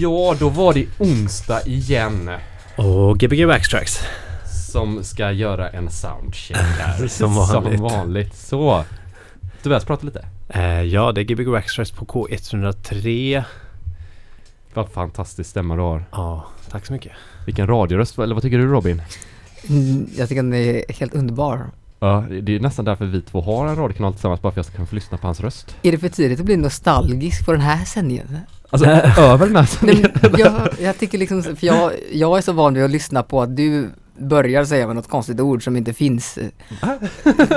Ja, 0.00 0.34
då 0.38 0.48
var 0.48 0.74
det 0.74 0.86
onsdag 0.98 1.66
igen 1.66 2.30
Och 2.76 3.18
Gbg 3.18 3.46
Backstracks. 3.46 4.00
som 4.72 5.04
ska 5.04 5.32
göra 5.32 5.68
en 5.70 5.90
soundcheck 5.90 6.56
här. 6.78 7.08
Som 7.08 7.34
vanligt. 7.34 7.78
Som 7.78 7.88
vanligt. 7.88 8.34
Så. 8.36 8.84
Tobias, 9.62 9.84
prata 9.84 10.06
lite. 10.06 10.26
Eh, 10.48 10.82
ja, 10.82 11.12
det 11.12 11.20
är 11.20 11.24
Gbg 11.24 11.50
Backstracks 11.50 11.90
på 11.90 12.04
K103. 12.04 13.42
Vad 14.74 14.88
fantastisk 14.88 15.50
stämma 15.50 15.76
du 15.76 15.82
har. 15.82 16.04
Ja, 16.12 16.44
tack 16.70 16.86
så 16.86 16.92
mycket. 16.92 17.12
Vilken 17.46 17.66
radioröst, 17.66 18.18
eller 18.18 18.34
vad 18.34 18.42
tycker 18.42 18.58
du 18.58 18.66
Robin? 18.66 19.02
Mm, 19.68 20.06
jag 20.16 20.28
tycker 20.28 20.42
den 20.42 20.54
är 20.54 20.92
helt 20.92 21.14
underbar. 21.14 21.66
Ja, 22.00 22.24
det 22.42 22.56
är 22.56 22.60
nästan 22.60 22.84
därför 22.84 23.04
vi 23.04 23.22
två 23.22 23.40
har 23.40 23.66
en 23.68 23.76
radiokanal 23.76 24.12
tillsammans, 24.12 24.42
bara 24.42 24.52
för 24.52 24.54
att 24.54 24.56
jag 24.56 24.64
ska 24.66 24.74
kunna 24.76 24.86
få 24.86 24.94
lyssna 24.94 25.18
på 25.18 25.26
hans 25.26 25.40
röst. 25.40 25.76
Är 25.82 25.92
det 25.92 25.98
för 25.98 26.08
tidigt 26.08 26.40
att 26.40 26.46
bli 26.46 26.56
nostalgisk 26.56 27.46
på 27.46 27.52
den 27.52 27.60
här 27.60 27.84
sändningen? 27.84 28.38
Alltså, 28.84 29.20
över 29.20 29.48
men 29.48 29.66
jag, 30.38 30.68
jag 30.80 30.98
tycker 30.98 31.18
liksom, 31.18 31.42
för 31.42 31.66
jag, 31.66 31.92
jag 32.12 32.38
är 32.38 32.42
så 32.42 32.52
van 32.52 32.74
vid 32.74 32.84
att 32.84 32.90
lyssna 32.90 33.22
på 33.22 33.42
att 33.42 33.56
du 33.56 33.90
börjar 34.18 34.64
säga 34.64 34.86
med 34.86 34.96
något 34.96 35.08
konstigt 35.08 35.40
ord 35.40 35.64
som 35.64 35.76
inte 35.76 35.92
finns. 35.92 36.38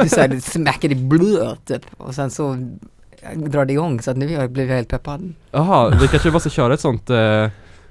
Du 0.03 0.09
säger 0.09 0.27
det 0.27 0.41
smackar 0.41 0.91
i 0.91 0.95
blö 0.95 1.55
typ. 1.65 1.85
Och 1.97 2.15
sen 2.15 2.29
så 2.31 2.69
drar 3.35 3.65
det 3.65 3.73
igång 3.73 4.01
så 4.01 4.11
att 4.11 4.17
nu 4.17 4.35
har 4.35 4.43
jag 4.43 4.57
helt 4.57 4.89
peppad. 4.89 5.33
Jaha, 5.51 5.97
vi 6.01 6.07
kanske 6.07 6.31
måste 6.31 6.49
köra 6.49 6.73
ett 6.73 6.79
sånt 6.79 7.09
uh, 7.09 7.47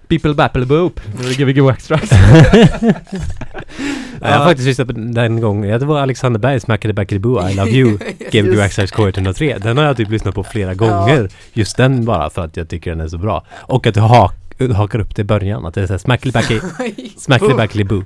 People 0.09 0.35
Bapple 0.35 0.67
Boop. 0.67 1.01
Gbg 1.39 1.61
Waxtrax. 1.61 2.11
Jag 4.21 4.29
har 4.29 4.45
faktiskt 4.45 4.67
lyssnat 4.67 4.87
på 4.89 4.93
den 4.97 5.41
gången. 5.41 5.81
Det 5.81 5.87
var 5.87 6.01
Alexander 6.01 6.41
Berg, 6.41 6.61
Smackade 6.61 7.19
Boo, 7.19 7.49
I 7.49 7.55
Love 7.55 7.71
You, 7.71 7.99
Gbg 7.99 8.35
Just- 8.35 8.57
Backstracks 8.59 8.93
K103. 8.93 9.59
Den 9.59 9.77
har 9.77 9.85
jag 9.85 9.97
typ 9.97 10.11
lyssnat 10.11 10.35
på 10.35 10.45
flera 10.45 10.75
gånger. 10.75 11.29
Just 11.53 11.77
den 11.77 12.05
bara 12.05 12.31
för 12.31 12.45
att 12.45 12.57
jag 12.57 12.69
tycker 12.69 12.91
den 12.91 13.01
är 13.01 13.09
så 13.09 13.19
bra. 13.19 13.45
Och 13.51 13.87
att 13.87 13.95
du 13.95 14.01
hak, 14.01 14.35
hakar 14.75 14.99
upp 14.99 15.17
det 15.17 15.23
i 15.23 15.25
början. 15.25 15.67
Att 15.67 15.75
det 15.75 15.83
är 15.83 15.87
såhär 15.87 15.99
Smackade 15.99 16.33
Backade, 16.33 16.61
Smackade 17.19 17.55
Backade 17.55 17.85
Boo. 17.85 18.05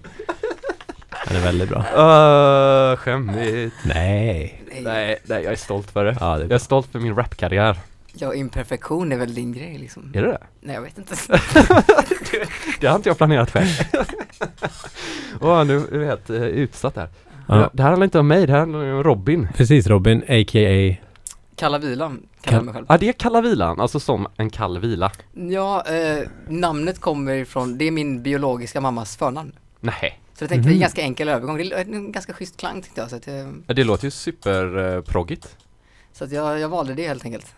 Den 1.28 1.36
är 1.36 1.40
väldigt 1.40 1.68
bra. 1.68 1.78
Uh, 1.78 2.96
skämmigt. 2.96 3.74
Nej. 3.84 4.62
Nej, 4.80 5.18
nej, 5.24 5.42
jag 5.44 5.52
är 5.52 5.56
stolt 5.56 5.90
för 5.90 6.04
det. 6.04 6.16
Ja, 6.20 6.36
det 6.36 6.42
Jag 6.42 6.52
är 6.52 6.58
stolt 6.58 6.88
för 6.92 6.98
min 6.98 7.16
rapkarriär. 7.16 7.76
Ja, 8.14 8.34
imperfektion 8.34 9.12
är 9.12 9.16
väl 9.16 9.34
din 9.34 9.52
grej 9.52 9.78
liksom. 9.78 10.10
Är 10.14 10.22
det 10.22 10.28
det? 10.28 10.38
Nej, 10.60 10.74
jag 10.74 10.82
vet 10.82 10.98
inte. 10.98 11.14
Det 12.80 12.86
har 12.86 12.96
inte 12.96 13.08
jag 13.08 13.16
planerat 13.18 13.50
själv. 13.50 13.66
Åh, 15.40 15.64
nu 15.64 15.76
är 15.76 15.98
jag 16.00 16.06
helt 16.06 16.30
uh, 16.30 16.42
utsatt 16.42 16.96
här. 16.96 17.08
Ja. 17.48 17.70
Det 17.72 17.82
här 17.82 17.90
handlar 17.90 18.04
inte 18.04 18.18
om 18.18 18.26
mig, 18.28 18.46
det 18.46 18.52
här 18.52 18.58
handlar 18.60 18.92
om 18.92 19.02
Robin. 19.02 19.48
Precis 19.56 19.86
Robin, 19.86 20.22
a.k.a. 20.28 20.96
Kalla 21.56 21.78
vilan, 21.78 22.22
kallar 22.40 22.58
jag 22.58 22.64
mig 22.64 22.74
själv. 22.74 22.86
Ja, 22.88 22.98
det 22.98 23.08
är 23.08 23.12
kalla 23.12 23.40
vilan, 23.40 23.80
alltså 23.80 24.00
som 24.00 24.26
en 24.36 24.50
kall 24.50 24.78
vila. 24.78 25.12
Ja, 25.32 25.84
eh, 25.86 26.28
namnet 26.48 27.00
kommer 27.00 27.34
ifrån, 27.34 27.78
det 27.78 27.84
är 27.84 27.90
min 27.90 28.22
biologiska 28.22 28.80
mammas 28.80 29.16
förnamn. 29.16 29.52
Nej, 29.80 30.20
Så 30.34 30.42
jag 30.44 30.48
tänkte 30.48 30.54
det 30.68 30.70
är 30.70 30.72
en 30.72 30.76
Mhm. 30.76 30.80
ganska 30.80 31.02
enkel 31.02 31.28
övergång. 31.28 31.56
Det 31.56 31.72
är 31.72 31.80
en 31.80 32.12
ganska 32.12 32.32
schysst 32.32 32.56
klang 32.56 32.82
tyckte 32.82 33.00
jag. 33.00 33.10
Så 33.10 33.16
att, 33.16 33.26
jag, 33.26 33.62
det 33.76 33.84
låter 33.84 34.04
ju 34.04 34.10
superproggigt. 34.10 35.56
så 36.12 36.24
att 36.24 36.32
jag, 36.32 36.60
jag 36.60 36.68
valde 36.68 36.94
det 36.94 37.08
helt 37.08 37.24
enkelt. 37.24 37.54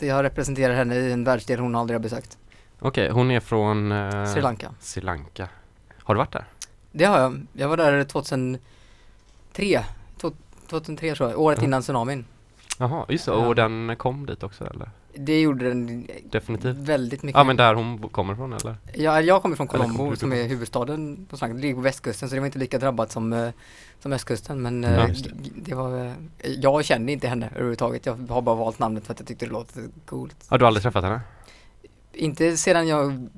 Jag 0.00 0.22
representerar 0.22 0.74
henne 0.74 0.94
i 0.96 1.12
en 1.12 1.24
världsdel 1.24 1.58
hon 1.60 1.74
aldrig 1.74 1.94
har 1.94 2.02
besökt. 2.02 2.38
Okej, 2.78 3.10
hon 3.10 3.30
är 3.30 3.40
från 3.40 3.92
eh, 3.92 4.24
Sri 4.32 4.40
Lanka. 4.42 4.70
Sri 4.80 5.02
Lanka. 5.02 5.48
Har 6.02 6.14
du 6.14 6.18
varit 6.18 6.32
där? 6.32 6.44
Det 6.92 7.04
har 7.04 7.20
jag. 7.20 7.46
Jag 7.52 7.68
var 7.68 7.76
där 7.76 8.04
2003. 8.04 8.60
To- 10.20 10.32
2003 10.68 11.14
tror 11.14 11.30
jag, 11.30 11.40
året 11.40 11.58
Ja. 11.58 11.64
innan 11.64 11.82
tsunamin. 11.82 12.24
Jaha, 12.78 13.04
just 13.08 13.26
det. 13.26 13.32
Ja. 13.32 13.46
Och 13.46 13.54
den 13.54 13.96
kom 13.96 14.26
dit 14.26 14.42
också 14.42 14.64
eller? 14.66 14.90
Det 15.14 15.40
gjorde 15.40 15.68
den 15.68 16.06
Definitivt. 16.30 16.76
väldigt 16.76 17.22
mycket. 17.22 17.38
Ja 17.38 17.44
men 17.44 17.56
där 17.56 17.74
hon 17.74 18.08
kommer 18.08 18.34
från 18.34 18.52
eller? 18.52 18.76
jag, 18.94 19.22
jag 19.22 19.42
kommer 19.42 19.56
från 19.56 19.66
Colombo 19.66 20.10
du 20.10 20.16
som 20.16 20.32
är 20.32 20.44
huvudstaden 20.48 21.26
på 21.30 21.36
Sri 21.36 21.44
Lanka. 21.44 21.54
Det 21.56 21.60
ligger 21.62 21.74
på 21.74 21.80
västkusten 21.80 22.28
så 22.28 22.34
det 22.34 22.40
var 22.40 22.46
inte 22.46 22.58
lika 22.58 22.78
drabbat 22.78 23.12
som, 23.12 23.32
eh, 23.32 23.48
som 24.00 24.12
östkusten. 24.12 24.62
Men 24.62 24.82
Ja, 24.82 24.88
eh, 24.90 25.06
det. 25.06 25.30
det. 25.54 25.74
var, 25.74 26.06
eh, 26.06 26.12
jag 26.50 26.84
kände 26.84 27.12
inte 27.12 27.28
henne 27.28 27.46
överhuvudtaget. 27.54 28.06
Jag 28.06 28.16
har 28.28 28.42
bara 28.42 28.54
valt 28.56 28.78
namnet 28.78 29.06
för 29.06 29.12
att 29.12 29.20
jag 29.20 29.28
tyckte 29.28 29.46
det 29.46 29.52
låter 29.52 29.84
coolt. 30.06 30.36
Har 30.48 30.58
du 30.58 30.66
aldrig 30.66 30.82
träffat 30.82 31.04
henne? 31.04 31.20
Inte 32.12 32.56
sedan 32.56 32.88
jag 32.88 33.28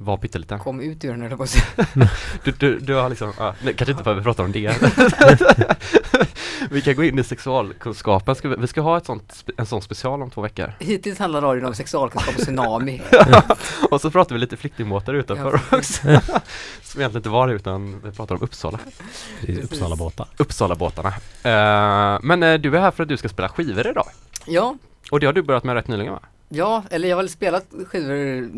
Var 0.00 0.16
pytteliten? 0.16 0.58
kom 0.58 0.80
ut 0.80 1.04
ur 1.04 1.10
den 1.10 1.22
jag 1.22 1.38
på. 1.38 1.46
Du, 2.44 2.52
du, 2.52 2.78
du 2.78 2.94
har 2.94 3.08
liksom, 3.08 3.32
ja, 3.38 3.54
nej, 3.62 3.74
kanske 3.74 3.92
inte 3.92 4.04
behöver 4.04 4.22
prata 4.22 4.42
om 4.42 4.52
det. 4.52 4.74
vi 6.70 6.80
kan 6.80 6.94
gå 6.94 7.04
in 7.04 7.18
i 7.18 7.24
sexualkunskapen. 7.24 8.34
Ska 8.34 8.48
vi, 8.48 8.56
vi 8.56 8.66
ska 8.66 8.80
ha 8.80 8.98
ett 8.98 9.06
sånt, 9.06 9.44
en 9.56 9.66
sån 9.66 9.82
special 9.82 10.22
om 10.22 10.30
två 10.30 10.40
veckor. 10.40 10.72
Hittills 10.80 11.18
handlar 11.18 11.40
radion 11.40 11.64
om 11.64 11.74
sexualkunskap 11.74 12.34
och 12.34 12.40
tsunami. 12.40 13.02
Och 13.90 14.00
så 14.00 14.10
pratar 14.10 14.34
vi 14.34 14.40
lite 14.40 14.56
flyktingbåtar 14.56 15.14
utanför 15.14 15.60
Ja, 15.70 15.76
också. 15.78 16.02
Som 16.82 17.00
egentligen 17.00 17.16
inte 17.16 17.28
var 17.28 17.48
det 17.48 17.54
utan 17.54 18.00
vi 18.04 18.10
pratar 18.10 18.34
om 18.34 18.42
Uppsala. 18.42 18.78
Precis, 19.40 19.64
Uppsala 19.64 19.96
båtar. 19.96 20.26
Uppsalabåtarna. 20.36 21.08
Uh, 21.08 22.18
men 22.22 22.42
eh, 22.42 22.54
du 22.54 22.76
är 22.76 22.80
här 22.80 22.90
för 22.90 23.02
att 23.02 23.08
du 23.08 23.16
ska 23.16 23.28
spela 23.28 23.48
skivor 23.48 23.86
idag. 23.86 24.06
Ja, 24.46 24.76
Och 25.10 25.20
det 25.20 25.26
har 25.26 25.32
du 25.32 25.42
börjat 25.42 25.64
med 25.64 25.74
rätt 25.74 25.88
nyligen 25.88 26.12
va? 26.12 26.20
ja, 26.48 26.82
eller 26.90 27.08
jag 27.08 27.16
har 27.16 27.22
väl 27.22 27.30
spelat 27.30 27.66
skivor 27.86 28.50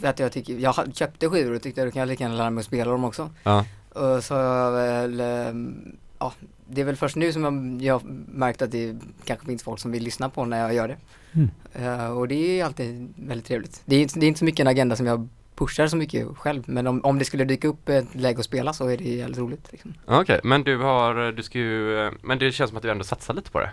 för 0.00 0.06
att 0.08 0.18
jag 0.18 0.32
tycker, 0.32 0.54
jag 0.58 0.94
köpte 0.96 1.28
skivor 1.28 1.54
och 1.54 1.62
tyckte 1.62 1.80
att 1.80 1.86
jag 1.86 1.94
kan 1.94 2.08
lika 2.08 2.24
gärna 2.24 2.36
lära 2.36 2.50
mig 2.50 2.60
att 2.60 2.66
spela 2.66 2.90
dem 2.90 3.04
också. 3.04 3.30
Ja. 3.42 3.64
Och 3.88 4.24
så 4.24 4.34
har 4.34 4.42
jag 4.42 4.72
väl, 4.72 5.20
ehm, 5.20 5.96
ja, 6.18 6.32
det 6.68 6.80
är 6.80 6.84
väl 6.84 6.96
först 6.96 7.16
nu 7.16 7.32
som 7.32 7.44
jag, 7.44 7.82
jag 7.82 7.94
har 7.94 8.02
märkt 8.28 8.62
att 8.62 8.70
det 8.70 8.96
kanske 9.24 9.46
finns 9.46 9.62
folk 9.62 9.80
som 9.80 9.92
vill 9.92 10.02
lyssna 10.02 10.28
på 10.28 10.44
när 10.44 10.58
jag 10.60 10.74
gör 10.74 10.88
det. 10.88 10.96
Mm. 11.32 11.50
Eh, 11.72 12.10
och 12.18 12.28
det 12.28 12.60
är 12.60 12.64
alltid 12.64 13.12
väldigt 13.16 13.46
trevligt. 13.46 13.82
Det 13.84 13.96
är, 13.96 14.02
inte- 14.02 14.20
det 14.20 14.26
är 14.26 14.28
inte 14.28 14.38
så 14.38 14.44
mycket 14.44 14.60
en 14.60 14.66
agenda 14.66 14.96
som 14.96 15.06
jag 15.06 15.28
pushar 15.54 15.86
så 15.86 15.96
mycket 15.96 16.26
själv, 16.36 16.62
men 16.66 16.86
om, 16.86 17.04
om 17.04 17.18
det 17.18 17.24
skulle 17.24 17.44
dyka 17.44 17.68
upp 17.68 17.88
ett 17.88 18.14
läge 18.14 18.38
att 18.38 18.44
spela 18.44 18.72
så 18.72 18.88
är 18.88 18.96
det 18.96 19.04
jävligt 19.04 19.38
roligt. 19.38 19.68
Liksom. 19.72 19.94
Okej, 20.06 20.40
men 20.44 20.62
du 20.62 20.78
har, 20.78 21.32
du 21.32 21.42
ska 21.42 21.58
ju, 21.58 21.98
eh, 22.06 22.12
men 22.22 22.38
det 22.38 22.52
känns 22.52 22.70
som 22.70 22.76
att 22.76 22.82
du 22.82 22.90
ändå 22.90 23.04
satsar 23.04 23.34
lite 23.34 23.50
på 23.50 23.60
det. 23.60 23.70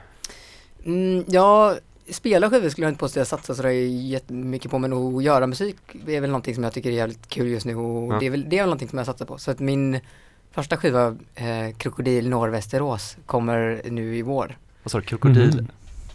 Mm, 0.85 1.23
ja, 1.27 1.75
spela 2.09 2.49
skivor 2.49 2.69
skulle 2.69 2.85
jag 2.85 2.91
inte 2.91 2.99
påstå 2.99 3.19
att 3.19 3.21
jag 3.21 3.27
satsar 3.27 3.53
sådär 3.53 3.69
jättemycket 3.69 4.71
på, 4.71 4.79
men 4.79 4.93
att 4.93 5.23
göra 5.23 5.47
musik 5.47 5.75
är 6.07 6.21
väl 6.21 6.29
någonting 6.29 6.55
som 6.55 6.63
jag 6.63 6.73
tycker 6.73 6.89
är 6.89 6.93
jävligt 6.93 7.27
kul 7.29 7.47
just 7.47 7.65
nu 7.65 7.75
och 7.75 8.13
Ja. 8.13 8.19
det, 8.19 8.25
är 8.25 8.29
väl, 8.29 8.49
det 8.49 8.57
är 8.57 8.61
väl 8.61 8.69
någonting 8.69 8.89
som 8.89 8.97
jag 8.97 9.05
satsar 9.05 9.25
på. 9.25 9.37
Så 9.37 9.51
att 9.51 9.59
min 9.59 9.99
första 10.51 10.77
skiva, 10.77 11.15
eh, 11.35 11.75
Krokodil 11.77 12.29
Norr 12.29 12.49
Västerås, 12.49 13.17
kommer 13.25 13.81
nu 13.89 14.17
i 14.17 14.21
vår. 14.21 14.57
Vad 14.83 14.91
sa 14.91 14.97
du, 14.99 15.03
krokodil? 15.05 15.55
Mhm. 15.61 15.67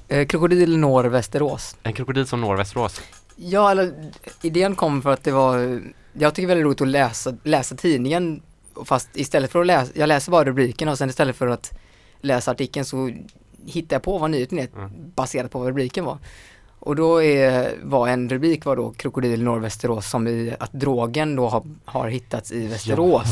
Eh, 0.08 0.26
Krokodil 0.26 0.78
Norr 0.78 1.04
Västerås. 1.04 1.76
En 1.82 1.92
krokodil 1.92 2.26
som 2.26 2.40
når 2.40 2.56
Västerås? 2.56 3.00
Ja, 3.36 3.70
eller 3.70 4.10
idén 4.42 4.74
kom 4.74 5.02
för 5.02 5.10
att 5.12 5.24
det 5.24 5.30
var, 5.32 5.82
jag 6.12 6.34
tycker 6.34 6.46
väldigt 6.48 6.64
roligt 6.66 6.80
att 6.80 6.88
läsa, 6.88 7.34
läsa 7.42 7.74
tidningen 7.76 8.42
fast 8.84 9.08
istället 9.14 9.50
för 9.52 9.60
att 9.60 9.66
läsa, 9.66 9.92
jag 9.94 10.06
läser 10.06 10.32
bara 10.32 10.44
rubriken 10.44 10.88
och 10.88 10.98
sen 10.98 11.08
istället 11.10 11.36
för 11.36 11.46
att 11.46 11.72
läsa 12.20 12.50
artikeln 12.50 12.84
så 12.84 13.10
hittar 13.66 13.97
jag 13.97 14.03
på 14.03 14.19
vad 14.19 14.31
nyheten 14.31 14.59
är 14.59 14.69
Mm. 14.76 14.91
baserat 15.15 15.50
på 15.50 15.59
vad 15.59 15.69
rubriken 15.69 16.04
var. 16.04 16.19
Och 16.82 16.97
då 16.97 17.22
är, 17.22 17.71
var 17.82 18.09
en 18.09 18.28
rubrik 18.28 18.65
var 18.65 18.76
då 18.76 18.91
Krokodil 18.97 19.43
Norr 19.43 19.59
Västerås 19.60 20.10
som 20.10 20.28
i 20.28 20.54
att 20.60 20.72
drogen 20.72 21.37
då 21.37 21.48
har, 21.48 21.62
har 21.84 22.09
hittats 22.09 22.53
i 22.53 22.66
Västerås. 22.66 23.26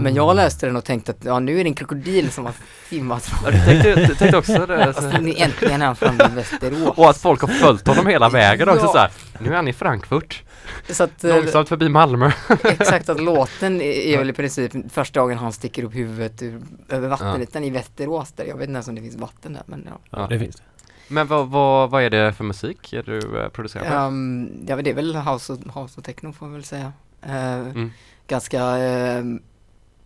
Men 0.00 0.14
jag 0.14 0.36
läste 0.36 0.66
den 0.66 0.76
och 0.76 0.84
tänkte 0.84 1.12
att 1.12 1.24
ja 1.24 1.38
nu 1.40 1.60
är 1.60 1.64
det 1.64 1.70
en 1.70 1.74
krokodil 1.74 2.30
som 2.30 2.44
har 2.44 2.54
simmat 2.88 3.30
Ja, 3.44 3.50
du 3.50 3.58
tänkte, 3.64 3.94
du 3.94 4.14
tänkte 4.14 4.36
också 4.38 4.66
det? 4.66 4.84
Alltså, 4.84 5.02
äntligen 5.36 5.82
är 5.82 5.86
han 5.86 5.96
framme 5.96 6.24
i 6.32 6.34
Västerås. 6.34 6.92
Och 6.98 7.10
att 7.10 7.16
folk 7.18 7.40
har 7.40 7.48
följt 7.48 7.86
honom 7.88 8.06
hela 8.06 8.28
vägen 8.28 8.68
också 8.68 8.84
Ja. 8.86 8.92
så 8.92 8.98
här. 8.98 9.10
Nu 9.38 9.50
är 9.50 9.56
han 9.56 9.68
i 9.68 9.72
Frankfurt, 9.72 10.42
Så 10.90 11.04
att, 11.04 11.24
eh, 11.24 11.36
långsamt 11.36 11.68
förbi 11.68 11.88
Malmö. 11.88 12.30
Exakt 12.64 13.08
att 13.08 13.20
låten 13.20 13.80
är, 13.80 14.18
väl 14.18 14.30
i 14.30 14.32
princip 14.32 14.72
första 14.92 15.20
gången 15.20 15.38
han 15.38 15.52
sticker 15.52 15.84
upp 15.84 15.94
huvudet 15.94 16.42
ur, 16.42 16.60
över 16.88 17.08
vattenytan 17.08 17.64
i 17.64 17.70
Västerås 17.70 18.32
där. 18.32 18.44
Jag 18.44 18.56
vet 18.56 18.68
inte 18.68 18.72
ens 18.76 18.88
om 18.88 18.94
det 18.94 19.00
finns 19.00 19.16
vatten 19.16 19.52
där 19.52 19.62
men 19.66 19.88
ja. 19.90 20.18
Ja, 20.18 20.26
det 20.26 20.38
finns 20.38 20.56
det. 20.56 20.62
Men 21.08 21.26
vad, 21.26 21.48
vad, 21.48 21.90
vad 21.90 22.02
är 22.02 22.10
det 22.10 22.32
för 22.32 22.44
musik 22.44 22.92
är 22.92 23.02
du 23.02 23.40
eh, 23.40 23.48
producerar 23.48 23.84
med? 23.84 24.06
Um, 24.06 24.64
ja 24.68 24.76
det 24.76 24.90
är 24.90 24.94
väl 24.94 25.16
house 25.16 25.52
och, 25.52 25.82
house 25.82 26.00
och 26.00 26.04
techno 26.04 26.32
får 26.32 26.48
jag 26.48 26.52
väl 26.52 26.64
säga. 26.64 26.92
Eh, 27.22 27.58
Mm. 27.58 27.90
Ganska, 28.26 28.78
eh, 28.78 29.24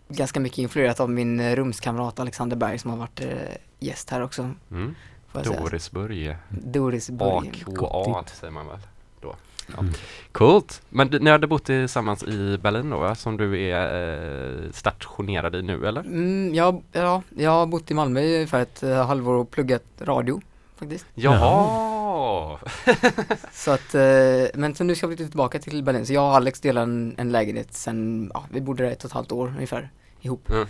ganska 0.09 0.41
mycket 0.41 0.59
influerat 0.59 1.01
av 1.01 1.11
min 1.11 1.41
eh, 1.41 1.57
rumskamrat 1.57 2.21
Alexander 2.21 2.57
Berg 2.57 2.79
som 2.79 2.91
har 2.91 2.99
varit 2.99 3.21
eh, 3.21 3.29
gäst 3.79 4.11
här 4.11 4.21
också. 4.23 4.51
Mm. 4.71 4.95
Säga. 5.33 5.61
Dorisburg, 5.61 6.37
Doris 6.49 7.11
Borg. 7.11 7.65
AKA 7.79 8.25
säger 8.35 8.51
man 8.53 8.67
väl 8.69 8.79
då. 9.21 9.35
Ja. 9.75 9.81
Mm. 9.81 9.93
Coolt! 10.33 10.83
Men 10.89 11.09
ni 11.09 11.31
hade 11.31 11.47
bott 11.47 11.65
tillsammans 11.65 12.23
i 12.23 12.59
Berlin 12.63 12.91
då 12.91 12.99
va? 12.99 13.15
Som 13.15 13.37
du 13.37 13.61
är 13.61 14.13
eh, 14.65 14.71
stationerad 14.73 15.55
i 15.55 15.63
nu 15.63 15.87
eller? 15.87 16.01
Mm, 16.01 16.55
jag, 16.55 16.83
ja, 16.93 17.23
jag 17.37 17.51
har 17.51 17.67
bott 17.67 17.91
i 17.91 17.95
Malmö 17.95 18.21
i 18.21 18.35
ungefär 18.35 18.61
ett 18.61 18.83
eh, 18.83 19.07
halvår 19.07 19.35
och 19.35 19.51
pluggat 19.51 19.85
radio 19.99 20.41
faktiskt. 20.77 21.07
Jaha! 21.15 22.59
Så 23.53 23.71
att, 23.71 23.95
eh, 23.95 24.47
men 24.55 24.75
så 24.75 24.85
nu 24.85 24.95
ska 24.95 25.07
vi 25.07 25.17
flytta 25.17 25.31
tillbaka 25.31 25.59
till 25.59 25.83
Berlin. 25.83 26.07
Så 26.07 26.13
jag 26.13 26.25
och 26.25 26.37
Alex 26.37 26.61
delar 26.61 26.83
en, 26.83 27.15
en 27.19 27.33
lägenhet 27.33 27.75
sen, 27.75 28.31
ja, 28.35 28.45
vi 28.51 28.61
bodde 28.61 28.85
där 28.85 28.91
ett 28.91 29.05
och 29.05 29.11
ett 29.11 29.15
halvt 29.15 29.33
år 29.33 29.49
ungefär 29.57 29.91
ihop. 30.21 30.51
Mm. 30.51 30.67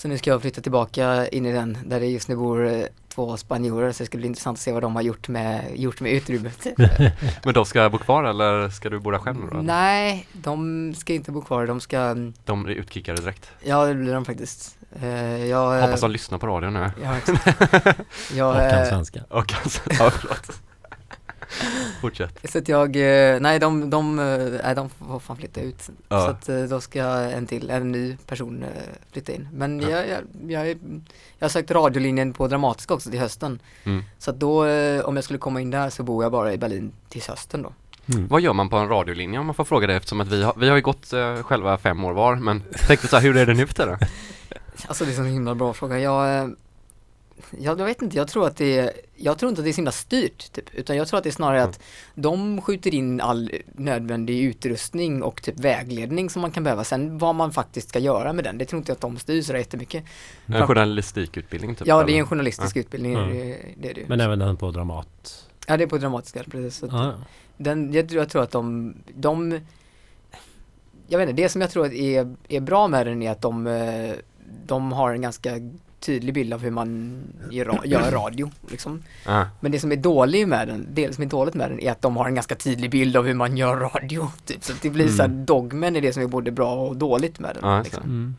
Så 0.00 0.08
nu 0.08 0.18
ska 0.18 0.30
jag 0.30 0.42
flytta 0.42 0.60
tillbaka 0.60 1.28
in 1.28 1.46
i 1.46 1.52
den 1.52 1.78
där 1.84 2.00
det 2.00 2.06
just 2.06 2.28
nu 2.28 2.36
bor 2.36 2.66
eh, 2.66 2.84
två 3.08 3.36
spanjorer 3.36 3.92
så 3.92 4.02
det 4.02 4.06
ska 4.06 4.18
bli 4.18 4.26
intressant 4.26 4.56
att 4.56 4.60
se 4.60 4.72
vad 4.72 4.82
de 4.82 4.96
har 4.96 5.02
gjort 5.02 5.28
med, 5.28 5.76
gjort 5.76 6.00
med 6.00 6.12
utrymmet. 6.12 6.66
Men 7.44 7.54
de 7.54 7.64
ska 7.64 7.90
bo 7.90 7.98
kvar 7.98 8.24
eller 8.24 8.68
ska 8.68 8.88
du 8.88 8.98
bo 8.98 9.10
där 9.10 9.18
själv 9.18 9.36
då? 9.52 9.58
Nej, 9.58 10.26
de 10.32 10.94
ska 10.94 11.12
inte 11.12 11.32
bo 11.32 11.42
kvar, 11.42 11.66
de 11.66 11.80
ska, 11.80 12.14
De 12.44 12.62
blir 12.62 12.74
utkickade 12.74 13.20
direkt. 13.20 13.50
ja 13.64 13.84
det 13.86 13.94
blir 13.94 14.14
de 14.14 14.24
faktiskt. 14.24 14.76
Eh, 15.02 15.46
jag, 15.46 15.80
Hoppas 15.80 16.00
de 16.00 16.10
lyssnar 16.10 16.38
på 16.38 16.46
radion 16.46 16.74
nu. 16.74 16.90
Ja, 17.02 17.16
exakt. 17.16 17.46
jag, 18.34 18.50
Och 18.50 18.56
kan 18.56 18.82
eh, 18.82 18.88
svenska. 18.88 19.20
Och 19.28 19.54
alltså, 19.62 19.80
ja 19.98 20.10
förlåt. 20.10 20.60
Fortsätt. 22.00 22.50
Så 22.50 22.58
att 22.58 22.68
jag, 22.68 22.96
eh, 22.96 23.40
nej 23.40 23.58
de, 23.58 23.90
de, 23.90 24.18
eh, 24.18 24.24
nej, 24.64 24.74
de 24.74 24.88
får 24.88 25.18
fan 25.18 25.36
flytta 25.36 25.60
ut. 25.60 25.82
Så 25.82 25.92
Ja. 26.08 26.28
att 26.30 26.48
eh, 26.48 26.62
då 26.62 26.80
ska 26.80 27.02
en 27.04 27.46
till, 27.46 27.70
en 27.70 27.92
ny 27.92 28.16
person 28.26 28.64
flytta 29.12 29.32
in. 29.32 29.48
Men 29.52 29.80
Ja. 29.80 29.88
jag, 29.88 30.08
jag, 30.08 30.20
jag, 30.50 30.78
jag 31.38 31.44
har 31.44 31.48
sökt 31.48 31.70
radiolinjen 31.70 32.32
på 32.32 32.48
Dramatiska 32.48 32.94
också 32.94 33.10
till 33.10 33.20
hösten. 33.20 33.60
Mm. 33.84 34.04
Så 34.18 34.30
att 34.30 34.40
då, 34.40 34.64
om 35.04 35.16
jag 35.16 35.24
skulle 35.24 35.38
komma 35.38 35.60
in 35.60 35.70
där 35.70 35.90
så 35.90 36.02
bor 36.02 36.22
jag 36.24 36.32
bara 36.32 36.52
i 36.52 36.58
Berlin 36.58 36.92
tills 37.08 37.28
hösten 37.28 37.62
då. 37.62 37.72
Mm. 38.14 38.28
Vad 38.28 38.40
gör 38.40 38.52
man 38.52 38.68
på 38.68 38.76
en 38.76 38.88
radiolinje 38.88 39.38
om 39.38 39.46
man 39.46 39.54
får 39.54 39.64
fråga 39.64 39.86
det 39.86 39.94
eftersom 39.94 40.20
att 40.20 40.28
vi 40.28 40.42
har, 40.42 40.54
vi 40.56 40.68
har 40.68 40.76
ju 40.76 40.82
gått 40.82 41.12
eh, 41.12 41.42
själva 41.42 41.78
fem 41.78 42.04
år 42.04 42.12
var 42.12 42.36
men 42.36 42.62
tänkte 42.86 43.08
så 43.08 43.16
här, 43.16 43.22
hur 43.22 43.36
är 43.36 43.46
det 43.46 43.54
nu 43.54 43.66
för 43.66 43.74
tiden? 43.74 43.98
Alltså 44.86 45.04
det 45.04 45.10
är 45.10 45.14
så 45.14 45.20
en 45.22 45.26
himla 45.32 45.54
bra 45.54 45.72
fråga. 45.72 45.98
Jag, 45.98 46.54
jag, 47.58 47.80
jag 47.80 47.84
vet 47.86 48.02
inte, 48.02 48.16
jag 48.16 48.28
tror 48.28 48.46
att 48.46 48.56
det 48.56 48.78
är, 48.78 48.92
jag 49.16 49.38
tror 49.38 49.48
inte 49.48 49.60
att 49.60 49.64
det 49.64 49.70
är 49.70 49.72
så 49.72 49.76
himla 49.76 49.92
styrt 49.92 50.52
typ, 50.52 50.74
utan 50.74 50.96
jag 50.96 51.08
tror 51.08 51.18
att 51.18 51.24
det 51.24 51.30
är 51.30 51.32
snarare 51.32 51.62
att 51.62 51.80
de 52.14 52.60
skjuter 52.62 52.94
in 52.94 53.20
all 53.20 53.50
nödvändig 53.74 54.40
utrustning 54.40 55.22
och 55.22 55.42
typ 55.42 55.60
vägledning 55.60 56.30
som 56.30 56.42
man 56.42 56.50
kan 56.50 56.64
behöva. 56.64 56.84
Sen 56.84 57.18
vad 57.18 57.34
man 57.34 57.52
faktiskt 57.52 57.88
ska 57.88 57.98
göra 57.98 58.32
med 58.32 58.44
den, 58.44 58.58
det 58.58 58.64
tror 58.64 58.78
inte 58.78 58.90
jag 58.90 58.94
att 58.94 59.00
de 59.00 59.16
styr 59.18 59.42
så 59.42 59.56
jättemycket. 59.56 60.04
En 60.46 60.66
journalistikutbildning 60.66 61.74
typ? 61.74 61.86
Ja, 61.86 61.96
det 61.96 62.00
är 62.02 62.04
eller? 62.08 62.18
en 62.18 62.26
journalistisk 62.26 62.76
utbildning, 62.76 63.12
Ja. 63.12 63.20
det, 63.20 63.58
det 63.76 63.90
är 63.90 63.94
det. 63.94 64.08
Men 64.08 64.20
även 64.20 64.38
den 64.38 64.56
på 64.56 64.70
Dramat. 64.70 65.46
Ja, 65.66 65.76
det 65.76 65.84
är 65.84 65.88
på 65.88 65.98
Dramatiska, 65.98 66.42
precis. 66.50 66.76
Så 66.78 66.86
att 66.86 66.92
Ja, 66.92 67.14
den, 67.56 67.92
jag, 67.92 68.08
tror- 68.08 68.18
jag 68.22 68.28
tror 68.28 68.42
att 68.42 68.50
de, 68.50 68.94
de 69.14 69.60
jag 71.08 71.18
vet 71.18 71.28
inte, 71.28 71.42
det 71.42 71.48
som 71.48 71.60
jag 71.60 71.70
tror 71.70 71.86
att 71.86 71.92
är, 71.92 72.36
är 72.48 72.60
bra 72.60 72.88
med 72.88 73.06
den 73.06 73.22
är 73.22 73.30
att 73.30 73.42
de, 73.42 73.66
eh, 73.66 74.12
de 74.66 74.92
har 74.92 75.12
en 75.12 75.20
ganska 75.22 75.50
tydlig 76.00 76.34
bild 76.34 76.54
av 76.54 76.60
hur 76.60 76.70
man 76.70 77.20
gör, 77.50 77.64
ra- 77.64 77.86
gör 77.86 78.10
radio. 78.12 78.50
Liksom. 78.70 79.02
Ja. 79.26 79.46
Men 79.60 79.72
det 79.72 79.80
som 79.80 79.92
är 79.92 79.96
dåligt 79.96 80.48
med 80.48 80.68
den, 80.68 80.86
det 80.92 81.14
som 81.14 81.24
är 81.24 81.28
dåligt 81.28 81.54
med 81.54 81.70
den 81.70 81.80
är 81.80 81.92
att 81.92 82.02
de 82.02 82.16
har 82.16 82.26
en 82.26 82.34
ganska 82.34 82.54
tydlig 82.54 82.90
bild 82.90 83.16
av 83.16 83.26
hur 83.26 83.34
man 83.34 83.56
gör 83.56 83.76
radio. 83.76 84.28
Typ. 84.44 84.64
Så 84.64 84.72
det 84.82 84.90
blir 84.90 85.08
så 85.08 85.22
här, 85.22 85.28
Mm. 85.28 85.44
dogmen 85.46 85.96
är 85.96 86.00
det 86.00 86.12
som 86.12 86.22
är 86.22 86.26
både 86.26 86.50
bra 86.50 86.74
och 86.74 86.96
dåligt 86.96 87.38
med 87.38 87.56
den. 87.60 87.76
Just 87.76 87.84
liksom. 87.84 88.02
mm. 88.04 88.34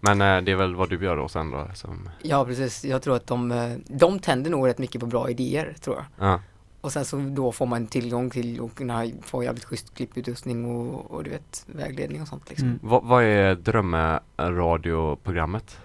Men 0.00 0.20
eh, 0.20 0.40
det 0.44 0.52
är 0.52 0.56
väl 0.56 0.74
vad 0.74 0.90
du 0.90 1.04
gör 1.04 1.16
då 1.16 1.28
sen 1.28 1.50
då? 1.50 1.66
Som, 1.74 2.08
ja 2.22 2.44
precis, 2.44 2.84
jag 2.84 3.02
tror 3.02 3.16
att 3.16 3.26
de, 3.26 3.52
eh, 3.52 3.72
de 3.86 4.18
tänder 4.18 4.50
nog 4.50 4.66
rätt 4.68 4.78
mycket 4.78 5.00
på 5.00 5.06
bra 5.06 5.30
idéer 5.30 5.74
tror 5.80 5.96
jag. 5.96 6.04
ja. 6.28 6.40
Och 6.80 6.92
sen 6.92 7.04
så 7.04 7.16
då 7.16 7.52
får 7.52 7.66
man 7.66 7.86
tillgång 7.86 8.30
till 8.30 8.60
och 8.60 8.74
kunna 8.74 9.04
få 9.22 9.44
jävligt 9.44 9.64
schysst 9.64 9.94
klipputrustning 9.94 10.64
och, 10.64 11.10
och 11.10 11.24
du 11.24 11.30
vet 11.30 11.64
vägledning 11.66 12.22
och 12.22 12.28
sånt 12.28 12.48
liksom. 12.48 12.68
Mm. 12.68 12.78
Vad, 12.82 13.04
vad 13.04 13.22
är 13.24 13.54
drömradioprogrammet? 13.54 15.78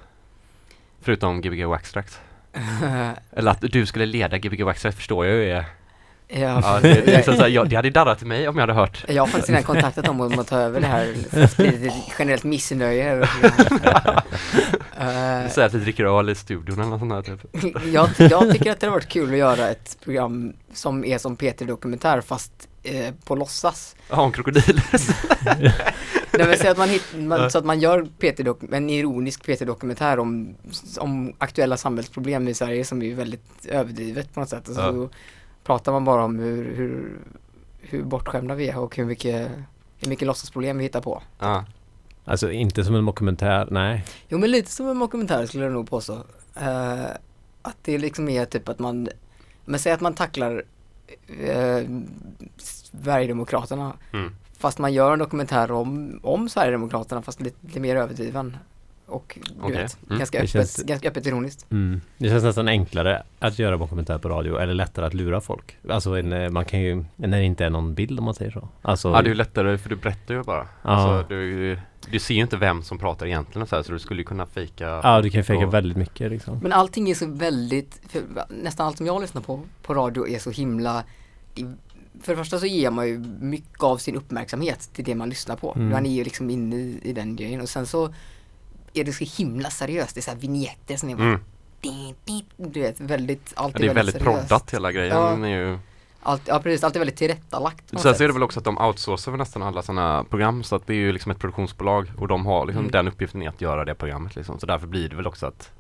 Förutom 1.02 1.42
Gbg 1.42 1.66
Waxtrax? 1.66 2.20
Eller 3.34 3.52
att 3.52 3.62
du 3.62 3.86
skulle 3.86 4.06
leda 4.06 4.38
Gbg 4.38 4.64
Waxtrax 4.64 4.96
förstår 4.96 5.26
jag 5.26 5.36
ju 5.36 5.52
är 5.52 5.66
ja, 6.28 6.62
Ja, 6.64 6.80
det, 6.82 7.06
det, 7.06 7.18
liksom 7.18 7.34
här, 7.36 7.48
jag, 7.48 7.70
det 7.70 7.76
hade 7.76 7.90
darrat 7.90 8.22
i 8.22 8.26
mig 8.26 8.48
om 8.48 8.56
jag 8.56 8.62
hade 8.62 8.74
hört 8.74 9.06
jag 9.08 9.22
har 9.22 9.28
faktiskt 9.28 9.50
redan 9.50 9.64
kontaktat 9.64 10.06
dem 10.06 10.22
om 10.22 10.40
att 10.40 10.48
ta 10.48 10.58
över 10.58 10.82
det 10.82 10.88
här, 10.88 11.14
ett 11.32 11.94
generellt 12.20 12.44
missnöje 12.44 13.12
över. 13.12 13.30
Eh, 15.02 15.50
Säga 15.50 15.66
att 15.68 15.74
vi 15.74 15.80
dricker 15.80 16.06
öl 16.20 16.30
i 16.30 16.36
studion 16.36 16.80
eller 16.80 16.90
något 16.90 17.00
sånt 17.00 17.26
där 17.26 17.38
typ 17.38 17.86
jag, 17.94 18.10
jag 18.18 18.52
tycker 18.52 18.72
att 18.72 18.80
det 18.80 18.88
har 18.88 18.92
varit 18.92 19.08
kul 19.08 19.32
att 19.32 19.38
göra 19.38 19.70
ett 19.70 19.98
program 20.04 20.54
som 20.74 21.06
är 21.06 21.18
som 21.18 21.38
P3 21.38 21.68
Dokumentär 21.68 22.22
fast 22.22 22.52
eh, 22.84 23.14
på 23.26 23.36
låtsas. 23.36 23.96
Ja, 24.10 24.22
om 24.22 24.32
krokodiler 24.32 24.84
Det 26.32 26.48
vill 26.48 26.60
säga 26.60 26.72
att 26.72 26.78
man, 26.78 26.90
hit, 26.90 27.04
man, 27.18 27.52
så 27.52 27.58
att 27.58 27.66
man 27.66 27.80
gör 27.80 28.06
PT 28.06 28.40
en 28.74 28.90
ironisk 28.90 29.46
P3 29.48 29.66
Dokumentär 29.66 30.20
om, 30.20 30.56
om 31.00 31.34
aktuella 31.38 31.78
samhällsproblem 31.78 32.48
i 32.48 32.54
Sverige 32.54 32.86
som 32.86 33.02
är 33.02 33.16
väldigt 33.16 33.66
överdrivet 33.66 34.34
på 34.34 34.40
något 34.40 34.50
sätt. 34.50 34.68
Och 34.68 34.76
så 34.76 34.82
Ja. 34.82 35.10
pratar 35.64 35.92
man 35.92 36.06
bara 36.06 36.24
om 36.24 36.40
hur, 36.40 36.76
hur, 36.76 37.20
hur 37.82 38.04
bortskämda 38.04 38.56
vi 38.56 38.70
är 38.70 38.78
och 38.78 38.96
hur 38.98 39.06
mycket, 39.06 39.52
hur 40.00 40.10
mycket 40.10 40.28
låtsasproblem 40.28 40.78
vi 40.78 40.84
hittar 40.84 41.02
på. 41.02 41.24
Ja, 41.40 41.66
Alltså 42.26 42.52
inte 42.52 42.84
som 42.84 42.96
en 42.96 43.06
dokumentär, 43.06 43.68
nej. 43.72 44.06
Jo 44.30 44.38
men 44.38 44.52
lite 44.52 44.72
som 44.72 44.88
en 44.88 45.00
dokumentär 45.00 45.46
skulle 45.46 45.64
jag 45.64 45.74
nog 45.74 45.90
påstå. 45.90 46.14
Eh, 46.56 47.06
att 47.62 47.78
det 47.82 47.98
liksom 47.98 48.30
är 48.30 48.46
typ 48.46 48.70
att 48.70 48.80
man, 48.80 49.10
men 49.66 49.80
säg 49.80 49.92
att 49.92 50.02
man 50.02 50.14
tacklar 50.14 50.64
uh, 51.30 52.00
Sverigedemokraterna 52.58 53.94
mm. 54.14 54.36
Fast 54.62 54.80
man 54.80 54.94
gör 54.94 55.14
en 55.14 55.20
dokumentär 55.20 55.72
om, 55.72 56.20
om 56.24 56.50
Sverigedemokraterna 56.50 57.22
fast 57.22 57.42
lite, 57.42 57.58
lite 57.68 57.80
mer 57.80 57.96
överdriven. 57.96 58.58
Och 59.06 59.38
du 59.44 59.62
Okej. 59.62 59.78
vet, 59.78 59.98
Mm. 60.08 60.18
ganska, 60.20 60.38
öppet, 60.38 60.50
känns- 60.50 60.84
ganska 60.84 61.08
öppet 61.10 61.26
ironiskt. 61.28 61.72
Mm. 61.72 62.02
Det 62.18 62.30
känns 62.30 62.44
nästan 62.44 62.68
enklare 62.68 63.24
att 63.40 63.60
göra 63.60 63.78
dokumentär 63.78 64.18
på 64.18 64.30
radio 64.30 64.58
eller 64.58 64.74
lättare 64.74 65.06
att 65.06 65.14
lura 65.14 65.42
folk. 65.42 65.78
Alltså 65.90 66.18
en, 66.18 66.54
man 66.54 66.66
kan 66.66 66.80
ju, 66.82 67.06
när 67.16 67.38
det 67.40 67.44
inte 67.44 67.66
är 67.66 67.70
någon 67.70 67.94
bild 67.94 68.20
om 68.20 68.26
man 68.26 68.34
säger 68.34 68.52
så. 68.52 68.68
Alltså, 68.82 69.10
ja 69.10 69.22
det 69.22 69.28
är 69.28 69.30
ju 69.30 69.36
lättare 69.36 69.78
för 69.78 69.90
du 69.90 69.96
berättar 69.96 70.34
ju 70.34 70.44
bara 70.44 70.68
Ja. 70.84 70.90
alltså, 70.90 71.30
du, 71.34 71.78
du 72.12 72.20
ser 72.20 72.34
ju 72.34 72.42
inte 72.42 72.58
vem 72.58 72.84
som 72.84 72.98
pratar 73.00 73.26
egentligen 73.26 73.68
så, 73.68 73.76
här, 73.76 73.84
så 73.84 73.92
du 73.92 74.00
skulle 74.00 74.22
ju 74.22 74.26
kunna 74.26 74.46
fejka 74.46 75.00
ja, 75.04 75.22
du 75.22 75.30
kan 75.30 75.40
ju 75.40 75.44
fejka 75.44 75.68
Och- 75.68 75.74
väldigt 75.74 75.98
mycket 75.98 76.32
liksom. 76.32 76.60
Men 76.62 76.74
allting 76.74 77.10
är 77.10 77.16
så 77.16 77.26
väldigt, 77.28 78.18
nästan 78.50 78.88
allt 78.88 78.98
som 78.98 79.06
jag 79.06 79.22
lyssnar 79.22 79.42
på 79.42 79.62
på 79.84 79.94
radio 79.94 80.28
är 80.28 80.40
så 80.40 80.52
himla 80.52 81.04
för 82.22 82.32
det 82.32 82.38
första 82.38 82.60
så 82.60 82.66
ger 82.66 82.92
man 82.92 83.08
ju 83.08 83.18
mycket 83.40 83.84
av 83.84 83.98
sin 83.98 84.16
uppmärksamhet 84.16 84.90
till 84.94 85.06
det 85.06 85.16
man 85.16 85.30
lyssnar 85.30 85.56
på. 85.56 85.74
Mm. 85.76 85.90
Man 85.90 86.06
är 86.06 86.12
ju 86.12 86.24
liksom 86.24 86.50
inne 86.50 86.76
i, 86.76 87.00
i 87.04 87.14
den 87.14 87.36
grejen 87.36 87.62
och 87.62 87.70
sen 87.70 87.86
så 87.88 88.14
är 88.94 89.04
det 89.04 89.14
så 89.14 89.24
himla 89.38 89.70
seriöst. 89.70 90.16
Det 90.16 90.20
är 90.20 90.24
så 90.24 90.32
här 90.32 90.38
vignetter 90.38 90.98
som 90.98 91.10
är 91.10 91.16
bara 91.16 91.28
mm. 91.28 91.40
di, 91.82 92.16
di, 92.26 92.46
du 92.58 92.82
vet, 92.82 93.00
väldigt, 93.00 93.54
allt 93.56 93.74
ja, 93.76 93.80
Det 93.86 93.92
är 93.92 93.94
väldigt 93.94 94.16
seriöst. 94.16 94.48
proddat 94.50 94.74
hela 94.74 94.92
grejen 94.92 95.16
Ja. 95.16 95.48
är 95.48 95.60
ju 95.60 95.80
Allt, 96.24 96.42
ja 96.46 96.60
precis, 96.60 96.84
allt 96.84 96.96
är 96.96 97.00
väldigt 97.00 97.18
tillrättalagt 97.18 97.84
Sen 97.90 98.00
så 98.16 98.24
är 98.24 98.28
det 98.28 98.34
väl 98.34 98.44
också 98.44 98.60
att 98.60 98.66
de 98.66 98.78
outsourcar 98.78 99.38
nästan 99.38 99.64
alla 99.64 99.82
sådana 99.82 100.24
program 100.24 100.64
så 100.64 100.76
att 100.76 100.88
det 100.88 100.94
är 100.94 100.98
ju 100.98 101.12
liksom 101.12 101.32
ett 101.32 101.40
produktionsbolag 101.40 102.12
och 102.18 102.28
de 102.28 102.46
har 102.46 102.66
liksom 102.66 102.80
Mm. 102.80 102.92
den 102.92 103.08
uppgiften 103.08 103.42
är 103.42 103.50
att 103.50 103.62
göra 103.62 103.86
det 103.86 103.96
programmet 103.96 104.36
liksom. 104.36 104.60
Så 104.60 104.66
därför 104.66 104.88
blir 104.88 105.10
det 105.10 105.16
väl 105.16 105.28
också 105.28 105.46
att 105.46 105.72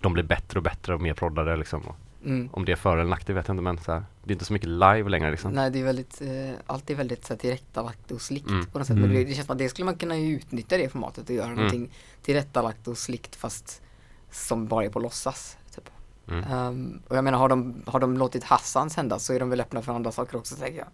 de 0.00 0.12
blir 0.12 0.22
bättre 0.24 0.58
och 0.58 0.62
bättre 0.62 0.94
och 0.94 1.00
mer 1.00 1.14
proddade 1.14 1.56
liksom. 1.56 1.80
Och 1.82 1.96
Mm. 2.26 2.48
om 2.52 2.64
det 2.64 2.72
är 2.72 2.76
för 2.76 2.96
eller 2.96 3.10
nackdel 3.10 3.34
vet 3.36 3.48
jag 3.48 3.54
inte 3.54 3.62
men 3.62 3.78
så 3.78 3.92
här, 3.92 4.04
det 4.24 4.30
är 4.30 4.32
inte 4.32 4.44
så 4.44 4.52
mycket 4.52 4.68
live 4.68 5.08
längre 5.08 5.30
liksom. 5.30 5.52
Nej 5.52 5.70
det 5.70 5.80
är 5.80 5.84
väldigt, 5.84 6.20
eh, 6.20 6.54
allt 6.66 6.90
är 6.90 6.94
väldigt 6.94 7.24
så 7.24 7.32
här, 7.32 7.38
tillrättalagt 7.38 8.10
och 8.10 8.20
slickt 8.22 8.48
Mm. 8.50 8.66
på 8.66 8.78
något 8.78 8.86
sätt. 8.86 8.96
Mm. 8.96 9.08
Men 9.08 9.18
det, 9.18 9.24
det 9.24 9.34
känns 9.34 9.46
som 9.46 9.52
att 9.52 9.58
det 9.58 9.68
skulle 9.68 9.84
man 9.86 9.96
kunna 9.96 10.16
utnyttja 10.16 10.76
det 10.76 10.88
formatet 10.88 11.28
och 11.28 11.34
göra 11.34 11.44
Mm. 11.46 11.56
någonting 11.56 11.90
tillrättalagt 12.22 12.88
och 12.88 12.98
slickt 12.98 13.36
fast 13.36 13.82
som 14.30 14.66
bara 14.66 14.84
är 14.84 14.88
på 14.90 15.00
låtsas. 15.00 15.56
Typ. 15.74 15.90
Mm. 16.28 16.44
Ehm, 16.44 17.02
och 17.08 17.16
jag 17.16 17.24
menar 17.24 17.38
har 17.38 17.48
de, 17.48 17.82
har 17.86 18.00
de 18.00 18.16
låtit 18.18 18.44
Hassan 18.44 18.90
sändas 18.90 19.24
så 19.24 19.32
är 19.32 19.40
de 19.40 19.50
väl 19.50 19.60
öppna 19.60 19.82
för 19.82 19.92
andra 19.92 20.12
saker 20.12 20.36
också 20.38 20.54
tänker 20.56 20.78
jag. 20.78 20.88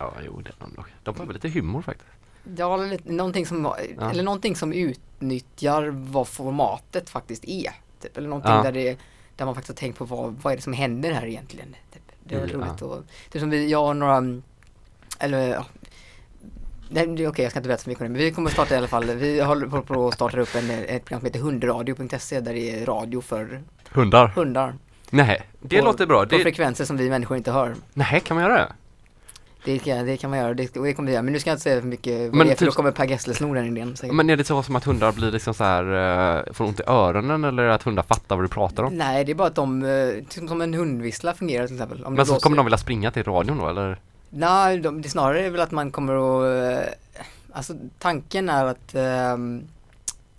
Ja, 0.00 0.12
jo 0.26 0.40
det 0.40 0.48
är 0.50 0.54
de 0.60 0.70
nog. 0.76 0.84
De 1.02 1.14
har 1.18 1.24
väl 1.26 1.34
lite 1.34 1.48
humor 1.48 1.82
faktiskt. 1.82 2.10
Ja, 2.56 2.74
eller 2.74 2.86
lite- 2.86 3.12
någonting 3.12 3.46
som, 3.46 3.64
Ja. 3.64 4.10
eller 4.10 4.22
någonting 4.22 4.56
som 4.56 4.72
utnyttjar 4.72 5.86
vad 5.94 6.28
formatet 6.28 7.10
faktiskt 7.10 7.44
är. 7.44 7.72
Typ. 8.00 8.16
Eller 8.16 8.28
någonting 8.28 8.52
Ja. 8.52 8.62
där, 8.62 8.72
det, 8.72 8.98
där 9.38 9.44
man 9.44 9.54
faktiskt 9.54 9.78
har 9.78 9.86
tänkt 9.86 9.98
på 9.98 10.04
vad, 10.04 10.34
vad 10.42 10.52
är 10.52 10.56
det 10.56 10.62
som 10.62 10.72
händer 10.72 11.12
här 11.12 11.26
egentligen. 11.26 11.76
Typ. 11.92 12.02
Det 12.24 12.34
är 12.34 12.38
Mm, 12.44 12.50
roligt 12.60 12.82
och, 12.82 13.02
typ 13.30 13.40
som 13.40 13.50
vi, 13.50 13.70
jag 13.70 13.88
och 13.88 13.96
några, 13.96 14.16
mm, 14.16 14.42
eller 15.18 15.48
ja, 15.48 15.64
Nej, 16.90 17.28
okej, 17.28 17.42
jag 17.42 17.50
ska 17.52 17.58
inte 17.58 17.68
berätta 17.68 17.82
så 17.82 17.90
mycket 17.90 18.00
om 18.02 18.06
det, 18.06 18.12
men 18.12 18.20
vi 18.22 18.30
kommer 18.32 18.50
starta 18.50 18.74
i 18.74 18.78
alla 18.78 18.88
fall, 18.88 19.04
vi 19.04 19.40
håller 19.40 19.66
på 19.82 20.08
att 20.08 20.14
starta 20.14 20.40
upp 20.40 20.54
en, 20.54 20.70
ett 20.70 21.04
program 21.04 21.20
som 21.20 21.26
heter 21.26 21.40
hundradio.se 21.40 22.40
där 22.40 22.54
det 22.54 22.80
är 22.82 22.86
radio 22.86 23.20
för 23.20 23.62
Hundar? 23.90 24.28
hundar. 24.28 24.74
Nej, 25.10 25.42
det 25.60 25.78
På- 25.78 25.84
låter 25.84 26.06
bra. 26.06 26.18
På 26.20 26.24
Det, 26.36 26.38
frekvenser 26.42 26.84
som 26.84 26.96
vi 26.96 27.10
människor 27.10 27.36
inte 27.36 27.52
hör. 27.52 27.74
nej, 27.94 28.20
kan 28.24 28.34
man 28.36 28.44
göra 28.44 28.56
det? 28.58 28.72
Det 29.64 29.78
kan, 29.78 30.06
det 30.06 30.16
kan 30.16 30.30
man 30.30 30.38
göra, 30.38 30.54
det, 30.54 30.74
det 30.74 30.92
kommer 30.94 31.06
vi 31.06 31.12
göra. 31.12 31.22
Men 31.22 31.32
nu 31.32 31.40
ska 31.40 31.50
jag 31.50 31.54
inte 31.54 31.62
säga 31.62 31.80
för 31.80 31.88
mycket 31.88 32.20
vad 32.20 32.34
Men 32.34 32.46
det 32.46 32.52
är, 32.52 32.56
för 32.56 32.64
typ- 32.64 32.74
då 32.74 32.76
kommer 32.76 32.90
Per 32.90 33.04
Gessle 33.06 33.34
sno 33.34 33.54
den 33.54 33.66
idén. 33.66 33.96
säkert. 33.96 34.14
Men 34.14 34.30
är 34.30 34.36
det 34.36 34.44
så 34.44 34.62
som 34.62 34.76
att 34.76 34.84
hundar 34.84 35.12
blir 35.12 35.30
liksom 35.30 35.54
så 35.54 35.64
här, 35.64 35.84
uh, 36.46 36.52
får 36.52 36.64
ont 36.64 36.80
i 36.80 36.82
öronen 36.86 37.44
eller 37.44 37.62
att 37.62 37.82
hundar 37.82 38.02
fattar 38.02 38.36
vad 38.36 38.44
du 38.44 38.48
pratar 38.48 38.82
om? 38.82 38.94
Nej, 38.94 39.24
det 39.24 39.32
är 39.32 39.34
bara 39.34 39.48
att 39.48 39.54
de, 39.54 39.82
eh, 39.84 40.24
typ 40.28 40.48
som 40.48 40.60
en 40.60 40.74
hundvissla 40.74 41.34
fungerar 41.34 41.66
till 41.66 41.76
exempel. 41.76 42.04
Men 42.10 42.26
så 42.26 42.34
kommer 42.40 42.56
de 42.56 42.66
vilja 42.66 42.78
springa 42.78 43.10
till 43.10 43.24
radion 43.24 43.58
då 43.58 43.68
eller? 43.68 43.98
Nej, 44.30 44.78
de, 44.78 45.02
det 45.02 45.08
snarare 45.08 45.46
är 45.46 45.50
väl 45.50 45.60
att 45.60 45.70
man 45.70 45.90
kommer 45.90 46.14
att, 46.14 46.78
eh, 46.82 46.88
alltså 47.52 47.74
tanken 47.98 48.48
är 48.48 48.64
att, 48.64 48.94
ehm, 48.94 49.62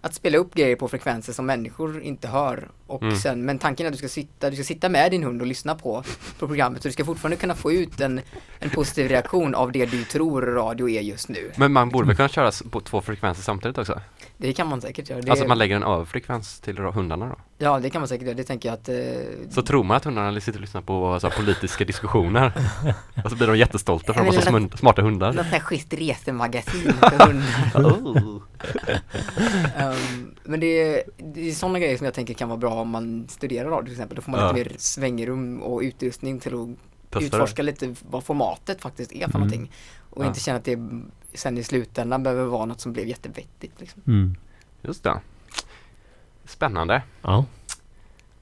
att 0.01 0.13
spela 0.13 0.37
upp 0.37 0.53
grejer 0.55 0.75
på 0.75 0.87
frekvenser 0.87 1.33
som 1.33 1.45
människor 1.45 2.01
inte 2.01 2.27
hör 2.27 2.69
Och 2.87 3.01
Mm. 3.03 3.15
sen, 3.15 3.45
men 3.45 3.59
tanken 3.59 3.85
är 3.85 3.87
att 3.89 3.93
du 3.93 3.97
ska 3.97 4.07
sitta, 4.07 4.49
du 4.49 4.55
ska 4.55 4.63
sitta 4.65 4.89
med 4.89 5.11
din 5.11 5.23
hund 5.23 5.41
och 5.41 5.47
lyssna 5.47 5.75
på, 5.75 6.03
på 6.39 6.47
programmet. 6.47 6.81
Så 6.81 6.87
du 6.87 6.91
ska 6.91 7.05
fortfarande 7.05 7.37
kunna 7.37 7.55
få 7.55 7.71
ut 7.71 8.01
en, 8.01 8.21
en 8.59 8.69
positiv 8.69 9.07
reaktion 9.07 9.55
av 9.55 9.71
det 9.71 9.85
du 9.85 10.03
tror 10.03 10.41
radio 10.41 10.89
är 10.89 11.01
just 11.01 11.29
nu. 11.29 11.51
Men 11.57 11.71
man 11.73 11.89
borde 11.89 12.07
väl 12.07 12.15
kunna 12.15 12.29
köra 12.29 12.51
på 12.71 12.81
två 12.81 13.01
frekvenser 13.01 13.43
samtidigt 13.43 13.77
också? 13.77 14.01
Det 14.41 14.53
kan 14.53 14.67
man 14.67 14.81
säkert 14.81 15.09
göra. 15.09 15.21
Det, 15.21 15.31
Alltså 15.31 15.47
man 15.47 15.57
lägger 15.57 15.75
en 15.75 15.83
överfrekvens 15.83 16.59
till 16.59 16.77
hundarna 16.77 17.27
då? 17.29 17.35
Ja, 17.57 17.79
det 17.79 17.89
kan 17.89 18.01
man 18.01 18.07
säkert 18.07 18.25
göra. 18.27 18.35
Det 18.37 18.43
tänker 18.43 18.69
jag 18.69 18.73
att... 18.73 18.89
Eh, 18.89 18.95
Så 19.49 19.61
tror 19.61 19.83
man 19.83 19.97
att 19.97 20.03
hundarna 20.05 20.41
sitter 20.41 20.57
och 20.59 20.61
lyssnar 20.61 20.81
på 20.81 21.19
så 21.19 21.27
här, 21.29 21.37
politiska 21.37 21.85
diskussioner 21.85 22.51
och 23.23 23.29
så 23.29 23.35
blir 23.35 23.47
de 23.47 23.57
jättestolta 23.57 24.13
för 24.13 24.21
att 24.21 24.27
de 24.27 24.35
har 24.55 24.69
så 24.69 24.77
smarta 24.77 25.01
hundar. 25.01 25.27
något 25.27 25.35
sånt 25.35 25.47
här 25.47 25.59
schysst 25.59 25.93
resemagasin 25.93 26.93
för 26.93 27.27
hundar. 27.27 27.43
Oh. 27.99 28.41
Ehm, 29.77 30.35
men 30.43 30.59
det 30.59 30.65
är, 30.67 31.03
det 31.17 31.49
är 31.49 31.51
sådana 31.51 31.79
grejer 31.79 31.97
som 31.97 32.05
jag 32.05 32.13
tänker 32.13 32.33
kan 32.33 32.49
vara 32.49 32.57
bra 32.59 32.73
om 32.73 32.89
man 32.89 33.27
studerar 33.29 33.69
radio 33.69 33.83
till 33.85 33.93
exempel. 33.93 34.15
Då 34.15 34.21
får 34.21 34.31
man 34.31 34.39
Ja. 34.41 34.51
lite 34.51 34.69
mer 34.69 34.75
svängrum 34.79 35.61
och 35.61 35.79
utrustning 35.81 36.39
till 36.39 36.53
att 36.53 36.67
Testa 37.09 37.25
utforska 37.25 37.63
lite 37.63 37.95
vad 38.09 38.23
formatet 38.23 38.81
faktiskt 38.81 39.11
är 39.11 39.15
för 39.19 39.23
Mm. 39.25 39.31
någonting. 39.39 39.71
Och 40.09 40.23
Ja. 40.23 40.27
inte 40.27 40.39
känna 40.39 40.57
att 40.57 40.65
det 40.65 40.77
sen 41.33 41.57
i 41.57 41.63
slutändan 41.63 42.23
behöver 42.23 42.45
vara 42.45 42.65
något 42.65 42.79
som 42.81 42.93
blev 42.93 43.07
jättevettigt. 43.07 43.79
Liksom. 43.79 44.01
Mm. 44.07 44.35
Just 44.81 45.03
det. 45.03 45.19
Spännande. 46.45 47.01
Ja, 47.21 47.45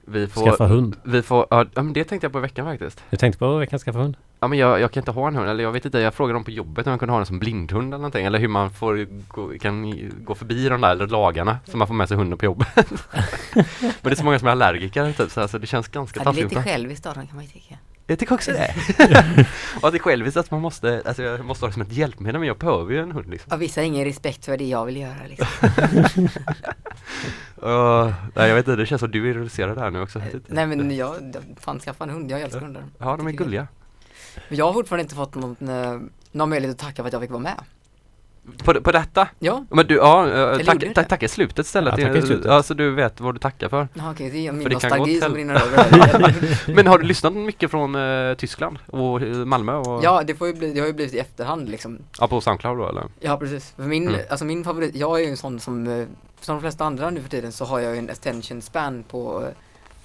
Vi 0.06 0.28
får, 0.28 0.46
skaffa 0.46 0.68
hund. 0.68 0.96
vi 1.04 1.22
får, 1.22 1.46
ja 1.50 1.66
men 1.76 1.94
det 1.94 2.04
tänkte 2.04 2.26
jag 2.26 2.32
på 2.32 2.38
i 2.38 2.42
veckan 2.42 2.66
faktiskt. 2.66 3.04
Du 3.10 3.18
tänkte 3.18 3.40
på 3.40 3.58
veckans 3.58 3.84
skaffa 3.84 4.00
hund? 4.00 4.18
Ja 4.40 4.48
men 4.48 4.60
jag, 4.60 4.80
jag 4.80 4.92
kan 4.92 5.02
inte 5.02 5.12
ha 5.12 5.28
en 5.28 5.36
hund, 5.36 5.50
eller 5.50 5.64
jag 5.64 5.72
vet 5.72 5.86
inte, 5.86 6.00
jag 6.00 6.14
frågade 6.14 6.36
dem 6.36 6.44
på 6.44 6.52
jobbet 6.52 6.88
om 6.88 6.92
man 6.92 7.00
kunde 7.00 7.12
ha 7.14 7.20
den 7.20 7.26
som 7.26 7.40
blindhund 7.40 7.88
eller 7.88 7.98
någonting, 7.98 8.26
eller 8.26 8.40
hur 8.40 8.48
man 8.48 8.72
får 8.72 9.08
gå, 9.28 9.52
kan 9.60 9.94
gå 10.26 10.36
förbi 10.36 10.70
de 10.70 10.82
där 10.82 11.08
lagarna 11.08 11.60
så 11.66 11.78
man 11.78 11.88
får 11.88 11.94
med 11.96 12.08
sig 12.08 12.18
hunden 12.18 12.38
på 12.38 12.46
jobbet. 12.46 12.68
men 13.56 13.66
det 14.02 14.12
är 14.12 14.16
så 14.16 14.24
många 14.24 14.40
som 14.40 14.48
är 14.48 14.52
allergiker 14.52 15.14
typ, 15.14 15.32
så 15.32 15.42
alltså, 15.42 15.60
det 15.60 15.68
känns 15.68 15.88
ganska 15.88 16.20
Ja, 16.20 16.24
det 16.24 16.30
är 16.30 16.34
taskigt. 16.34 16.52
lite 16.52 16.64
själviskt 16.70 17.06
av 17.06 17.14
dem 17.14 17.28
kan 17.28 17.36
man 17.36 17.46
ju 17.46 17.52
tycka. 17.52 17.78
Jag 18.08 18.20
tycker 18.20 18.36
också 18.36 18.52
det. 18.52 18.76
och 19.82 19.88
att 19.88 19.94
det 19.94 19.98
är 19.98 20.00
själviskt 20.00 20.38
att 20.38 20.52
man 20.52 20.62
måste, 20.62 21.02
alltså 21.06 21.24
jag 21.24 21.46
måste 21.46 21.66
ha 21.66 21.68
det 21.68 21.74
som 21.74 21.82
ett 21.82 21.92
hjälpmedel 21.92 22.40
men 22.40 22.48
jag 22.48 22.58
behöver 22.58 22.94
ju 22.94 23.00
en 23.00 23.12
hund 23.12 23.30
liksom. 23.30 23.48
Ja, 23.52 23.58
vissa 23.58 23.82
har 23.82 23.86
ingen 23.86 24.06
respekt 24.06 24.46
för 24.46 24.58
det 24.58 24.66
jag 24.66 24.86
vill 24.86 24.98
göra 24.98 25.28
liksom. 25.30 25.48
Uh, 27.64 28.14
nej 28.36 28.48
jag 28.48 28.56
vet 28.56 28.68
inte, 28.68 28.76
det 28.76 28.86
känns 28.86 29.00
som 29.00 29.12
du 29.12 29.26
är 29.26 29.32
ironiserad 29.32 29.78
här 29.78 29.92
nu 29.92 30.02
också. 30.02 30.22
Nej 30.48 30.68
men 30.68 30.96
jag, 30.96 31.36
fan 31.60 31.80
skaffa 31.80 32.04
en 32.04 32.10
hund, 32.10 32.32
jag 32.32 32.42
älskar 32.42 32.60
hundar. 32.62 32.84
Ja 32.98 33.18
de 33.18 33.28
är 33.28 33.32
det. 33.32 33.38
gulliga. 33.38 33.68
Men 34.50 34.58
jag 34.58 34.66
har 34.66 34.74
fortfarande 34.74 35.02
inte 35.02 35.16
fått 35.16 35.36
någon, 35.36 35.70
eh, 35.70 36.00
någon 36.32 36.50
möjlighet 36.50 36.76
att 36.76 36.82
tacka 36.82 37.04
för 37.04 37.08
att 37.08 37.14
jag 37.14 37.22
fick 37.22 37.32
vara 37.32 37.42
med. 37.42 37.60
På, 38.64 38.82
på 38.82 38.92
detta? 38.92 39.28
Ja, 39.40 39.66
Men 39.70 39.88
du, 39.88 39.96
ja, 39.96 40.26
uh, 40.28 40.52
gjorde 40.52 40.64
tack, 40.66 40.80
det. 40.80 40.94
tack, 40.94 41.08
tacka 41.08 41.28
slutet 41.28 41.66
istället. 41.66 41.94
Ja, 41.98 42.08
tacka 42.08 42.20
i 42.20 42.22
slutet. 42.22 42.46
Ja, 42.46 42.64
så 42.64 42.74
du 42.74 42.92
vet 42.92 43.20
vad 43.22 43.36
du 43.36 43.40
tackar 43.40 43.70
för. 43.70 43.88
Jaha, 43.94 44.12
okej, 44.12 44.30
det 44.30 44.48
är 44.48 44.52
min 44.52 44.68
nostalgi 44.72 45.22
som 45.22 45.34
brinner 45.34 45.56
över. 45.56 46.36
Men 46.76 46.88
har 46.88 46.98
du 46.98 47.06
lyssnat 47.06 47.34
mycket 47.34 47.72
från 47.72 47.96
eh, 47.96 48.34
Tyskland 48.34 48.78
och 48.88 49.22
eh, 49.22 49.28
Malmö 49.28 49.74
och 49.76 50.04
Ja, 50.04 50.24
det, 50.24 50.36
får 50.36 50.48
ju 50.48 50.54
bli, 50.54 50.74
det 50.74 50.80
har 50.80 50.88
ju 50.88 50.94
blivit 50.94 51.14
i 51.14 51.20
efterhand 51.20 51.70
liksom. 51.70 52.00
ja, 52.20 52.28
på 52.28 52.42
Soundcloud 52.42 52.78
då 52.78 52.90
eller? 52.90 53.04
Ja, 53.20 53.38
precis. 53.38 53.74
För 53.76 53.84
min, 53.84 54.08
Mm. 54.08 54.22
alltså 54.30 54.46
min 54.46 54.64
favorit, 54.64 54.96
jag 54.96 55.20
är 55.20 55.24
ju 55.24 55.30
en 55.30 55.38
sån 55.38 55.60
som, 55.60 55.88
eh, 55.88 56.06
som 56.42 56.56
de 56.56 56.62
flesta 56.62 56.86
andra 56.86 57.10
nu 57.10 57.22
för 57.22 57.30
tiden 57.30 57.52
så 57.52 57.66
har 57.66 57.80
jag 57.80 57.94
ju 57.94 58.00
en 58.00 58.10
attention 58.10 58.62
span 58.62 59.04
på 59.04 59.44
eh, 59.44 59.50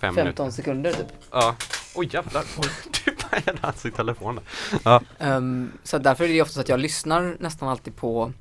Fem 0.03 0.15
15 0.15 0.25
minuter. 0.25 0.51
sekunder 0.63 0.93
typ. 0.93 1.07
Ja. 1.33 1.55
Oj 1.95 2.09
jävlar. 2.13 2.45
Oj, 2.59 2.69
du 3.05 3.17
bajade 3.31 3.59
alltså 3.61 3.89
i 3.89 3.91
telefonen. 3.91 4.45
Ja. 4.85 5.01
Ehm, 5.19 5.73
så 5.85 5.99
därför 5.99 6.25
är 6.25 6.29
det 6.29 6.43
ofta 6.43 6.55
så 6.55 6.61
att 6.61 6.69
jag 6.69 6.81
lyssnar 6.81 7.37
nästan 7.41 7.69
alltid 7.69 7.97
på 7.97 8.33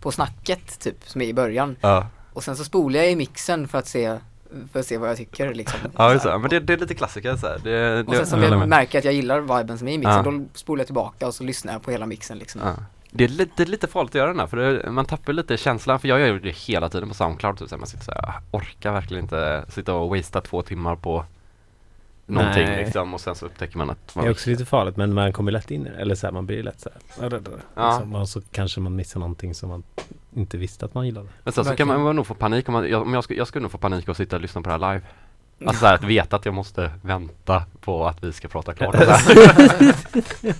på 0.00 0.12
snacket 0.12 0.80
typ, 0.80 0.96
som 1.04 1.20
är 1.20 1.26
i 1.26 1.34
början. 1.34 1.76
Ja. 1.80 2.06
Och 2.32 2.44
sen 2.44 2.56
så 2.56 2.64
spolar 2.64 3.00
jag 3.00 3.10
i 3.10 3.16
mixen 3.16 3.68
för 3.68 3.78
att 3.78 3.86
se, 3.88 4.18
för 4.72 4.80
att 4.80 4.86
se 4.86 4.98
vad 4.98 5.10
jag 5.10 5.16
tycker 5.16 5.54
liksom. 5.54 5.80
Ja 5.96 6.12
just 6.12 6.24
det, 6.24 6.38
men 6.38 6.50
det, 6.50 6.60
det 6.60 6.72
är 6.72 6.76
lite 6.76 6.94
klassiker 6.94 7.36
så 7.36 7.46
här. 7.46 7.58
Det, 7.64 8.04
Och 8.06 8.14
sen 8.16 8.26
som 8.26 8.42
jag 8.42 8.52
jag 8.52 8.58
med. 8.58 8.68
märker 8.68 8.98
att 8.98 9.04
jag 9.04 9.14
gillar 9.14 9.40
viben 9.58 9.78
som 9.78 9.88
är 9.88 9.92
i 9.92 9.98
mixen, 9.98 10.24
Ja. 10.24 10.30
då 10.30 10.44
spolar 10.54 10.80
jag 10.80 10.86
tillbaka 10.86 11.26
och 11.26 11.34
så 11.34 11.44
lyssnar 11.44 11.72
jag 11.72 11.82
på 11.82 11.90
hela 11.90 12.06
mixen 12.06 12.38
liksom. 12.38 12.60
ja. 12.64 12.74
Det 13.10 13.24
är 13.24 13.28
lite, 13.28 13.64
lite 13.64 13.86
farligt 13.86 14.10
att 14.10 14.14
göra 14.14 14.28
den 14.28 14.40
här 14.40 14.46
för 14.46 14.56
det, 14.56 14.90
man 14.90 15.04
tappar 15.04 15.32
lite 15.32 15.56
känslan 15.56 16.00
för 16.00 16.08
jag 16.08 16.20
gör 16.20 16.26
ju 16.26 16.38
det 16.38 16.56
hela 16.56 16.88
tiden 16.88 17.08
på 17.08 17.14
Soundcloud 17.14 17.58
typ, 17.58 17.68
så 17.68 17.74
här, 17.74 17.78
man 17.78 17.86
sitter 17.86 18.04
så 18.04 18.12
här, 18.12 18.22
jag 18.22 18.60
orkar 18.60 18.92
verkligen 18.92 19.24
inte 19.24 19.64
sitta 19.68 19.94
och 19.94 20.16
wastea 20.16 20.40
två 20.40 20.62
timmar 20.62 20.96
på 20.96 21.24
någonting 22.26 22.64
Nej. 22.64 22.84
liksom 22.84 23.14
och 23.14 23.20
sen 23.20 23.34
så 23.34 23.46
upptäcker 23.46 23.78
man 23.78 23.90
att 23.90 24.06
Det 24.06 24.16
man, 24.16 24.26
är 24.26 24.30
också 24.30 24.50
lite 24.50 24.64
farligt 24.64 24.96
men 24.96 25.14
man 25.14 25.32
kommer 25.32 25.52
lätt 25.52 25.70
in 25.70 25.86
i 25.86 25.90
det. 25.90 25.96
Eller 25.96 26.14
så 26.14 26.26
här, 26.26 26.32
man 26.32 26.46
blir 26.46 26.62
lätt 26.62 26.80
så 26.80 26.90
här. 27.18 27.42
Ja. 27.74 27.90
Liksom, 27.90 28.14
och 28.14 28.28
så 28.28 28.40
kanske 28.40 28.80
man 28.80 28.96
missar 28.96 29.20
någonting 29.20 29.54
som 29.54 29.68
man 29.68 29.82
inte 30.34 30.58
visste 30.58 30.84
att 30.84 30.94
man 30.94 31.06
gillade. 31.06 31.28
Men 31.44 31.52
sen 31.52 31.64
så 31.64 31.76
kan 31.76 31.88
man 31.88 32.16
nog 32.16 32.26
få 32.26 32.34
panik 32.34 32.68
om 32.68 32.72
man, 32.72 32.88
jag, 32.88 33.02
om 33.02 33.14
jag, 33.14 33.24
skulle, 33.24 33.38
jag 33.38 33.48
skulle 33.48 33.62
nog 33.62 33.70
få 33.70 33.78
panik 33.78 34.08
och 34.08 34.16
sitta 34.16 34.36
och 34.36 34.42
lyssna 34.42 34.62
på 34.62 34.68
det 34.68 34.72
här 34.78 34.94
live 34.94 35.06
Alltså 35.66 35.80
så 35.80 35.86
här, 35.86 35.94
att 35.94 36.04
veta 36.04 36.36
att 36.36 36.44
jag 36.44 36.54
måste 36.54 36.90
vänta 37.02 37.64
på 37.80 38.06
att 38.06 38.24
vi 38.24 38.32
ska 38.32 38.48
prata 38.48 38.74
klart 38.74 38.94
och 38.94 39.00
så 39.02 39.10
här. 39.10 39.94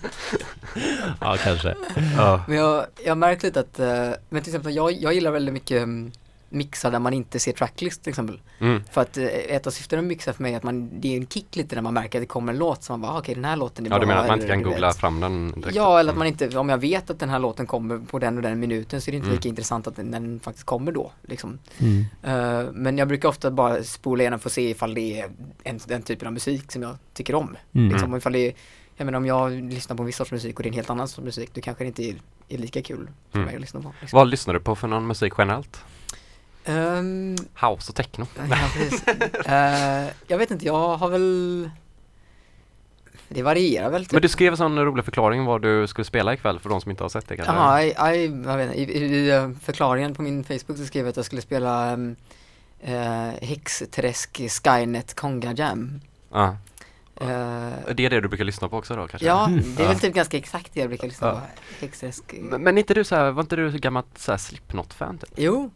Ja, 1.21 1.37
kanske. 1.45 1.75
ja. 2.17 2.45
Men 2.49 2.57
jag, 2.57 2.87
jag 3.05 3.11
har 3.11 3.17
märkt 3.17 3.43
lite 3.43 3.61
att, 3.61 3.79
eh, 3.79 4.11
men 4.29 4.43
till 4.43 4.51
exempel 4.53 4.75
jag, 4.75 4.93
jag 4.93 5.15
gillar 5.15 5.31
väldigt 5.31 5.55
mycket 5.55 5.83
mm, 5.83 6.13
mixar 6.49 6.91
där 6.91 6.99
man 6.99 7.13
inte 7.15 7.39
ser 7.41 7.53
tracklist 7.53 8.03
till 8.03 8.11
exempel. 8.11 8.41
mm. 8.59 8.83
För 8.91 9.01
att 9.01 9.17
eh, 9.17 9.25
ett 9.27 9.67
av 9.67 9.71
syftena 9.71 10.03
med 10.03 10.09
mixar 10.09 10.33
för 10.33 10.43
mig 10.43 10.53
är 10.53 10.57
att 10.57 10.63
man, 10.63 11.01
det 11.01 11.13
är 11.13 11.17
en 11.21 11.27
kick 11.27 11.57
lite 11.57 11.75
när 11.75 11.83
man 11.83 11.95
märker 11.95 12.19
att 12.19 12.23
det 12.23 12.27
kommer 12.27 12.53
en 12.53 12.59
låt 12.59 12.83
som 12.83 12.93
man 12.93 13.01
bara, 13.09 13.13
ah, 13.17 13.19
okej 13.19 13.35
den 13.35 13.45
här 13.45 13.57
låten 13.57 13.87
är 13.87 13.91
ja 13.91 13.95
bra. 13.97 14.01
du 14.01 14.07
menar 14.07 14.21
att 14.23 14.29
man 14.29 14.39
inte 14.39 14.49
kan 14.49 14.63
googla 14.63 14.87
vet. 14.87 14.97
fram 14.97 15.21
den 15.21 15.53
direkt? 15.61 15.77
Ja, 15.77 16.01
eller 16.01 16.13
att 16.13 16.19
man 16.19 16.27
inte, 16.27 16.59
om 16.59 16.69
jag 16.69 16.79
vet 16.79 17.11
att 17.11 17.19
den 17.19 17.29
här 17.29 17.39
låten 17.39 17.67
kommer 17.67 17.99
på 17.99 18.19
den 18.19 18.37
och 18.37 18.43
den 18.43 18.61
minuten 18.61 19.01
så 19.01 19.11
är 19.11 19.13
det 19.13 19.17
inte 19.17 19.27
Mm. 19.29 19.37
lika 19.37 19.49
intressant 19.49 19.87
att 19.87 19.97
den, 19.97 20.11
den 20.11 20.41
faktiskt 20.41 20.67
kommer 20.67 20.93
då. 20.93 21.13
Liksom. 21.23 21.59
Mm. 21.79 22.05
Eh, 22.23 22.71
men 22.73 22.99
jag 22.99 23.09
brukar 23.09 23.29
ofta 23.29 23.51
bara 23.51 23.83
spola 23.85 24.23
igenom 24.23 24.39
för 24.41 24.49
att 24.49 24.53
se 24.53 24.71
ifall 24.71 24.95
det 24.95 25.21
är 25.21 25.31
en, 25.63 25.79
den 25.87 26.03
typen 26.03 26.27
av 26.27 26.33
musik 26.33 26.73
som 26.73 26.83
jag 26.83 26.97
tycker 27.15 27.35
om. 27.35 27.57
Mm. 27.73 27.89
Liksom, 27.93 28.17
ifall 28.17 28.33
det 28.33 28.39
är, 28.49 28.53
jag 28.97 29.05
menar 29.05 29.17
om 29.19 29.27
jag 29.27 29.53
lyssnar 29.53 29.97
på 29.97 30.03
en 30.03 30.07
viss 30.07 30.17
sorts 30.17 30.33
musik 30.33 30.57
och 30.57 30.63
det 30.63 30.67
är 30.67 30.71
en 30.71 30.75
helt 30.77 30.91
annan 30.91 31.09
sorts 31.09 31.25
musik, 31.25 31.51
då 31.55 31.61
kanske 31.61 31.85
det 31.85 31.89
inte 31.89 32.03
är, 32.03 32.15
är 32.49 32.59
lika 32.59 32.83
kul 32.83 33.11
för 33.31 33.39
Mm. 33.39 33.47
mig 33.47 33.55
att 33.55 33.61
lyssna 33.61 33.81
på. 33.83 33.93
Liksom. 34.01 34.17
Vad 34.17 34.29
lyssnar 34.29 34.55
du 34.55 34.61
på 34.61 34.75
för 34.77 34.89
någon 34.89 35.07
musik 35.07 35.33
generellt? 35.39 35.81
Ehm, 36.65 37.37
House 37.55 37.91
och 37.91 37.95
techno? 37.95 38.27
ja, 38.51 38.57
precis. 38.75 39.05
Eh, 39.47 40.07
jag 40.27 40.39
vet 40.39 40.51
inte, 40.51 40.67
jag 40.67 40.97
har 40.97 41.09
väl 41.09 41.71
Det 43.29 43.43
varierar 43.43 43.91
väl 43.91 44.05
typ. 44.05 44.13
Men 44.13 44.23
du 44.23 44.29
skrev 44.29 44.53
en 44.53 44.57
sån 44.57 44.79
rolig 44.85 45.05
förklaring 45.05 45.45
vad 45.45 45.63
du 45.63 45.87
skulle 45.87 46.05
spela 46.05 46.35
ikväll 46.35 46.59
för 46.61 46.69
de 46.71 46.81
som 46.81 46.91
inte 46.91 47.05
har 47.05 47.09
sett 47.09 47.29
det 47.29 47.37
kanske? 47.37 47.55
Jaha, 47.55 47.83
i, 47.83 47.87
i, 48.19 48.43
jag 48.47 48.57
vet 48.57 48.67
inte, 48.77 48.81
i, 48.81 49.05
i, 49.05 49.31
eh, 49.31 49.51
förklaringen 49.63 50.15
på 50.15 50.23
min 50.23 50.45
Facebook 50.45 50.79
så 50.79 50.85
skrev 50.85 51.05
jag 51.05 51.11
att 51.11 51.17
jag 51.17 51.25
skulle 51.27 51.43
spela 51.43 51.93
um, 51.95 52.17
uh, 52.89 52.95
Häxträsk 53.43 54.41
Skynet 54.65 55.15
Konga 55.15 55.53
Jam. 55.53 56.01
Ja. 56.33 56.57
Eh, 57.21 57.27
Det 57.95 58.05
är 58.05 58.11
det 58.11 58.21
du 58.21 58.29
brukar 58.29 58.45
lyssna 58.45 58.69
på 58.69 58.77
också 58.77 58.97
då 58.97 59.07
kanske? 59.09 59.27
ja, 59.27 59.49
det 59.77 59.83
är 59.83 59.87
Ja. 59.87 59.89
väl 59.93 60.01
typ 60.01 60.15
ganska 60.15 60.37
exakt 60.37 60.75
det 60.75 60.81
jag 60.81 60.89
brukar 60.89 61.09
lyssna 61.09 61.27
Ja. 61.27 61.33
på. 61.33 61.41
Häxträsk. 61.87 62.35
Men, 62.41 62.63
men 62.63 62.79
inte 62.79 62.95
du 62.95 63.05
så 63.05 63.15
här, 63.17 63.31
var 63.31 63.43
inte 63.43 63.57
du 63.57 63.73
så 63.73 63.79
gammalt 63.79 64.07
så 64.19 64.31
här 64.33 64.39
Slipknot-fan 64.39 65.19
typ? 65.19 65.31
Jo, 65.37 65.71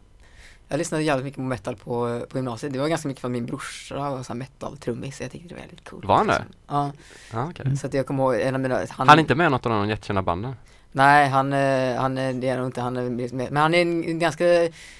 jag 0.73 0.77
lyssnade 0.77 1.03
jävligt 1.03 1.23
mycket 1.25 1.37
på 1.37 1.41
metal 1.41 1.75
på, 1.75 2.25
på 2.29 2.37
gymnasiet. 2.37 2.73
Det 2.73 2.79
var 2.79 2.87
ganska 2.87 3.07
mycket 3.07 3.21
för 3.21 3.27
att 3.27 3.31
min 3.31 3.45
brorsa 3.45 3.95
var 3.95 4.23
så 4.23 4.33
här 4.33 4.39
metal-trummis, 4.39 5.17
så 5.17 5.23
jag 5.23 5.31
tyckte 5.31 5.47
det 5.47 5.55
var 5.55 5.61
väldigt 5.61 5.89
coolt. 5.89 6.05
Var 6.05 6.15
han 6.17 6.27
det? 6.27 6.43
Ja, 6.67 6.91
Ja, 7.33 7.49
okej. 7.49 7.77
så 7.77 7.87
att 7.87 7.93
jag 7.93 8.05
kommer 8.07 8.23
ihåg 8.23 8.41
en 8.41 8.55
av 8.55 8.61
mina, 8.61 8.75
han, 8.89 9.07
Han 9.07 9.17
är 9.17 9.21
inte 9.21 9.35
med 9.35 9.47
i 9.47 9.49
något 9.49 9.65
av 9.65 9.71
de 9.71 9.89
jättekända 9.89 10.21
banden? 10.21 10.55
Nej, 10.91 11.29
han, 11.29 11.53
eh, 11.53 11.95
han 12.01 12.17
är- 12.17 12.33
det 12.33 12.49
är 12.49 12.57
nog 12.57 12.67
inte, 12.67 12.81
han 12.81 12.97
är 12.97 13.09
med, 13.09 13.33
men 13.51 13.57
han 13.57 13.73
är 13.73 13.81
en 13.81 14.19
ganska 14.19 14.45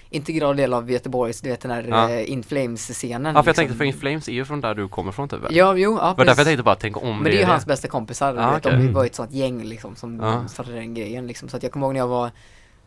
integral 0.10 0.56
del 0.58 0.74
av 0.74 0.92
Göteborgs, 0.92 1.42
du 1.42 1.50
vet 1.50 1.62
den 1.62 1.72
här 1.72 1.86
Ja. 1.89 2.10
eh, 2.10 2.32
In 2.32 2.44
Flames-scenen. 2.44 3.24
Ja 3.25 3.32
för 3.32 3.38
jag 3.38 3.46
liksom. 3.46 3.53
tänkte 3.53 3.77
för 3.77 3.86
In 3.86 3.94
Flames 3.94 4.27
är 4.27 4.32
ju 4.34 4.46
från 4.46 4.62
där 4.62 4.75
du 4.75 4.88
kommer 4.88 5.12
från 5.12 5.30
typ? 5.30 5.39
Ja, 5.50 5.75
jo, 5.77 5.98
ja, 6.01 6.13
var 6.18 6.25
därför 6.25 6.39
jag 6.39 6.48
tänkte 6.48 6.63
bara 6.63 6.75
tänka 6.75 7.00
om 7.00 7.15
Men 7.15 7.24
det 7.24 7.38
är 7.38 7.39
ju 7.39 7.46
hans 7.46 7.65
bästa 7.65 7.88
kompisar, 7.88 8.34
vet, 8.34 8.65
okej. 8.65 8.77
de 8.77 8.94
var 8.94 9.03
ju 9.03 9.08
ett 9.08 9.15
sånt 9.15 9.32
gäng 9.32 9.63
liksom 9.63 9.96
som 9.96 10.20
Ja. 10.20 10.48
startade 10.48 10.75
den 10.75 10.94
grejen 10.94 11.27
liksom. 11.27 11.50
Så 11.50 11.58
att 11.58 11.63
jag 11.63 11.72
kommer 11.72 11.86
ihåg 11.88 11.94
när 11.94 12.00
jag 12.00 12.08
var 12.08 12.32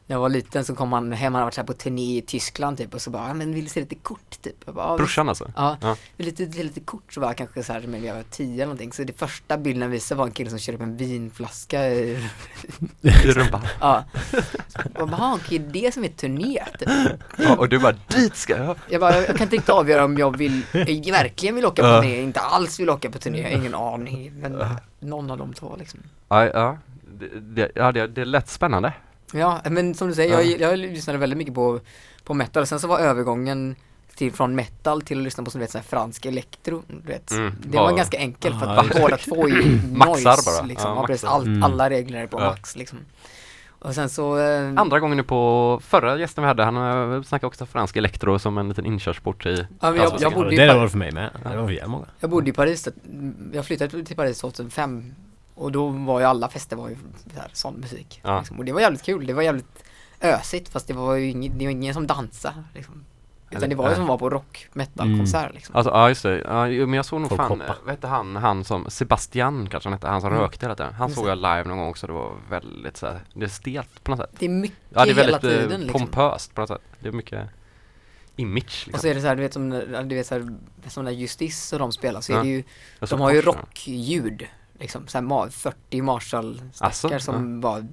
jag 0.09 0.21
var 0.21 0.29
liten 0.29 0.65
så 0.65 0.75
kom 0.75 0.93
han 0.93 1.13
hem, 1.13 1.25
han 1.25 1.35
hade 1.35 1.45
varit 1.45 1.55
så 1.55 1.61
här 1.61 1.67
på 1.67 1.73
turné 1.73 2.19
i 2.19 2.23
Tyskland 2.23 2.79
typ 2.79 2.95
och 2.95 3.03
så 3.03 3.11
bara, 3.11 3.29
"Ja, 3.29 3.35
men 3.35 3.55
vill 3.55 3.65
du 3.65 3.71
se 3.71 3.81
lite 3.81 3.95
kort 3.95 4.43
typ? 4.43 4.55
Jag 4.65 4.75
bara. 4.75 4.97
Brorsan 4.97 5.29
alltså? 5.29 5.51
Ja, 5.57 5.77
Ja. 5.81 5.97
vill 6.17 6.27
lite, 6.27 6.43
lite, 6.43 6.63
lite 6.63 6.81
kort 6.81 7.13
så 7.13 7.21
var 7.21 7.29
jag 7.29 7.37
kanske 7.37 7.63
så 7.63 7.73
här, 7.73 7.81
men 7.81 8.05
jag 8.05 8.15
var 8.15 8.23
tio 8.31 8.55
eller 8.55 8.65
någonting. 8.65 8.93
Så 8.93 9.05
det 9.05 9.19
första 9.19 9.59
bilden 9.59 9.83
jag 9.83 9.89
visade 9.89 10.19
var 10.19 10.27
en 10.27 10.33
kille 10.33 10.51
som 10.51 10.59
körde 10.59 10.77
upp 10.77 10.83
en 10.83 10.97
vinflaska 10.97 11.89
i, 11.89 12.29
I 13.03 13.09
rumpan? 13.11 13.61
ja. 13.81 14.05
Jag 14.95 15.09
bara, 15.09 15.21
"Ah, 15.23 15.35
okej, 15.35 15.59
det 15.59 15.79
är 15.79 15.83
det 15.83 15.93
som 15.93 16.05
är 16.05 16.09
turné 16.09 16.65
typ. 16.79 16.89
Ja, 17.37 17.57
och 17.57 17.69
du 17.69 17.79
bara 17.79 17.97
dit 18.09 18.37
ska 18.37 18.57
jag! 18.57 18.77
Jag 18.91 19.01
bara, 19.01 19.17
jag 19.17 19.27
kan 19.27 19.43
inte 19.43 19.57
riktigt 19.57 19.71
avgöra 19.71 20.05
om 20.05 20.19
jag 20.19 20.37
vill, 20.37 20.63
jag 20.73 21.13
verkligen 21.13 21.55
vill 21.55 21.67
åka 21.67 21.83
på 21.83 21.89
Ja. 21.89 22.03
turné, 22.03 22.23
inte 22.23 22.41
alls 22.41 22.81
vill 22.81 22.91
åka 22.91 23.11
på 23.11 23.19
turné, 23.19 23.39
jag 23.43 23.51
har 23.51 23.57
ingen 23.57 23.75
aning. 23.75 24.33
Men 24.41 24.63
någon 25.01 25.31
av 25.31 25.39
de 25.39 25.53
två 25.55 25.77
liksom. 25.79 26.01
Ja, 26.29 26.45
ja. 26.45 26.79
Det, 27.19 27.41
det, 27.41 27.71
ja, 27.75 27.93
det, 27.93 28.07
det 28.07 28.25
lät 28.25 28.49
spännande. 28.49 28.93
Ja, 29.37 29.61
men 29.71 29.95
som 29.95 30.09
du 30.09 30.15
säger, 30.15 30.33
Ja. 30.35 30.43
jag, 30.43 30.61
jag 30.73 30.79
lyssnade 30.79 31.19
väldigt 31.19 31.37
mycket 31.37 31.55
på, 31.55 31.81
på 32.25 32.35
metal. 32.35 32.67
Sen 32.67 32.81
så 32.81 32.87
var 32.89 32.99
övergången 32.99 33.77
till, 34.17 34.33
från 34.33 34.55
metal 34.55 35.03
till 35.03 35.19
att 35.19 35.25
lyssna 35.25 35.45
på 35.45 35.51
som 35.51 35.59
du 35.59 35.63
vet, 35.65 35.71
så 35.71 35.79
här 35.79 35.85
fransk 35.85 36.27
elektro. 36.27 36.83
Du 36.89 37.13
vet. 37.13 37.31
Mm, 37.31 37.55
Det 37.63 37.79
var 37.79 37.91
ja. 37.91 37.97
ganska 37.97 38.19
enkelt 38.19 38.59
för 38.61 38.67
att 38.67 39.01
båda 39.01 39.17
två 39.17 39.45
är 39.47 39.49
ju 39.49 39.81
Maxar 39.93 40.31
noise, 40.31 40.51
bara. 40.61 40.67
Liksom. 40.67 40.91
Ja, 40.97 41.07
precis. 41.07 41.23
maxar. 41.25 41.37
All, 41.37 41.47
Mm. 41.47 41.63
Alla 41.63 41.91
regler 41.91 42.23
är 42.23 42.27
på 42.27 42.41
Ja. 42.41 42.45
max 42.51 42.77
liksom. 42.77 42.99
Och 43.79 43.95
sen 43.95 44.09
så... 44.09 44.39
Eh, 44.39 44.73
Andra 44.77 45.01
gången 45.01 45.17
nu 45.17 45.23
på 45.23 45.81
förra 45.85 46.19
gästen 46.19 46.43
vi 46.45 46.49
hade, 46.49 46.65
han 46.65 46.77
eh, 47.15 47.23
snackade 47.23 47.47
också 47.47 47.67
fransk 47.67 47.97
elektro 47.97 48.39
som 48.39 48.59
en 48.59 48.69
liten 48.69 48.87
inkörsport 48.87 49.47
i 49.47 49.67
ja, 49.81 49.97
jag, 49.97 50.13
jag, 50.21 50.33
bodde 50.33 50.55
i 50.55 50.57
det 50.59 50.75
var 50.75 50.83
det 50.83 50.89
för 50.89 50.99
mig 50.99 51.13
med. 51.13 51.31
Det 51.43 51.57
var 51.57 51.67
för 51.67 51.73
jävla 51.73 51.89
många. 51.89 52.07
jag 52.21 52.31
bodde 52.31 52.51
i 52.51 52.53
Paris, 52.53 52.89
jag 53.53 53.65
flyttade 53.67 54.05
till 54.05 54.17
Paris 54.17 54.39
2005 54.41 55.15
och 55.57 55.73
då 55.73 55.89
var 55.89 56.21
ju 56.21 56.27
alla 56.27 56.49
fester 56.49 56.77
var 56.77 56.89
ju 56.89 56.97
så 57.35 57.41
här, 57.41 57.51
sån 57.53 57.75
musik. 57.75 58.21
Ja. 58.25 58.39
Liksom. 58.39 58.59
Och 58.59 58.65
det 58.65 58.73
var 58.73 58.81
jävligt 58.81 59.03
kul, 59.03 59.27
det 59.27 59.33
var 59.33 59.43
jävligt 59.43 59.85
ösigt 60.21 60.69
fast 60.69 60.87
det 60.89 60.95
var 60.95 61.15
ju 61.15 61.31
ingen, 61.31 61.59
det 61.59 61.65
var 61.65 61.71
ingen 61.73 61.95
som 61.95 62.07
dansade 62.07 62.65
liksom. 62.75 63.05
Utan 63.51 63.57
Eller- 63.57 63.69
det 63.69 63.75
var 63.75 63.85
ju 63.85 63.89
nej. 63.89 63.97
som 63.97 64.07
vara 64.07 64.19
på 64.19 64.31
rock 64.31 64.69
metal-konsert 64.73 65.55
liksom. 65.55 65.77
Alltså 65.77 65.91
ja 65.93 66.09
just 66.09 66.23
det, 66.23 66.39
ja, 66.39 66.67
men 66.87 66.93
jag 66.93 67.05
såg 67.05 67.21
nog 67.21 67.29
Folk 67.29 67.41
fan, 67.41 67.61
hoppa. 67.61 67.77
vad 67.85 67.91
hette 67.95 68.07
han, 68.07 68.37
han 68.37 68.65
som, 68.65 68.91
Sebastian 68.91 69.69
kanske 69.71 69.89
han 69.89 69.93
hette, 69.93 70.09
han 70.09 70.21
som 70.21 70.31
Mm. 70.31 70.41
rökte 70.43 70.67
hela 70.67 70.75
tiden. 70.75 70.93
Han 70.95 71.11
såg 71.11 71.29
jag 71.29 71.37
live 71.39 71.65
någon 71.65 71.79
gång 71.79 71.89
också, 71.89 72.07
det 72.07 72.13
var 72.13 72.33
väldigt 72.51 72.97
såhär, 72.97 73.21
det 73.35 73.45
är 73.45 73.49
stelt 73.49 74.05
på 74.05 74.11
något 74.11 74.21
sätt. 74.21 74.31
Det 74.39 74.45
är 74.47 74.51
mycket 74.51 74.79
Ja 74.89 75.05
det 75.05 75.11
är 75.11 75.15
hela 75.15 75.39
väldigt 75.39 75.53
eh, 75.53 75.59
tiden 75.63 75.81
liksom. 75.81 76.01
pompöst 76.01 76.55
på 76.55 76.61
något 76.61 76.69
sätt. 76.69 76.83
Det 77.01 77.09
är 77.09 77.13
mycket 77.13 77.49
image 78.37 78.59
Och 78.83 78.87
liksom. 78.87 78.99
så 79.01 79.09
är 79.09 79.15
det 79.15 79.21
så 79.21 79.27
här, 79.27 79.37
du 79.37 79.43
vet 79.43 79.53
som, 79.53 79.71
du 80.05 80.15
vet 80.15 80.27
så 80.27 80.35
här, 80.35 80.49
som 80.89 81.05
när 81.05 81.13
Justice 81.13 81.77
och 81.77 81.81
de 81.81 81.93
spelar 81.93 82.21
så 82.21 82.33
är 82.33 82.37
Ja. 82.37 82.43
det 82.43 82.49
ju, 82.49 82.63
de 83.11 83.21
har 83.21 83.33
ju 83.33 83.41
rockljud. 83.41 84.47
Liksom 84.79 85.07
så 85.07 85.19
här, 85.19 85.25
ma- 85.25 85.51
40 85.51 86.03
Marshall-stackar 86.03 87.19
som 87.19 87.61
bara 87.61 87.87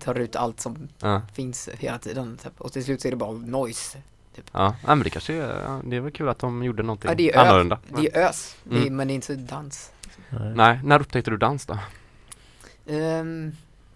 tar 0.00 0.14
ut 0.14 0.36
allt 0.36 0.60
som 0.60 0.88
Ja, 0.98 1.22
finns 1.34 1.68
hela 1.78 1.98
tiden. 1.98 2.38
Typ. 2.42 2.60
Och 2.60 2.72
till 2.72 2.84
slut 2.84 3.00
så 3.00 3.08
är 3.08 3.10
det 3.12 3.16
bara 3.16 3.32
noise. 3.32 3.98
ja, 4.34 4.42
ja 4.52 4.94
men 4.94 4.98
det 5.02 5.10
kanske 5.10 5.34
är, 5.34 5.62
ja, 5.66 5.80
det 5.84 5.96
är 5.96 6.00
väl 6.00 6.12
kul 6.12 6.28
att 6.28 6.38
de 6.38 6.62
gjorde 6.64 6.82
någonting 6.82 7.08
Ja, 7.10 7.14
det 7.14 7.30
är 7.30 7.36
ö- 7.38 7.40
annorlunda. 7.48 7.78
Det 7.88 8.16
är 8.16 8.28
ös, 8.28 8.56
det 8.64 8.76
är, 8.76 8.80
Mm. 8.82 8.96
men 8.96 9.08
det 9.08 9.12
är 9.12 9.14
inte 9.14 9.34
dans. 9.34 9.92
Nej. 10.30 10.52
Nej, 10.54 10.80
när 10.84 11.00
upptäckte 11.00 11.30
du 11.30 11.36
dans 11.36 11.66
då? 11.66 11.78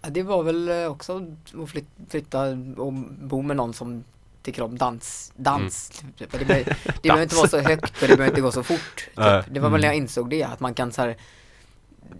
Ja, 0.03 0.11
det 0.11 0.23
var 0.23 0.43
väl 0.43 0.69
eh, 0.69 0.85
också 0.87 1.17
att 1.63 1.71
flyt, 1.71 1.85
flytta 2.09 2.43
och 2.77 2.93
bo 3.21 3.43
med 3.43 3.57
någon 3.57 3.75
som 3.75 4.05
tycker 4.43 4.63
om 4.63 4.79
dans. 4.79 5.33
Dans. 5.37 5.89
Typ. 6.17 6.33
Det, 6.33 6.45
behöver, 6.45 6.77
det 6.85 7.03
behöver 7.03 7.23
inte 7.23 7.37
vara 7.37 7.49
så 7.49 7.59
högt 7.69 8.03
och 8.03 8.09
det 8.09 8.17
behöver 8.17 8.27
inte 8.29 8.41
gå 8.41 8.53
så 8.53 8.63
fort. 8.63 8.97
Typ. 8.97 9.45
Det 9.51 9.61
var 9.61 9.71
väl 9.71 9.81
när 9.81 9.89
jag 9.89 9.95
Mm. 9.95 10.03
insåg 10.05 10.31
det, 10.31 10.43
att 10.45 10.61
man 10.61 10.75
kan 10.75 10.93
så 10.93 11.03
här 11.03 11.17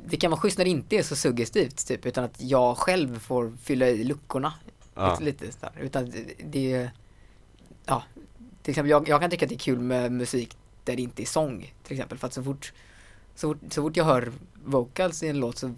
det 0.07 0.17
kan 0.17 0.31
vara 0.31 0.41
schysst 0.41 0.59
när 0.59 0.65
det 0.65 0.71
inte 0.71 0.97
är 0.97 1.03
så 1.03 1.17
suggestivt 1.17 1.87
typ, 1.87 2.07
utan 2.07 2.25
att 2.25 2.41
jag 2.41 2.77
själv 2.79 3.19
får 3.19 3.53
fylla 3.63 3.89
i 3.89 4.05
luckorna. 4.05 4.53
Ja. 4.95 5.19
Lite, 5.21 5.45
lite 5.45 5.57
där. 5.61 5.83
Utan 5.83 6.13
det- 6.45 6.91
ja, 7.87 8.03
till 8.63 8.71
exempel 8.71 8.91
jag, 8.91 9.09
jag 9.09 9.21
kan 9.21 9.31
tycka 9.31 9.45
att 9.45 9.49
det 9.49 9.55
är 9.55 9.59
kul 9.59 9.79
med 9.79 10.13
musik 10.13 10.57
där 10.85 10.97
det 10.97 11.03
inte 11.03 11.23
är 11.23 11.27
sång, 11.27 11.75
till 11.83 11.93
exempel. 11.97 12.19
För 12.19 12.27
att 12.27 12.33
så 12.33 12.43
fort, 12.45 12.73
så 13.35 13.49
fort, 13.55 13.73
så 13.73 13.83
fort 13.83 13.97
jag 13.97 14.05
hör 14.05 14.33
vocals 14.65 15.23
i 15.23 15.29
en 15.29 15.39
låt 15.41 15.59
så 15.59 15.75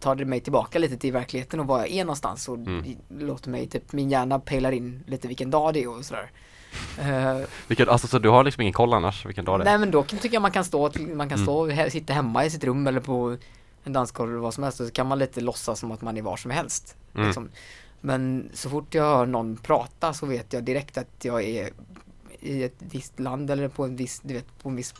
tar 0.00 0.14
det 0.14 0.24
mig 0.24 0.40
tillbaka 0.40 0.78
lite 0.78 0.96
till 0.96 1.12
verkligheten 1.12 1.60
och 1.60 1.66
var 1.66 1.78
jag 1.78 1.90
är 1.90 2.04
någonstans 2.04 2.48
och 2.48 2.54
Mm. 2.56 2.96
låter 3.08 3.50
mig, 3.50 3.66
typ 3.68 3.92
min 3.92 4.10
hjärna 4.10 4.38
pejlar 4.38 4.72
in 4.72 5.04
lite 5.06 5.28
vilken 5.28 5.50
dag 5.50 5.74
det 5.74 5.82
är 5.82 5.88
och 5.88 6.04
sådär. 6.04 6.30
Eh, 6.98 7.38
Vilken, 7.66 7.88
alltså 7.88 8.06
så 8.08 8.18
du 8.18 8.28
har 8.28 8.44
liksom 8.44 8.60
ingen 8.60 8.72
koll 8.72 8.94
annars 8.94 9.26
vilken 9.26 9.44
dag 9.44 9.58
det 9.60 9.62
är? 9.62 9.64
nej 9.64 9.78
men 9.78 9.90
då 9.90 10.02
kan, 10.02 10.18
tycker 10.18 10.34
jag 10.36 10.42
man 10.42 10.50
kan 10.50 10.64
stå, 10.64 10.80
man 11.14 11.28
kan 11.28 11.38
Mm. 11.38 11.44
stå 11.46 11.66
he, 11.66 11.90
sitta 11.90 12.12
hemma 12.12 12.44
i 12.44 12.50
sitt 12.50 12.64
rum 12.64 12.86
eller 12.86 13.00
på 13.00 13.36
en 13.84 13.92
dansgolv 13.92 14.30
eller 14.30 14.40
vad 14.40 14.54
som 14.54 14.64
helst 14.64 14.80
och 14.80 14.86
så 14.86 14.92
kan 14.92 15.06
man 15.06 15.18
lite 15.18 15.40
låtsas 15.40 15.78
som 15.80 15.92
att 15.92 16.02
man 16.02 16.16
är 16.16 16.22
var 16.22 16.36
som 16.36 16.50
helst. 16.50 16.96
Mm. 17.14 17.26
Liksom. 17.26 17.48
Men 18.00 18.50
så 18.54 18.70
fort 18.70 18.94
jag 18.94 19.04
hör 19.04 19.26
någon 19.26 19.56
prata 19.56 20.12
så 20.12 20.26
vet 20.26 20.52
jag 20.52 20.64
direkt 20.64 20.98
att 20.98 21.08
jag 21.22 21.42
är 21.44 21.70
i 22.40 22.62
ett 22.64 22.76
visst 22.78 23.20
land 23.20 23.50
eller 23.50 23.68
på 23.68 23.84
en 23.84 23.96
viss, 23.96 24.20
du 24.24 24.34
vet, 24.34 24.62
på 24.62 24.68
en 24.68 24.76
viss, 24.76 24.92
på 24.92 24.98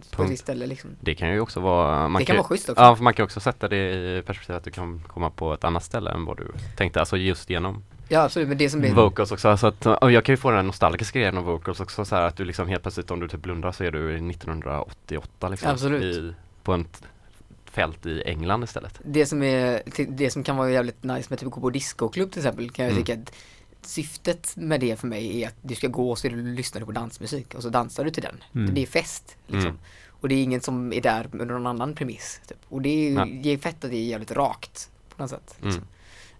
ett 0.00 0.10
Punkt. 0.16 0.30
visst 0.30 0.42
ställe 0.42 0.66
liksom. 0.66 0.90
Det 1.00 1.14
kan 1.14 1.30
ju 1.32 1.40
också 1.40 1.60
vara, 1.60 2.08
man 2.08 2.20
det 2.20 2.26
kan 2.26 2.34
ju- 2.34 2.38
vara 2.38 2.48
schysst 2.48 2.68
också. 2.68 2.82
Ja, 2.82 2.96
för 2.96 3.04
man 3.04 3.14
kan 3.14 3.24
också 3.24 3.40
sätta 3.40 3.68
det 3.68 3.76
i 4.18 4.22
perspektiv 4.26 4.56
att 4.56 4.64
du 4.64 4.70
kan 4.70 5.02
komma 5.06 5.30
på 5.30 5.54
ett 5.54 5.64
annat 5.64 5.84
ställe 5.84 6.10
än 6.10 6.24
vad 6.24 6.36
du 6.36 6.52
tänkte, 6.76 7.00
alltså 7.00 7.16
just 7.16 7.50
genom 7.50 7.84
Ja 8.14 8.22
absolut, 8.24 8.48
men 8.48 8.58
det 8.58 8.70
som 8.70 8.80
blir 8.80 8.94
vocals 8.94 9.32
också. 9.32 9.48
Alltså 9.48 9.66
att, 9.66 9.86
och 9.86 10.12
jag 10.12 10.24
kan 10.24 10.32
ju 10.32 10.36
få 10.36 10.48
den 10.50 10.56
här 10.56 10.62
nostalgiska 10.62 11.18
grejen 11.18 11.38
av 11.38 11.44
vocals 11.44 11.80
också 11.80 12.04
så 12.04 12.16
här 12.16 12.22
att 12.22 12.36
du 12.36 12.44
liksom 12.44 12.68
helt 12.68 12.82
plötsligt 12.82 13.10
om 13.10 13.20
du 13.20 13.28
typ 13.28 13.42
blundar 13.42 13.72
så 13.72 13.84
är 13.84 13.90
du 13.90 14.12
i 14.12 14.30
1988 14.30 15.48
liksom. 15.48 15.70
Absolut. 15.70 16.02
I, 16.16 16.34
på 16.62 16.74
ett 16.74 17.02
fält 17.64 18.06
i 18.06 18.22
England 18.26 18.64
istället. 18.64 19.00
det 19.04 19.26
som 19.26 19.42
är, 19.42 19.82
det 20.08 20.30
som 20.30 20.42
kan 20.42 20.56
vara 20.56 20.70
jävligt 20.70 21.02
nice 21.02 21.26
med 21.30 21.38
typ 21.38 21.46
att 21.46 21.52
gå 21.54 21.60
på 21.60 21.70
discoklubb 21.70 22.30
till 22.32 22.40
exempel 22.40 22.70
kan 22.70 22.84
jag 22.84 22.92
Mm. 22.92 23.04
tycka 23.04 23.20
att 23.20 23.32
syftet 23.86 24.52
med 24.56 24.80
det 24.80 25.00
för 25.00 25.06
mig 25.06 25.42
är 25.42 25.48
att 25.48 25.54
du 25.62 25.74
ska 25.74 25.88
gå 25.88 26.10
och 26.10 26.18
så 26.18 26.28
lyssnar 26.28 26.80
du 26.80 26.86
på 26.86 26.92
dansmusik 26.92 27.54
och 27.54 27.62
så 27.62 27.68
dansar 27.68 28.04
du 28.04 28.10
till 28.10 28.22
den. 28.22 28.42
Mm. 28.54 28.74
Det 28.74 28.82
är 28.82 28.86
fest 28.86 29.36
liksom. 29.46 29.70
Mm. 29.70 29.80
Och 30.20 30.28
det 30.28 30.34
är 30.34 30.42
ingen 30.42 30.60
som 30.60 30.92
är 30.92 31.00
där 31.00 31.26
under 31.32 31.44
någon 31.46 31.66
annan 31.66 31.94
premiss. 31.94 32.40
Typ. 32.48 32.58
Och 32.68 32.82
det 32.82 32.88
är, 32.88 33.26
ju- 33.26 33.42
det 33.42 33.48
är 33.50 33.58
fett 33.58 33.84
att 33.84 33.90
det 33.90 33.96
är 33.96 34.04
jävligt 34.06 34.30
rakt 34.32 34.90
på 35.16 35.22
något 35.22 35.30
sätt. 35.30 35.56
Mm. 35.60 35.68
Liksom. 35.68 35.88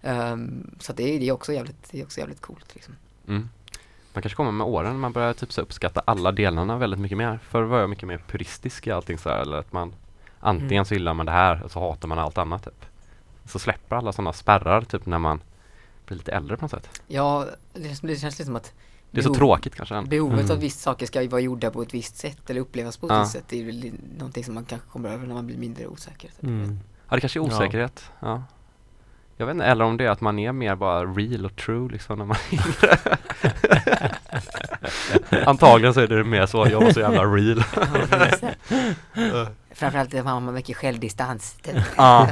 Ehm, 0.05 0.75
så 0.79 0.91
att 0.91 0.97
det, 0.97 1.03
är, 1.03 1.19
det, 1.19 1.27
är 1.27 1.31
också 1.31 1.53
jävligt, 1.53 1.91
det 1.91 1.99
är 1.99 2.03
också 2.03 2.19
jävligt 2.19 2.41
coolt 2.41 2.75
liksom. 2.75 2.95
Mm. 3.27 3.49
Man 4.13 4.21
kanske 4.21 4.35
kommer 4.37 4.51
med 4.51 4.67
åren, 4.67 4.99
man 4.99 5.11
börjar 5.11 5.33
typ 5.33 5.53
så 5.53 5.61
uppskatta 5.61 6.01
alla 6.05 6.31
delarna 6.31 6.77
väldigt 6.77 6.99
mycket 6.99 7.17
mer. 7.17 7.39
Förr 7.43 7.63
var 7.63 7.79
jag 7.79 7.89
mycket 7.89 8.07
mer 8.07 8.17
puristisk 8.27 8.87
i 8.87 8.91
allting 8.91 9.17
så 9.17 9.29
här, 9.29 9.41
eller 9.41 9.57
att 9.57 9.73
man 9.73 9.93
antingen 10.39 10.71
Mm. 10.71 10.85
så 10.85 10.93
gillar 10.93 11.13
man 11.13 11.25
det 11.25 11.31
här 11.31 11.63
och 11.63 11.71
så 11.71 11.79
hatar 11.79 12.07
man 12.07 12.19
allt 12.19 12.37
annat 12.37 12.63
typ. 12.63 12.85
Så 13.45 13.59
släpper 13.59 13.95
alla 13.95 14.11
sådana 14.13 14.33
spärrar 14.33 14.81
typ 14.81 15.05
när 15.05 15.19
man 15.19 15.41
blir 16.05 16.17
lite 16.17 16.31
äldre 16.31 16.57
på 16.57 16.61
något 16.63 16.71
sätt. 16.71 17.01
Ja, 17.07 17.45
det, 17.73 17.83
känns- 17.83 18.01
det 18.01 18.15
känns 18.15 18.33
lite 18.39 18.45
som 18.45 18.55
att 18.55 18.73
Det 19.11 19.19
är 19.19 19.23
så 19.23 19.33
tråkigt 19.33 19.75
kanske. 19.75 19.95
än. 19.95 20.09
Behovet 20.09 20.39
Mm. 20.39 20.51
av 20.51 20.57
vissa 20.59 20.79
saker 20.79 21.05
ska 21.05 21.29
vara 21.29 21.41
gjorda 21.41 21.71
på 21.71 21.81
ett 21.81 21.93
visst 21.93 22.15
sätt 22.17 22.49
eller 22.49 22.61
upplevas 22.61 22.97
på 22.97 23.05
ett 23.07 23.13
Ja. 23.13 23.19
visst 23.19 23.31
sätt. 23.31 23.43
Det 23.49 23.61
är 23.61 23.65
väl 23.65 23.91
någonting 24.17 24.43
som 24.43 24.53
man 24.53 24.65
kanske 24.65 24.87
kommer 24.89 25.09
över 25.09 25.27
när 25.27 25.33
man 25.35 25.45
blir 25.47 25.57
mindre 25.57 25.87
osäker. 25.87 26.27
Typ. 26.29 26.43
Mm. 26.43 26.79
Ja 27.09 27.15
det 27.15 27.21
kanske 27.21 27.39
är 27.39 27.41
Ja. 27.41 27.47
osäkerhet. 27.47 28.11
Ja. 28.19 28.43
Jag 29.37 29.45
vet 29.45 29.53
inte, 29.53 29.65
eller 29.65 29.85
om 29.85 29.97
det 29.97 30.05
är 30.05 30.09
att 30.09 30.21
man 30.21 30.39
är 30.39 30.51
mer 30.51 30.75
bara 30.75 31.05
real 31.05 31.45
och 31.45 31.55
true 31.55 31.91
liksom 31.91 32.17
när 32.17 32.25
man 32.25 32.37
är. 32.51 32.59
Antagligen 35.47 35.93
så 35.93 35.99
är 35.99 36.07
det 36.07 36.23
mer 36.23 36.45
så, 36.45 36.67
jag 36.71 36.81
var 36.81 36.91
så 36.91 36.99
jävla 36.99 37.23
real. 37.23 37.63
Framförallt 39.71 40.13
när 40.13 40.23
man 40.23 40.43
har 40.43 40.51
mycket 40.51 40.77
självdistans. 40.77 41.57
Typ. 41.63 41.75
Ja. 41.97 42.29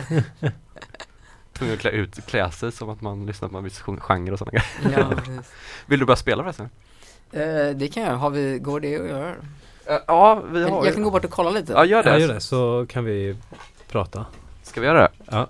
Tvungen 1.54 1.76
att 1.76 1.82
klä, 1.82 1.90
ut, 1.92 2.26
klä 2.26 2.52
sig 2.52 2.72
som 2.72 2.90
att 2.90 3.02
man 3.02 3.26
lyssnar 3.26 3.50
på 3.50 3.58
en 3.58 3.64
viss 3.64 3.84
gen- 3.88 4.00
genre 4.00 4.32
och 4.32 4.40
sådana 4.40 4.52
grejer. 4.52 5.00
ja, 5.00 5.16
precis. 5.26 5.54
Vill 5.86 6.00
du 6.00 6.06
börja 6.06 6.18
spela 6.18 6.44
förresten? 6.44 6.70
Eh, 7.32 7.70
det 7.76 7.88
kan 7.94 8.04
jag. 8.04 8.16
Har 8.16 8.30
vi, 8.30 8.60
går 8.60 8.80
det 8.80 8.96
att 9.02 9.08
göra? 9.10 9.34
ja, 10.08 10.36
vi 10.52 10.64
har 10.64 10.86
jag 10.86 10.94
kan 10.94 11.04
gå 11.04 11.12
bort 11.12 11.26
och 11.26 11.32
kolla 11.32 11.50
lite. 11.50 11.74
Ja, 11.74 11.86
gör 11.86 12.04
det. 12.04 12.10
Ja, 12.10 12.18
gör 12.18 12.34
det 12.34 12.42
så 12.42 12.86
kan 12.90 13.06
vi 13.06 13.36
prata. 13.88 14.26
Ska 14.64 14.82
vi 14.82 14.88
göra 14.88 15.02
det? 15.02 15.10
Ja. 15.32 15.48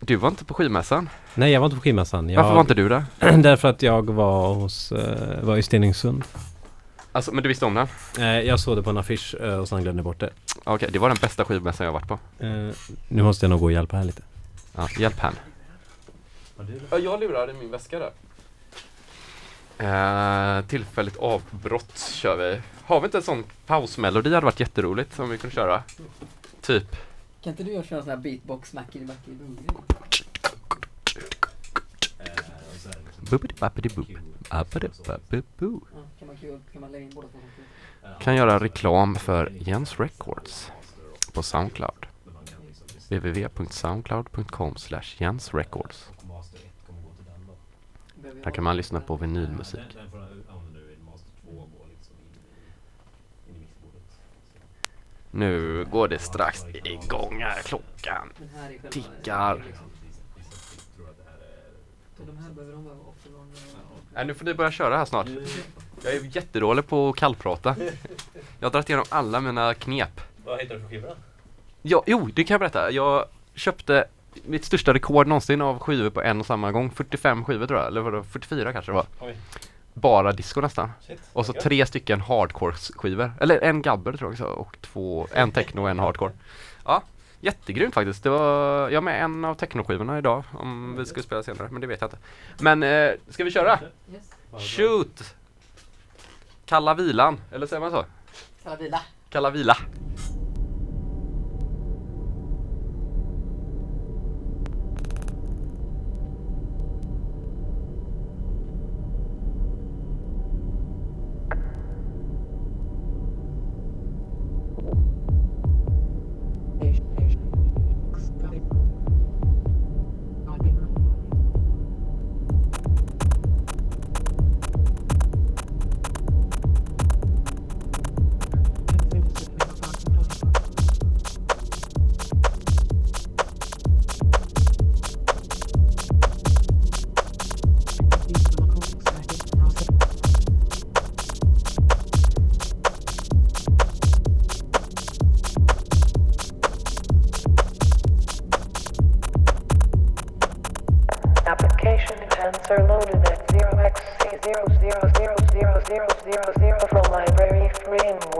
Du 0.00 0.16
var 0.16 0.28
inte 0.28 0.44
på 0.44 0.54
skivmässan. 0.54 1.08
Nej, 1.34 1.52
jag 1.52 1.60
var 1.60 1.66
inte 1.66 1.76
på 1.76 1.82
skivmässan. 1.82 2.30
Jag, 2.30 2.42
Varför 2.42 2.54
var 2.54 2.60
inte 2.60 2.74
du 2.74 2.88
där? 2.88 3.04
Därför 3.42 3.68
att 3.68 3.82
jag 3.82 4.10
var 4.10 4.54
hos, 4.54 4.92
eh, 4.92 5.42
var 5.44 5.56
i 5.56 5.62
Stenungsund. 5.62 6.24
Alltså, 7.12 7.32
men 7.32 7.42
du 7.42 7.48
visste 7.48 7.64
om 7.64 7.74
den? 7.74 7.88
Eh, 8.18 8.40
jag 8.40 8.60
såg 8.60 8.76
det 8.76 8.82
på 8.82 8.90
en 8.90 8.98
affisch 8.98 9.34
eh, 9.40 9.54
och 9.54 9.68
sen 9.68 9.82
glömde 9.82 9.98
jag 10.00 10.04
bort 10.04 10.18
det. 10.20 10.30
Okej, 10.64 10.88
det 10.92 10.98
var 10.98 11.08
den 11.08 11.18
bästa 11.20 11.44
skivmässan 11.44 11.86
jag 11.86 11.92
varit 11.92 12.08
på. 12.08 12.18
Eh, 12.38 12.68
nu 13.08 13.22
måste 13.22 13.46
jag 13.46 13.50
nog 13.50 13.60
gå 13.60 13.64
och 13.66 13.72
hjälpa 13.72 13.96
här 13.96 14.04
lite. 14.04 14.22
Ja, 14.76 14.88
hjälp 14.98 15.18
här. 15.20 15.32
Ja, 16.90 16.98
jag 16.98 17.20
lurar 17.20 17.50
i 17.50 17.52
min 17.52 17.70
väska 17.70 17.98
där. 17.98 18.10
Eh, 19.78 20.64
tillfälligt 20.64 21.16
avbrott 21.16 21.98
kör 21.98 22.36
vi. 22.36 22.60
Har 22.84 23.00
vi 23.00 23.04
inte 23.04 23.18
en 23.18 23.22
sån 23.22 23.44
pausmelodi? 23.66 24.30
Det 24.30 24.36
hade 24.36 24.44
varit 24.44 24.60
jätteroligt 24.60 25.18
om 25.18 25.30
vi 25.30 25.38
kunde 25.38 25.54
köra. 25.56 25.82
Typ. 26.62 26.96
Kan 27.42 27.50
inte 27.50 27.62
du 27.62 27.72
göra 27.72 27.84
sån 28.02 28.10
här 28.10 28.16
beatbox 28.16 28.74
Boopity-bappity-boop. 33.30 34.18
Appity-bappity-boo. 34.48 35.80
Kan 38.20 38.36
göra 38.36 38.58
reklam 38.58 39.14
för 39.14 39.52
Jens 39.58 40.00
Records 40.00 40.72
på 41.34 41.42
Soundcloud. 41.42 42.06
www.soundcloud.com 43.08 44.74
Jens 45.20 45.54
Records. 45.54 46.10
Här 48.44 48.50
kan 48.50 48.64
man 48.64 48.76
lyssna 48.76 49.00
på 49.00 49.16
vinylmusik. 49.16 49.96
Nu 55.38 55.84
går 55.90 56.08
det 56.08 56.18
strax 56.18 56.64
igång 56.84 57.40
här 57.40 57.62
klockan. 57.62 58.32
Tickar. 58.90 59.64
Nej, 64.14 64.26
nu 64.26 64.34
får 64.34 64.44
ni 64.44 64.54
börja 64.54 64.70
köra 64.70 64.96
här 64.96 65.04
snart. 65.04 65.26
Jag 66.04 66.14
är 66.14 66.36
jättedålig 66.36 66.86
på 66.86 67.08
att 67.08 67.16
kallprata. 67.16 67.76
Jag 68.58 68.66
har 68.66 68.70
dragit 68.70 68.88
igenom 68.88 69.06
alla 69.08 69.40
mina 69.40 69.74
knep. 69.74 70.20
Vad 70.44 70.60
heter 70.60 70.74
det 70.74 70.80
för 70.80 70.88
skiva? 70.88 71.08
Ja, 71.82 72.02
jo, 72.06 72.28
det 72.34 72.44
kan 72.44 72.54
jag 72.54 72.60
berätta. 72.60 72.90
Jag 72.90 73.26
köpte 73.54 74.04
mitt 74.46 74.64
största 74.64 74.94
rekord 74.94 75.26
någonsin 75.26 75.60
av 75.60 75.78
skivor 75.78 76.10
på 76.10 76.22
en 76.22 76.40
och 76.40 76.46
samma 76.46 76.72
gång. 76.72 76.90
45 76.90 77.44
skivor 77.44 77.66
tror 77.66 77.78
jag, 77.78 77.86
eller 77.86 78.00
vadå, 78.00 78.22
44 78.22 78.72
kanske 78.72 78.92
det 78.92 78.96
var. 78.96 79.06
Oj. 79.20 79.36
Bara 80.00 80.32
disco 80.32 80.60
nästan. 80.60 80.90
Shit, 81.00 81.20
Och 81.32 81.46
så 81.46 81.52
tre 81.52 81.86
stycken 81.86 82.20
hardcore 82.20 82.74
skivor. 82.74 83.32
Eller 83.40 83.60
en 83.60 83.82
gabber 83.82 84.12
tror 84.12 84.30
jag 84.30 84.32
också 84.32 84.60
och 84.60 84.76
två, 84.80 85.26
en 85.32 85.50
techno 85.50 85.82
och 85.82 85.90
en 85.90 85.98
hardcore. 85.98 86.32
Ja, 86.84 87.02
Jättegrymt 87.40 87.94
faktiskt. 87.94 88.22
Det 88.22 88.30
var, 88.30 88.90
jag 88.90 89.04
med 89.04 89.22
en 89.24 89.44
av 89.44 89.54
technoskivorna 89.54 90.18
idag 90.18 90.44
om 90.52 90.96
vi 90.98 91.06
ska 91.06 91.22
spela 91.22 91.42
senare, 91.42 91.68
men 91.70 91.80
det 91.80 91.86
vet 91.86 92.00
jag 92.00 92.08
inte. 92.08 92.18
Men 92.58 92.82
eh, 92.82 93.12
ska 93.28 93.44
vi 93.44 93.50
köra? 93.50 93.80
Shoot! 94.58 95.34
Kalla 96.66 96.94
vilan, 96.94 97.40
eller 97.52 97.66
säger 97.66 97.80
man 97.80 97.90
så? 97.90 98.04
Kalla 98.62 98.76
vila. 98.76 99.00
Kalla 99.30 99.50
vila. 99.50 99.76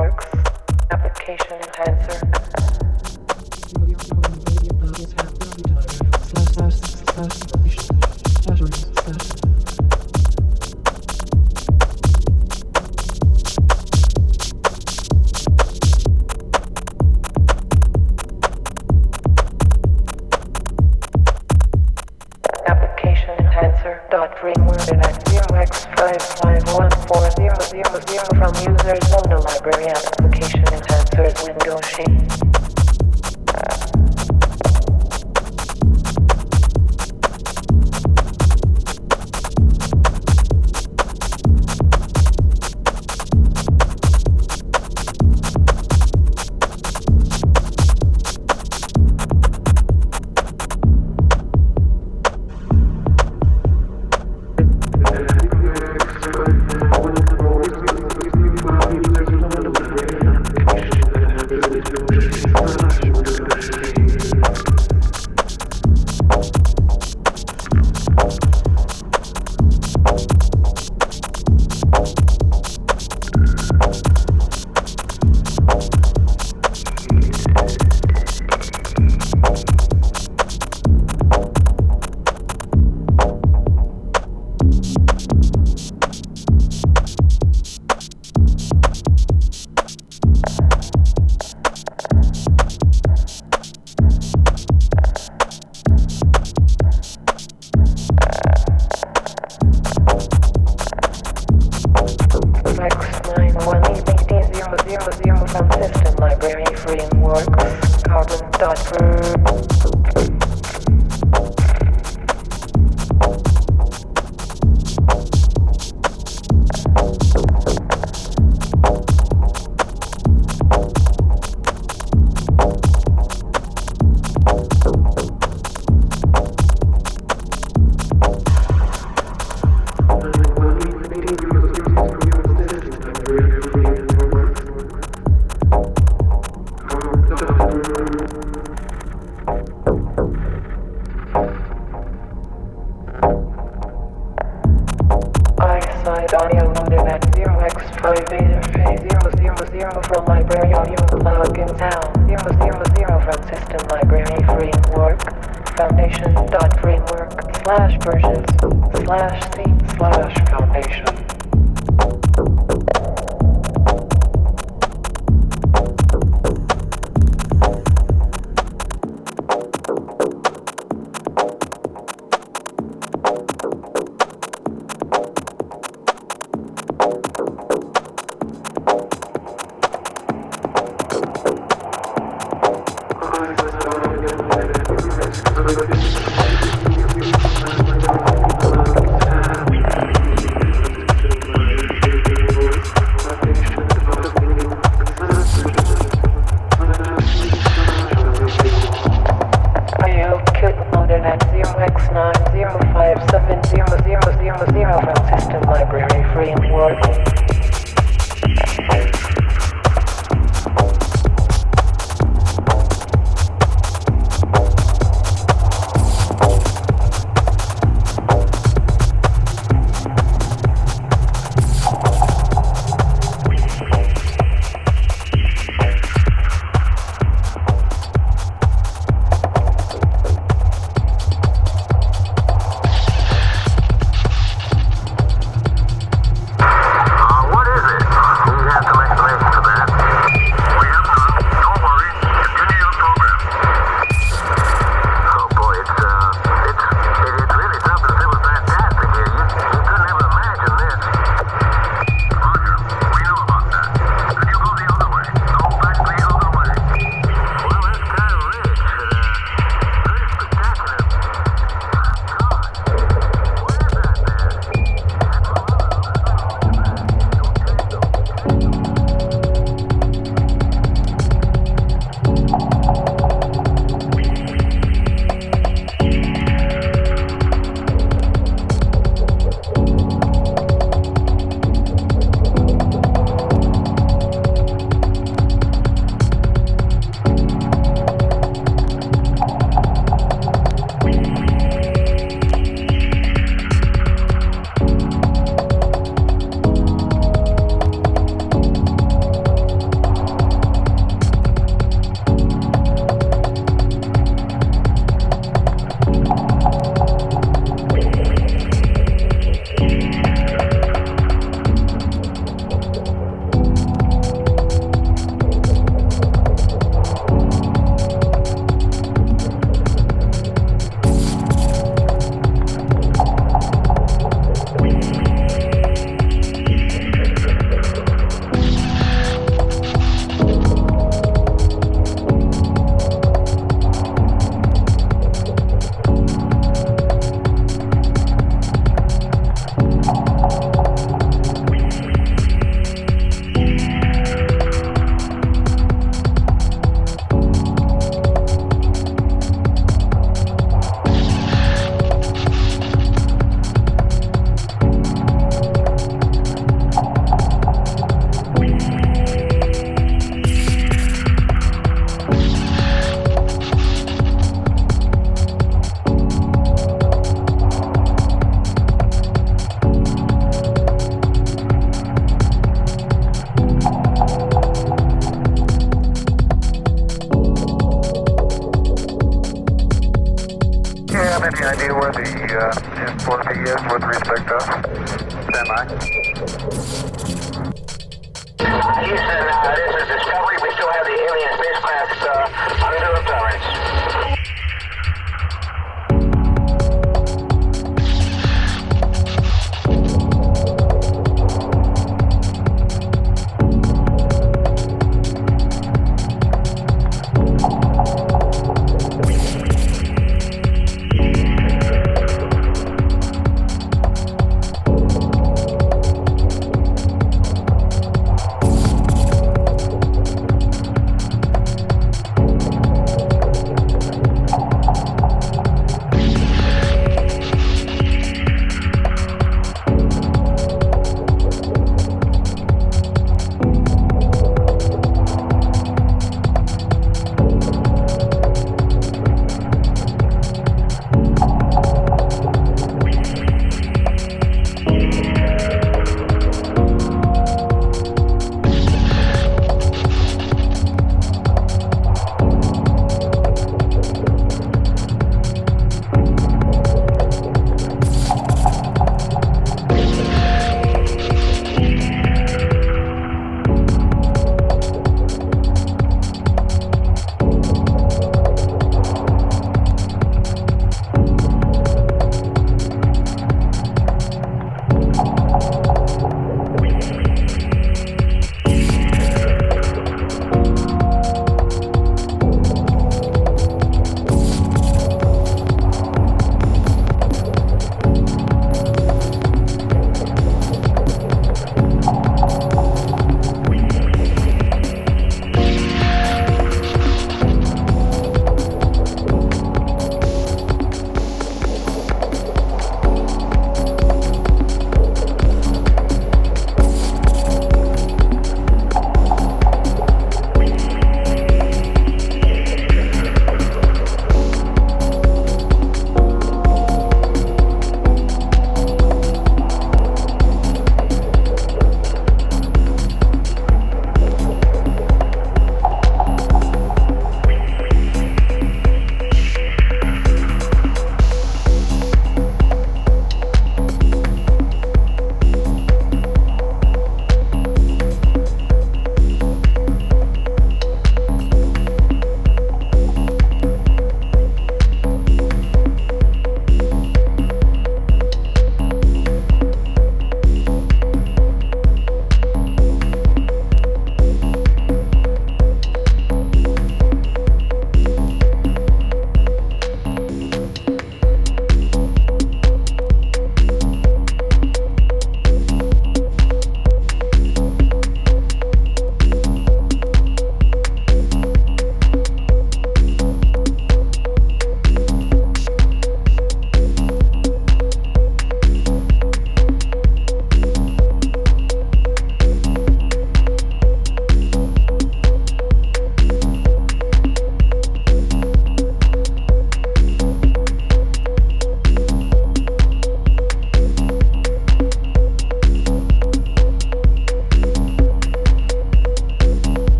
works. 0.00 0.29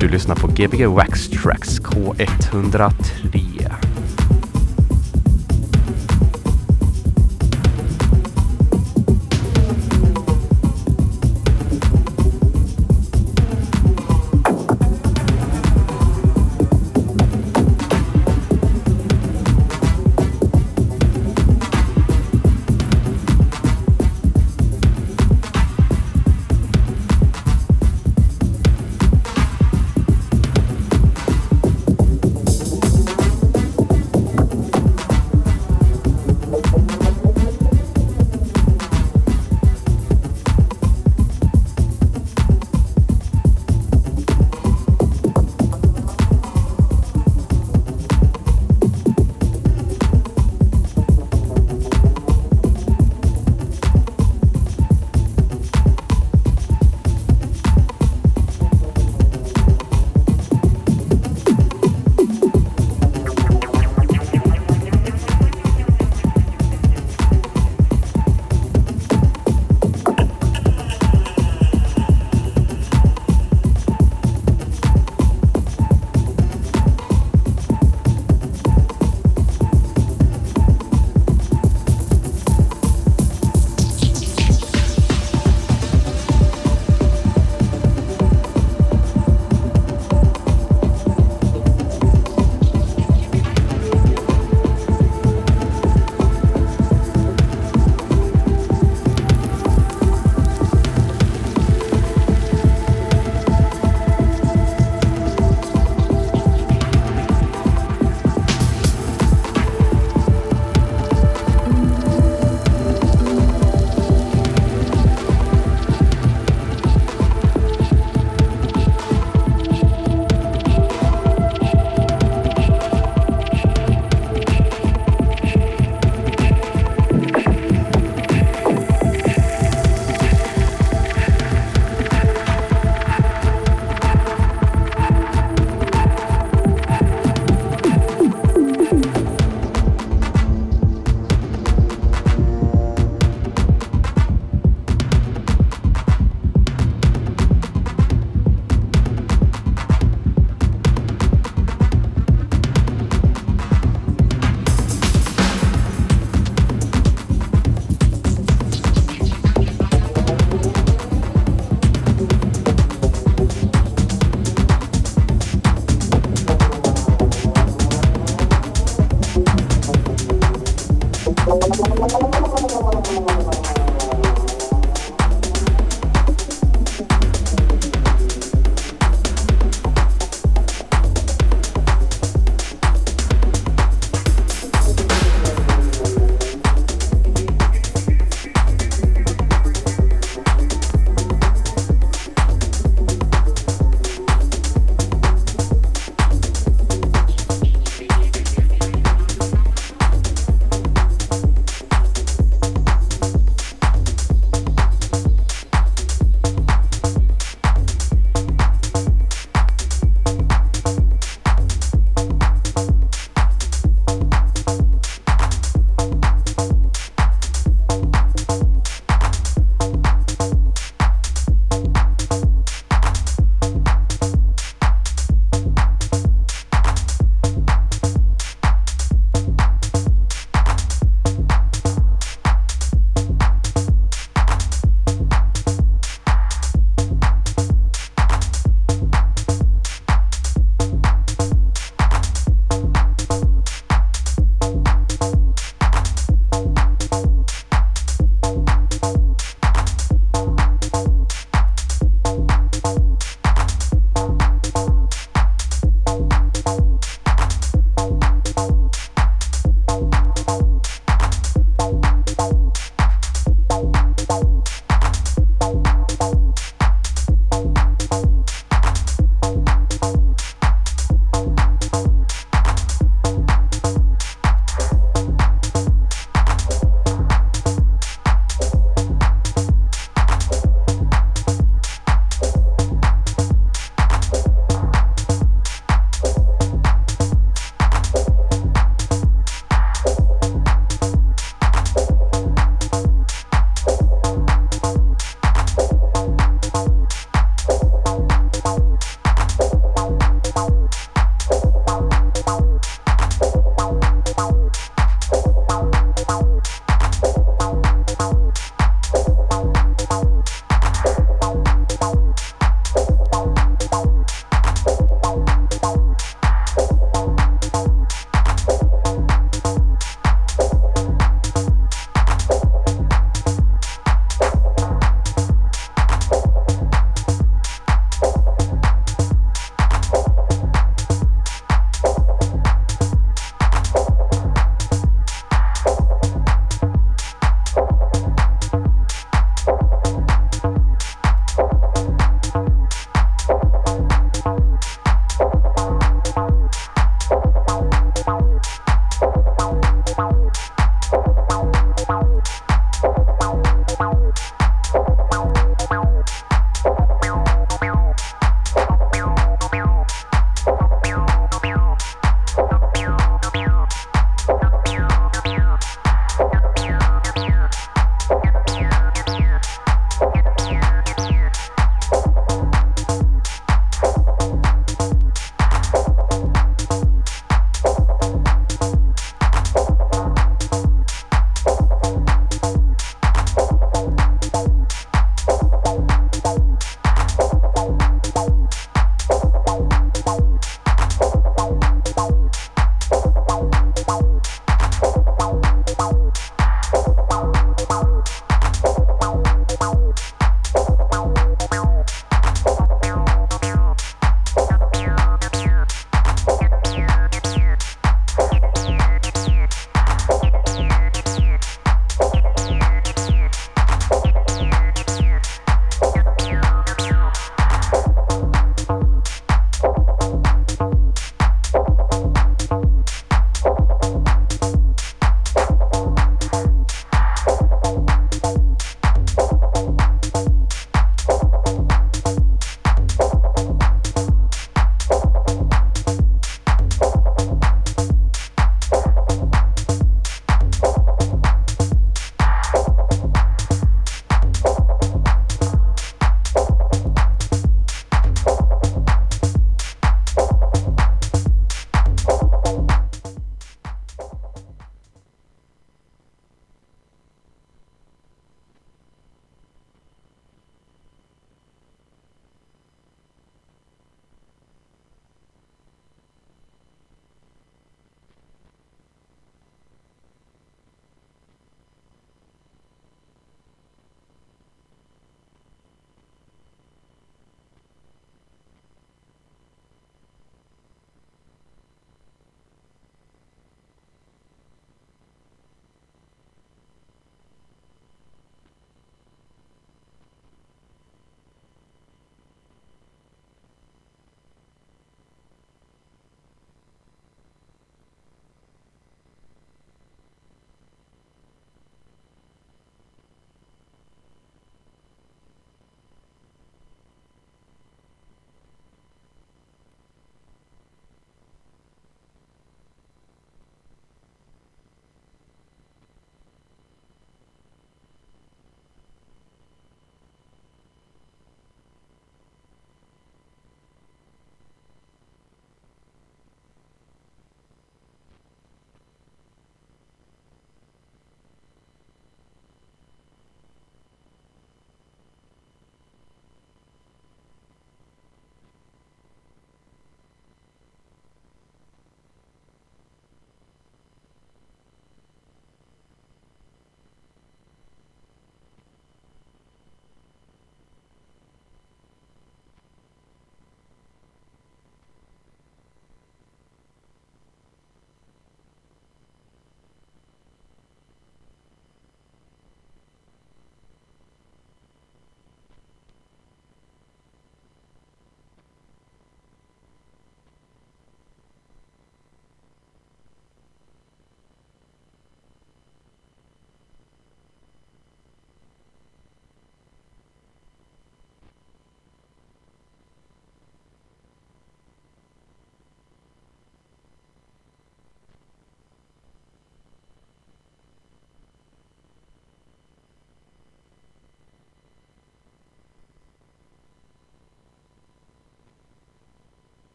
Du 0.00 0.08
lyssnar 0.08 0.36
på 0.36 0.46
Gbg 0.46 0.86
Wax 0.86 1.28
Tracks 1.28 1.80
K103. 1.80 3.45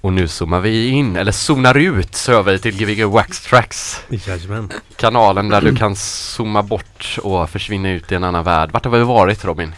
Och 0.00 0.12
nu 0.12 0.28
zoomar 0.28 0.60
vi 0.60 0.88
in, 0.88 1.16
eller 1.16 1.32
zonar 1.32 1.76
ut, 1.76 2.14
så 2.14 2.32
över 2.32 2.58
till 2.58 2.76
Gbg 2.76 3.04
Wax 3.04 3.40
Tracks. 3.40 4.00
Jajamän. 4.08 4.72
Kanalen 4.96 5.48
där 5.48 5.60
du 5.60 5.76
kan 5.76 5.96
zooma 5.96 6.62
bort 6.62 7.18
och 7.22 7.50
försvinna 7.50 7.90
ut 7.90 8.12
i 8.12 8.14
en 8.14 8.24
annan 8.24 8.44
värld. 8.44 8.70
Vart 8.72 8.84
har 8.84 8.92
vi 8.92 9.04
varit 9.04 9.44
Robin? 9.44 9.74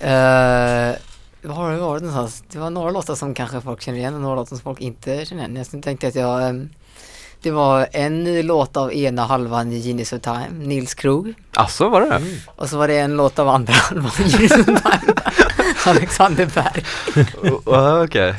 Eh, 0.00 0.10
vad 1.42 1.56
har 1.56 1.72
det 1.72 1.78
varit 1.78 2.02
någonstans? 2.02 2.44
Det 2.52 2.58
var 2.58 2.70
några 2.70 2.90
låtar 2.90 3.14
som 3.14 3.34
kanske 3.34 3.60
folk 3.60 3.82
känner 3.82 3.98
igen 3.98 4.14
och 4.14 4.20
några 4.20 4.36
låtar 4.36 4.48
som 4.48 4.60
folk 4.60 4.80
inte 4.80 5.24
känner 5.24 5.48
igen. 5.48 5.66
Jag 5.72 5.82
tänkte 5.82 6.08
att 6.08 6.14
jag 6.14 6.48
ehm, 6.48 6.68
det 7.42 7.50
var 7.50 7.86
en 7.92 8.46
låt 8.46 8.76
av 8.76 8.94
ena 8.94 9.24
halvan 9.24 9.72
i 9.72 9.78
Genius 9.78 10.12
of 10.12 10.20
Time, 10.20 10.48
Nils 10.50 10.94
Krog. 10.94 11.34
Alltså 11.54 11.88
var 11.88 12.00
det? 12.00 12.20
Och 12.46 12.68
så 12.68 12.78
var 12.78 12.88
det 12.88 12.98
en 12.98 13.16
låt 13.16 13.38
av 13.38 13.48
andra 13.48 13.72
halvan 13.88 14.12
i 14.18 14.28
Genius 14.28 14.52
of 14.52 14.66
Time, 14.66 15.14
Alexander 15.84 16.46
Berg. 16.54 16.84
Uh, 17.66 18.02
Okej. 18.02 18.34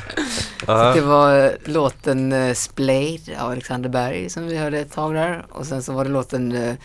Så 0.66 0.94
det 0.96 1.02
var 1.02 1.46
eh, 1.46 1.52
låten 1.66 2.34
uh, 2.34 2.54
Splayed 2.54 3.22
av 3.40 3.52
Alexander 3.52 3.90
Berg 3.90 4.30
som 4.30 4.48
vi 4.48 4.58
hörde 4.58 4.80
ett 4.80 4.92
tag 4.92 5.14
där. 5.14 5.46
Och 5.50 5.66
sen 5.66 5.84
så 5.84 5.94
var 5.94 6.04
det 6.04 6.10
låten 6.10 6.52
eh, 6.52 6.76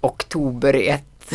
Oktober 0.00 0.74
1. 0.74 1.04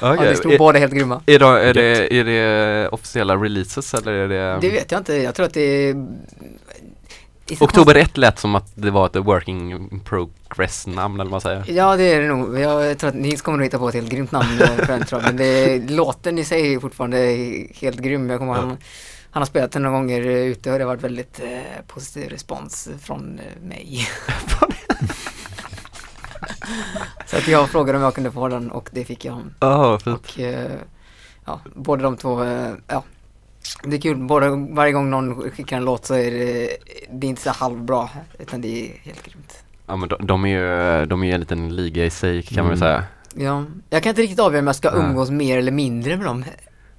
ja, 0.00 0.16
det 0.16 0.36
stod 0.36 0.52
Är, 0.52 0.58
båda 0.58 0.78
helt 0.78 0.92
grymma. 0.92 1.22
är, 1.26 1.38
det, 1.38 1.46
är, 1.46 1.74
det, 1.74 2.14
är 2.14 2.24
det 2.24 2.88
officiella 2.88 3.36
releases 3.36 3.94
eller 3.94 4.12
är 4.12 4.28
det? 4.28 4.58
Det 4.60 4.70
vet 4.70 4.92
jag 4.92 5.00
inte, 5.00 5.14
jag 5.14 5.34
tror 5.34 5.46
att 5.46 5.54
det 5.54 5.60
är... 5.60 6.06
Oktober 7.60 7.94
1 7.94 8.16
lät 8.16 8.38
som 8.38 8.54
att 8.54 8.72
det 8.74 8.90
var 8.90 9.06
ett 9.06 9.16
working 9.16 9.72
in 9.72 10.00
progress 10.04 10.86
namn 10.86 11.14
eller 11.20 11.30
vad 11.30 11.30
man 11.30 11.40
säger. 11.40 11.64
Ja 11.68 11.96
det 11.96 12.12
är 12.12 12.20
det 12.20 12.28
nog. 12.28 12.58
Jag 12.58 12.98
tror 12.98 13.10
att 13.10 13.16
Nils 13.16 13.42
kommer 13.42 13.58
att 13.58 13.64
hitta 13.64 13.78
på 13.78 13.88
ett 13.88 13.94
helt 13.94 14.10
grymt 14.10 14.32
namn 14.32 14.60
eh, 14.60 15.00
jag. 15.10 15.22
Men 15.22 15.36
det, 15.36 15.78
låten 15.90 16.38
i 16.38 16.44
sig 16.44 16.74
är 16.74 16.80
fortfarande 16.80 17.18
helt 17.74 18.00
grym. 18.00 18.30
Jag 18.30 18.38
kommer 18.38 18.54
ihåg 18.54 18.64
han, 18.64 18.78
han 19.30 19.40
har 19.40 19.46
spelat 19.46 19.72
den 19.72 19.82
några 19.82 19.96
gånger 19.96 20.26
eh, 20.26 20.36
ute 20.36 20.72
och 20.72 20.78
det 20.78 20.84
har 20.84 20.88
varit 20.88 21.04
väldigt 21.04 21.40
eh, 21.40 21.84
positiv 21.86 22.28
respons 22.30 22.88
från 23.00 23.38
eh, 23.38 23.62
mig. 23.68 24.08
Så 27.26 27.36
att 27.36 27.48
jag 27.48 27.70
frågade 27.70 27.98
om 27.98 28.04
jag 28.04 28.14
kunde 28.14 28.30
få 28.32 28.48
den 28.48 28.70
och 28.70 28.88
det 28.92 29.04
fick 29.04 29.24
jag. 29.24 29.40
Ja, 29.60 29.98
fint. 29.98 30.18
Och 30.18 30.40
eh, 30.40 30.70
ja, 31.44 31.60
båda 31.74 32.02
de 32.02 32.16
två, 32.16 32.44
eh, 32.44 32.72
ja. 32.86 33.02
Det 33.84 33.96
är 33.96 34.00
kul, 34.00 34.16
båda, 34.16 34.50
varje 34.70 34.92
gång 34.92 35.10
någon 35.10 35.50
skickar 35.50 35.76
en 35.76 35.84
låt 35.84 36.06
så 36.06 36.14
är 36.14 36.30
det, 36.30 36.68
det 37.12 37.26
är 37.26 37.28
inte 37.28 37.42
så 37.42 37.50
halvbra 37.50 38.08
utan 38.38 38.60
det 38.60 38.68
är 38.68 38.92
helt 39.02 39.22
grymt. 39.24 39.64
Ja 39.86 39.96
men 39.96 40.08
de, 40.08 40.26
de 40.26 40.44
är 40.44 40.48
ju, 40.48 41.06
de 41.06 41.22
är 41.22 41.26
ju 41.26 41.32
en 41.32 41.40
liten 41.40 41.76
liga 41.76 42.04
i 42.04 42.10
sig 42.10 42.42
kan 42.42 42.64
man 42.64 42.74
väl 42.78 42.82
Mm. 42.82 42.88
säga. 42.88 43.04
Ja, 43.46 43.64
jag 43.90 44.02
kan 44.02 44.10
inte 44.10 44.22
riktigt 44.22 44.40
avgöra 44.40 44.60
om 44.60 44.66
jag 44.66 44.76
ska 44.76 44.90
Nej. 44.90 45.00
umgås 45.00 45.30
mer 45.30 45.58
eller 45.58 45.72
mindre 45.72 46.16
med 46.16 46.26
dem. 46.26 46.44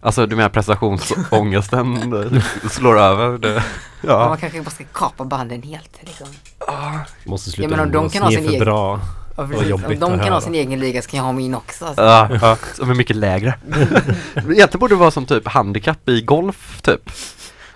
Alltså 0.01 0.25
du 0.25 0.35
menar 0.35 0.49
prestationsångesten 0.49 2.13
slår 2.69 2.99
över? 2.99 3.37
Det, 3.37 3.53
Ja. 3.53 3.61
ja. 4.01 4.29
Man 4.29 4.37
kanske 4.37 4.61
bara 4.61 4.69
ska 4.71 4.83
kapa 4.93 5.25
banden 5.25 5.61
helt 5.61 5.99
liksom. 6.01 6.27
Måste 7.25 7.49
Ja, 7.49 7.53
sluta 7.53 7.69
men 7.69 7.79
om 7.79 7.91
de 7.91 8.09
kan 8.09 8.21
ha 8.23 8.29
sin 8.31 8.43
för 8.43 8.49
egen- 8.49 8.59
bra. 8.65 8.99
Ja, 9.35 9.43
Vad 9.43 9.51
precis. 9.51 9.69
jobbigt 9.69 9.87
Om 9.87 9.99
de 9.99 10.03
att 10.05 10.09
kan 10.11 10.19
höra. 10.19 10.33
ha 10.33 10.41
sin 10.41 10.55
egen 10.55 10.79
liga 10.79 11.01
så 11.01 11.09
kan 11.09 11.17
jag 11.17 11.23
ha 11.25 11.31
min 11.31 11.55
också. 11.55 11.85
Alltså. 11.85 12.03
Ja, 12.03 12.29
ja, 12.41 12.57
som 12.73 12.89
är 12.89 12.95
mycket 12.95 13.15
lägre. 13.15 13.53
Egentligen 14.35 14.79
borde 14.79 14.95
det 14.95 14.99
vara 14.99 15.11
som 15.11 15.25
typ 15.25 15.47
handikapp 15.47 16.09
i 16.09 16.21
golf 16.21 16.81
typ. 16.81 17.09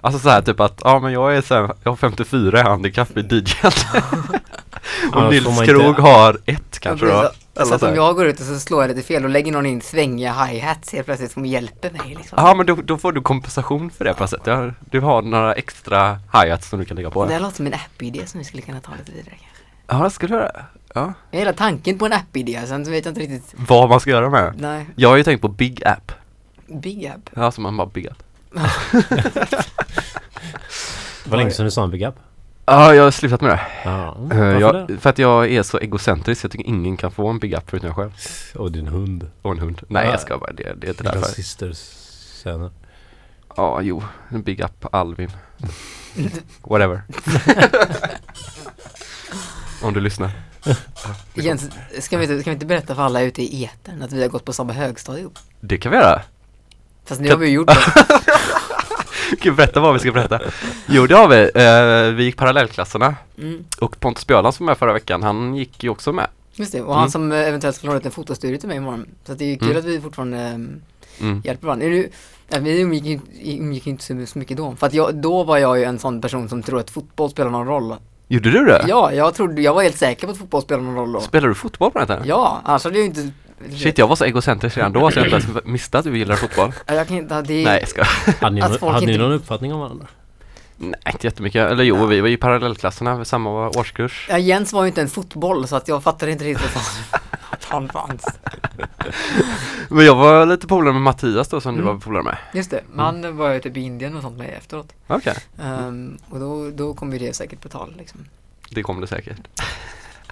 Alltså 0.01 0.20
så 0.20 0.30
här 0.30 0.41
typ 0.41 0.60
att, 0.60 0.82
ja 0.84 0.99
men 0.99 1.14
jag 1.14 1.38
är 1.38 1.41
så 1.41 1.55
här, 1.55 1.62
jag 1.84 1.91
har 1.91 1.95
54 1.95 2.60
i 2.60 2.64
handikapp 2.64 3.18
i 3.18 3.22
DJ. 3.22 3.53
Om 5.12 5.14
Annars 5.14 5.32
Nils 5.32 5.45
man 5.45 5.53
inte- 5.53 5.66
Krog 5.66 5.95
har 5.99 6.38
ett 6.45 6.80
kanske 6.80 7.08
Ja, 7.08 7.22
då. 7.22 7.30
Så 7.55 7.62
Eller 7.64 7.74
att 7.76 7.80
så 7.80 7.86
om 7.86 7.91
här. 7.91 7.95
jag 7.97 8.16
går 8.16 8.26
ut 8.26 8.39
och 8.39 8.45
så 8.45 8.60
slår 8.60 8.84
jag 8.84 8.89
lite 8.95 9.08
fel 9.08 9.24
och 9.24 9.30
lägger 9.30 9.51
någon 9.51 9.66
in 9.66 9.82
svängiga 9.82 10.34
hi-hats 10.34 10.93
helt 10.93 11.05
plötsligt 11.05 11.32
som 11.32 11.45
hjälper 11.45 11.91
mig 11.91 12.01
liksom. 12.18 12.38
Ja 12.41 12.53
men 12.53 12.66
då, 12.66 12.76
då 12.76 12.97
får 12.97 13.12
du 13.12 13.22
kompensation 13.22 13.89
för 13.91 14.05
det 14.05 14.14
på 14.14 14.24
något 14.24 14.30
sätt. 14.30 14.41
Du 14.45 14.51
har, 14.51 14.74
du 14.91 14.99
har 14.99 15.22
några 15.22 15.53
extra 15.53 16.20
hi-hats 16.34 16.70
som 16.70 16.80
du 16.80 16.86
kan 16.86 16.95
lägga 16.97 17.10
på. 17.10 17.26
Det 17.26 17.34
här 17.34 17.39
låter 17.39 17.55
som 17.55 17.68
en 17.68 17.74
app-idé 17.74 18.22
som 18.28 18.38
vi 18.38 18.43
skulle 18.43 18.62
kunna 18.62 18.80
ta 18.80 18.91
lite 18.99 19.12
vidare 19.12 19.30
kanske. 19.36 19.47
Ja 19.88 20.03
det 20.03 20.10
skulle 20.12 20.36
du 20.36 20.39
göra. 20.41 20.66
Ja. 20.94 21.14
Jag 21.32 21.40
gillar 21.40 21.54
tanken 21.54 21.98
på 22.00 22.06
en 22.06 22.14
app-idé, 22.14 22.62
sen 22.68 22.84
vet 22.84 23.06
jag 23.06 23.12
inte 23.12 23.22
riktigt. 23.22 23.54
Vad 23.68 23.90
man 23.90 24.00
ska 24.00 24.10
göra 24.10 24.30
med. 24.30 24.54
Nej, 24.58 24.86
Jag 24.96 25.10
har 25.10 25.18
ju 25.18 25.24
tänkt 25.24 25.42
på 25.42 25.48
Big 25.48 25.84
App. 25.86 26.12
big 26.68 27.06
app. 27.08 27.30
Ja 27.36 27.52
som 27.52 27.64
man 27.64 27.78
bara 27.78 27.88
bygger. 27.88 28.16
Det 31.24 31.32
var 31.32 31.38
länge 31.38 31.52
sedan 31.52 31.66
du 31.66 31.72
sa 31.72 31.84
en 31.84 31.92
big 31.92 32.04
up. 32.04 32.16
Ja 32.66 32.96
jag 32.96 33.04
har 33.04 33.12
slutat 33.12 33.42
med 33.42 33.50
det. 33.52 33.90
Eh, 33.90 34.14
varför 34.18 34.60
jag, 34.60 34.88
det? 34.88 34.98
för 34.98 35.10
att 35.10 35.18
jag 35.20 35.52
är 35.52 35.64
så 35.64 35.78
egocentrisk, 35.80 36.44
jag 36.44 36.52
tycker 36.52 36.66
ingen 36.66 36.98
kan 36.98 37.12
få 37.12 37.28
en 37.28 37.40
Big 37.40 37.56
App 37.56 37.70
förutom 37.70 37.88
jag 37.88 37.96
själv. 37.96 38.12
Och 38.56 38.72
din 38.72 38.88
hund. 38.88 39.30
Och 39.42 39.52
en 39.52 39.60
hund. 39.60 39.82
Nej 39.88 40.06
Ja. 40.06 40.12
jag 40.12 40.20
ska 40.22 40.38
bara, 40.38 40.52
det, 40.52 40.74
det 40.78 40.88
är 40.88 40.90
inte 40.90 41.04
därför. 41.04 41.22
systers 41.32 41.78
söner. 42.44 42.72
Ja, 43.58 43.82
jo. 43.82 44.04
En 44.30 44.42
Big 44.44 44.60
Up 44.62 44.86
Alvin. 44.96 45.32
Whatever. 46.62 47.02
Om 49.82 49.94
du 49.94 50.00
lyssnar. 50.00 50.32
Jens, 51.34 51.70
ska 52.00 52.18
vi, 52.18 52.24
inte, 52.24 52.42
ska 52.42 52.50
vi 52.50 52.54
inte 52.54 52.66
berätta 52.66 52.96
för 52.96 53.02
alla 53.02 53.22
ute 53.22 53.42
i 53.42 53.66
etern 53.66 54.02
att 54.02 54.12
vi 54.12 54.22
har 54.22 54.30
gått 54.30 54.46
på 54.46 54.54
samma 54.54 54.74
högstadie 54.74 55.22
ihop? 55.22 55.40
Det 55.60 55.78
kan 55.78 55.92
vi 55.92 55.98
göra. 55.98 56.22
Fast 57.06 57.22
nu 57.22 57.30
har 57.30 57.38
vi 57.38 57.48
ju 57.48 57.54
gjort 57.54 57.68
det. 57.68 57.78
Gud, 59.42 59.56
berätta 59.56 59.80
vad 59.80 59.94
vi 59.94 60.00
ska 60.00 60.12
berätta. 60.12 60.40
Jo, 60.88 61.08
det 61.08 61.16
har 61.16 61.28
vi. 61.28 61.42
Eh, 62.10 62.16
vi 62.16 62.24
gick 62.24 62.38
parallellklasserna. 62.38 63.16
Mm. 63.38 63.64
Och 63.82 64.00
Pontus 64.00 64.28
Björland 64.28 64.56
som 64.56 64.66
var 64.66 64.72
med 64.72 64.78
förra 64.78 64.94
veckan, 64.94 65.24
han 65.24 65.56
gick 65.56 65.84
ju 65.84 65.90
också 65.90 66.14
med. 66.14 66.28
Just 66.54 66.72
det, 66.72 66.82
och 66.82 66.94
han 66.94 67.02
Mm. 67.04 67.12
som 67.12 67.32
eventuellt 67.32 67.84
låna 67.84 67.98
ut 67.98 68.06
en 68.06 68.12
fotostudio 68.12 68.58
till 68.58 68.68
mig 68.68 68.78
imorgon. 68.78 69.06
Så 69.26 69.34
det 69.34 69.46
är 69.46 69.50
ju 69.50 69.58
kul 69.58 69.68
Mm. 69.68 69.80
att 69.80 69.86
vi 69.86 70.02
fortfarande 70.02 70.52
um, 70.56 70.82
Mm. 71.20 71.42
hjälper 71.46 71.68
varandra. 71.68 71.86
Är 71.86 71.90
du, 71.90 72.10
ja, 72.50 72.60
vi 72.60 72.82
umgick 72.82 73.86
ju 73.86 73.92
inte 73.92 74.04
så, 74.04 74.26
så 74.26 74.40
mycket 74.40 74.58
då. 74.58 74.76
För 74.76 74.88
att 74.88 74.94
jag, 74.94 75.16
då 75.16 75.44
var 75.44 75.58
jag 75.58 75.78
ju 75.78 75.84
en 75.84 76.00
sån 76.00 76.22
person 76.22 76.50
som 76.50 76.64
tror 76.64 76.80
att 76.80 76.90
fotboll 76.90 77.30
spelar 77.30 77.50
någon 77.52 77.68
roll. 77.68 77.96
Gjorde 78.28 78.52
du 78.52 78.66
det? 78.66 78.86
Ja, 78.88 79.14
jag 79.14 79.34
trodde, 79.34 79.62
jag 79.62 79.74
var 79.74 79.84
helt 79.84 79.98
säker 79.98 80.28
på 80.28 80.32
att 80.32 80.38
fotboll 80.40 80.62
spelar 80.62 80.82
någon 80.84 80.96
roll 80.96 81.12
då. 81.12 81.22
Spelar 81.22 81.48
du 81.48 81.56
fotboll 81.56 81.92
på 81.92 82.00
den 82.00 82.08
här 82.08 82.16
tiden? 82.16 82.30
Ja, 82.30 82.62
annars 82.66 82.84
hade 82.84 82.96
jag 82.98 83.02
ju 83.02 83.08
inte... 83.08 83.30
Shit, 83.78 83.98
jag 83.98 84.08
var 84.08 84.16
så 84.16 84.24
egocentrisk 84.26 84.78
redan 84.78 84.92
då 84.94 85.12
så 85.12 85.20
jag 85.20 85.26
inte 85.28 85.36
ens 85.52 85.66
missade 85.66 85.98
att 86.00 86.06
du 86.06 86.18
gillar 86.18 86.36
fotboll. 86.36 86.74
Ja, 86.86 86.94
Jag 86.94 87.08
kan 87.08 87.18
inte, 87.18 87.42
det, 87.42 87.64
Nej, 87.64 87.80
jag 87.80 87.90
ska. 87.90 88.04
Hade 88.42 88.56
ni, 88.56 88.62
Att 88.62 88.72
nå- 88.72 88.78
folk 88.78 88.94
hade 88.94 89.06
ni 89.06 89.12
inte- 89.12 89.24
någon 89.24 89.32
uppfattning 89.34 89.74
om 89.74 89.80
varandra? 89.80 90.06
Nej, 90.78 90.94
inte 91.14 91.28
jättemycket. 91.28 91.72
Eller 91.72 91.84
jo, 91.84 92.06
vi 92.06 92.22
var 92.22 92.28
i 92.30 92.38
parallellklasserna, 92.38 93.26
samma 93.26 93.70
årskurs. 93.70 94.28
Ja, 94.30 94.38
Jens 94.38 94.74
var 94.74 94.82
ju 94.84 94.88
inte 94.88 95.02
en 95.02 95.10
fotboll 95.10 95.68
så 95.68 95.76
att 95.76 95.88
jag 95.88 96.04
fattade 96.04 96.32
inte 96.32 96.46
riktigt 96.46 96.76
vad 96.76 97.22
han 97.70 97.89
fanns. 97.89 98.26
Men 99.89 100.05
jag 100.05 100.15
var 100.15 100.45
lite 100.45 100.68
polare 100.68 100.93
med 100.93 101.01
Mattias 101.01 101.47
då 101.47 101.61
som 101.61 101.76
du 101.76 101.82
Mm. 101.82 101.93
var 101.93 102.01
polare 102.01 102.24
med. 102.24 102.38
Just 102.53 102.72
det, 102.72 102.82
men 102.91 103.05
han 103.05 103.38
var 103.38 103.49
ju 103.53 103.59
typ 103.59 103.78
i 103.78 103.80
Indien 103.82 104.15
och 104.15 104.22
sånt 104.22 104.38
med 104.38 104.53
efteråt. 104.57 104.93
Okej, 105.07 105.36
Ehm, 105.61 106.18
och 106.30 106.39
då, 106.39 106.70
då 106.72 106.93
kom 106.93 107.13
ju 107.13 107.20
det 107.20 107.34
säkert 107.36 107.61
på 107.61 107.70
tal 107.70 107.93
liksom. 107.97 108.26
det 108.70 108.84
kommer 108.84 109.01
det 109.01 109.07
säkert. 109.07 109.38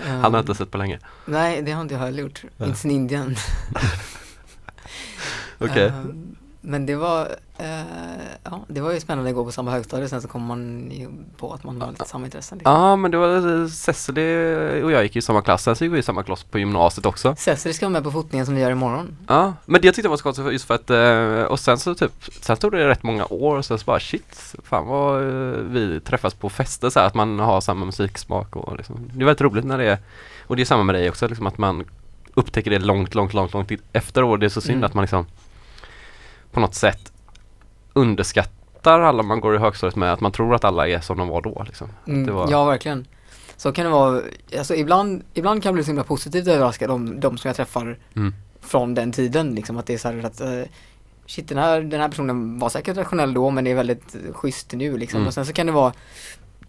Ehm, 0.07 0.19
Han 0.21 0.33
har 0.33 0.39
inte 0.39 0.55
sett 0.55 0.71
på 0.71 0.77
länge. 0.77 0.99
Nej, 1.25 1.61
det 1.61 1.71
har 1.71 1.81
inte 1.81 1.93
jag 1.93 2.01
heller 2.01 2.23
gjort. 2.23 2.43
Ja. 2.57 2.65
Inte 2.65 2.79
sen 2.79 2.91
Indien. 2.91 3.35
Okej. 5.57 5.87
Ehm, 5.87 6.34
men 6.67 6.85
det 6.85 6.95
var, 6.95 7.21
eh, 7.57 7.67
ja, 8.43 8.59
det 8.67 8.81
var 8.81 8.91
ju 8.91 8.99
spännande 8.99 9.29
att 9.29 9.35
gå 9.35 9.45
på 9.45 9.51
samma 9.51 9.71
högstadie 9.71 10.09
sen 10.09 10.21
så 10.21 10.27
kom 10.27 10.45
man 10.45 10.91
ju 10.91 11.09
på 11.37 11.53
att 11.53 11.63
man 11.63 11.81
har 11.81 11.91
lite 11.91 12.05
samma 12.05 12.25
intressen. 12.25 12.57
Liksom. 12.57 12.73
Ja, 12.73 12.95
men 12.95 13.11
det 13.11 13.17
var 13.17 13.61
eh, 13.61 13.67
Cecily 13.67 14.81
och 14.83 14.91
jag 14.91 15.03
gick 15.03 15.15
i 15.15 15.21
samma 15.21 15.41
klass, 15.41 15.63
sen 15.63 15.75
så 15.75 15.83
gick 15.85 15.93
vi 15.93 15.97
i 15.99 16.03
samma 16.03 16.23
klass 16.23 16.43
på 16.43 16.59
gymnasiet 16.59 17.05
också. 17.05 17.35
Cecily 17.37 17.73
ska 17.73 17.85
vara 17.85 17.91
med 17.93 18.03
på 18.03 18.11
fotningen 18.11 18.45
som 18.45 18.55
vi 18.55 18.61
gör 18.61 18.71
imorgon. 18.71 19.17
Ja, 19.27 19.53
men 19.65 19.81
det 19.81 19.87
jag 19.87 19.95
tyckte 19.95 20.09
var 20.09 20.17
så 20.17 20.23
konstigt 20.23 20.51
just 20.51 20.65
för 20.65 20.73
att, 20.73 20.89
eh, 20.89 21.51
och 21.51 21.59
sen 21.59 21.77
så 21.77 21.95
typ, 21.95 22.11
sen 22.41 22.57
tog 22.57 22.71
det 22.71 22.87
rätt 22.87 23.03
många 23.03 23.25
år 23.25 23.57
och 23.57 23.65
sen 23.65 23.79
så 23.79 23.85
bara 23.85 23.99
shit, 23.99 24.55
fan 24.63 24.87
vad 24.87 25.21
eh, 25.23 25.59
vi 25.59 25.99
träffas 25.99 26.33
på 26.33 26.49
fester 26.49 26.89
så 26.89 26.99
här, 26.99 27.07
att 27.07 27.15
man 27.15 27.39
har 27.39 27.61
samma 27.61 27.85
musiksmak 27.85 28.55
och 28.55 28.77
liksom, 28.77 29.09
det 29.13 29.23
är 29.23 29.25
väldigt 29.25 29.41
roligt 29.41 29.65
när 29.65 29.77
det 29.77 29.83
är, 29.85 29.97
och 30.47 30.55
det 30.55 30.61
är 30.63 30.65
samma 30.65 30.83
med 30.83 30.95
dig 30.95 31.09
också 31.09 31.27
liksom 31.27 31.47
att 31.47 31.57
man 31.57 31.83
upptäcker 32.37 32.71
det 32.71 32.79
långt, 32.79 33.15
långt, 33.15 33.33
långt, 33.33 33.53
långt 33.53 33.71
efter 33.93 34.23
och 34.23 34.39
det 34.39 34.45
är 34.45 34.49
så 34.49 34.61
synd 34.61 34.75
Mm. 34.77 34.83
att 34.87 34.93
man 34.93 35.01
liksom 35.01 35.25
på 36.55 36.59
något 36.61 36.75
sätt 36.75 37.11
underskattar 37.93 38.99
alla 38.99 39.23
man 39.23 39.39
går 39.39 39.55
i 39.55 39.57
högstadiet 39.57 39.95
med, 39.95 40.13
att 40.13 40.19
man 40.19 40.31
tror 40.31 40.55
att 40.55 40.63
alla 40.63 40.87
är 40.87 40.99
som 40.99 41.17
de 41.17 41.27
var 41.27 41.41
då 41.41 41.63
liksom. 41.67 41.89
Mm, 42.07 42.35
var- 42.35 42.51
Ja, 42.51 42.65
verkligen. 42.65 43.07
Så 43.57 43.71
kan 43.71 43.85
det 43.85 43.91
vara, 43.91 44.21
alltså 44.57 44.75
ibland, 44.75 45.23
ibland 45.33 45.63
kan 45.63 45.69
jag 45.69 45.73
bli 45.75 45.83
så 45.83 45.87
himla 45.89 46.03
positivt 46.03 46.47
överraskad 46.47 46.91
om 46.91 47.19
de 47.19 47.37
som 47.37 47.47
jag 47.49 47.55
träffar 47.55 47.97
Mm. 48.15 48.33
från 48.61 48.93
den 48.93 49.11
tiden 49.11 49.55
liksom 49.55 49.77
att 49.77 49.85
det 49.85 49.93
är 49.93 49.97
så 49.97 50.07
här 50.11 50.25
att 50.25 50.41
eh, 50.41 50.61
shit 51.25 51.47
den 51.49 51.57
här, 51.57 51.81
den 51.81 52.01
här 52.01 52.09
personen 52.09 52.59
var 52.59 52.69
säkert 52.69 52.97
rationell 52.97 53.33
då 53.33 53.49
men 53.49 53.67
är 53.67 53.75
väldigt 53.75 54.15
schysst 54.33 54.71
nu 54.73 54.97
liksom 54.97 55.17
Mm. 55.17 55.27
och 55.27 55.33
sen 55.33 55.45
så 55.45 55.53
kan 55.53 55.65
det 55.65 55.71
vara 55.71 55.93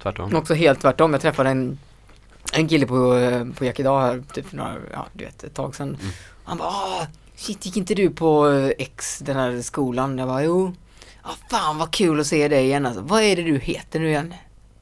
Tvärtom. 0.03 0.35
också 0.35 0.55
helt 0.55 0.81
tvärtom. 0.81 1.13
Jag 1.13 1.23
träffade 1.23 1.51
en, 1.51 1.79
en 2.53 2.69
kille 2.69 2.87
på, 2.87 3.15
eh, 3.15 3.45
på 3.59 3.65
Jack 3.65 3.81
idag 3.81 4.01
här 4.01 4.23
typ 4.33 4.53
några, 4.53 4.75
ja 4.93 5.07
du 5.13 5.25
vet 5.25 5.45
ett 5.45 5.55
tag 5.55 5.75
sedan. 5.75 5.89
Mm. 5.89 6.13
Han 6.45 6.59
bara 6.59 6.69
"Ah, 6.69 7.07
shit 7.37 7.67
gick 7.67 7.77
inte 7.77 7.95
du 7.95 8.11
på 8.11 8.49
eh, 8.51 8.71
X 8.79 9.19
den 9.19 9.37
här 9.37 9.63
skolan? 9.63 10.19
Jag 10.19 10.29
bara 10.29 10.45
jo. 10.45 10.75
Ja 11.25 11.31
fan 11.51 11.79
vad 11.79 11.91
kul 11.93 12.21
att 12.21 12.27
se 12.27 12.49
dig 12.49 12.65
igen 12.65 12.87
alltså. 12.87 13.01
Vad 13.03 13.23
är 13.23 13.37
det 13.37 13.43
du 13.43 13.59
heter 13.59 14.01
nu 14.01 14.09
igen? 14.09 14.35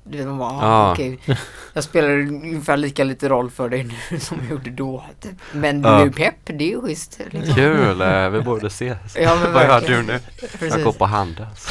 Du 0.06 0.18
vet 0.18 0.26
man 0.26 0.38
bara, 0.38 0.50
ah, 0.50 0.60
Ja. 0.86 0.92
okej. 0.92 1.18
Jag 1.72 1.84
spelar 1.84 2.10
ungefär 2.10 2.76
lika 2.76 3.04
lite 3.04 3.28
roll 3.28 3.50
för 3.50 3.68
dig 3.68 3.84
nu 4.10 4.18
som 4.20 4.38
jag 4.40 4.50
gjorde 4.50 4.70
då. 4.70 5.04
Typ. 5.20 5.32
Men 5.52 5.82
du 5.82 5.88
är 5.88 6.10
pepp, 6.10 6.34
det 6.44 6.64
är 6.64 6.68
ju 6.68 6.80
schysst. 6.80 7.20
Liksom. 7.30 7.54
Kul, 7.54 8.00
eh, 8.00 8.28
vi 8.28 8.40
borde 8.40 8.66
ses. 8.66 8.98
Ja, 9.16 9.36
men 9.42 9.52
Vad 9.52 9.62
gör 9.64 9.80
du 9.80 10.02
nu? 10.02 10.18
Precis. 10.40 10.74
Jag 10.74 10.82
går 10.84 10.92
på 10.92 11.04
Handels. 11.04 11.68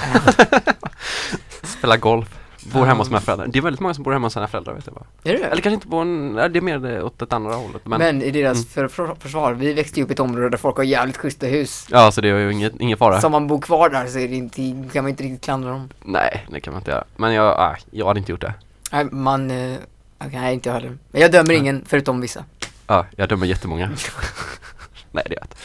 spela 1.64 1.98
golf. 1.98 2.40
Bor 2.66 2.86
hemma 2.86 2.99
hos 3.01 3.09
mina 3.09 3.22
föräldrar. 3.22 3.47
Det 3.47 3.59
är 3.59 3.64
väldigt 3.64 3.80
många 3.80 3.93
som 3.93 4.03
bor 4.03 4.11
hemma 4.14 4.26
hos 4.26 4.34
sina 4.34 4.47
föräldrar 4.47 4.74
vet 4.74 4.86
jag 4.86 4.95
bara. 4.95 5.05
Är 5.24 5.34
det 5.38 5.43
Eller 5.43 5.61
kanske 5.61 5.70
inte 5.74 5.88
bor, 5.88 6.01
en, 6.01 6.34
nej, 6.34 6.49
det 6.49 6.59
är 6.59 6.61
mer 6.61 7.03
åt 7.03 7.22
ett 7.22 7.34
andra 7.34 7.53
hållet. 7.55 7.86
Men, 7.86 7.99
Men, 7.99 8.22
i 8.22 8.32
deras 8.32 8.57
Mm. 8.57 8.66
för, 8.66 8.88
för, 8.88 9.16
försvar, 9.20 9.53
vi 9.53 9.74
växte 9.74 9.99
ju 9.99 10.03
upp 10.03 10.09
i 10.09 10.14
ett 10.14 10.20
område 10.20 10.49
där 10.49 10.57
folk 10.57 10.78
har 10.78 10.84
jävligt 10.84 11.18
schyssta 11.18 11.45
hus. 11.45 11.88
ja, 11.89 12.11
så 12.11 12.22
det 12.22 12.30
är 12.30 12.38
ju 12.38 12.51
inget, 12.51 12.74
ingen 12.80 12.97
fara. 12.97 13.22
Så 13.22 13.28
om 13.28 13.32
man 13.32 13.47
bor 13.47 13.61
kvar 13.61 13.89
där 13.89 14.07
så 14.07 14.20
är 14.20 14.28
det 14.28 14.36
inte, 14.36 14.89
kan 14.93 15.03
man 15.03 15.09
inte 15.09 15.24
riktigt 15.24 15.43
klandra 15.43 15.70
dem. 15.70 15.89
Nej, 16.05 16.45
det 16.51 16.59
kan 16.59 16.74
man 16.74 16.82
inte 16.82 16.91
göra. 16.91 17.03
Men 17.16 17.34
jag, 17.34 17.45
ah, 17.45 17.76
jag 17.91 18.07
hade 18.07 18.20
inte 18.20 18.32
gjort 18.32 18.41
det. 18.41 18.53
Nej, 18.91 19.05
man, 19.11 19.51
eh, 19.51 19.78
okej, 20.18 20.39
nej 20.39 20.53
inte 20.53 20.70
jag 20.70 20.74
heller. 20.74 20.97
Men 21.11 21.22
jag 21.22 21.32
dömer 21.32 21.53
ingen 21.53 21.84
förutom 21.88 22.22
vissa. 22.22 22.43
Ja, 22.88 23.05
jag 23.16 23.30
dömer 23.30 23.45
jättemånga. 23.45 23.89
nej, 25.11 25.24
det 25.30 25.34
gör 25.36 25.39
jag 25.41 25.45
inte. 25.45 25.55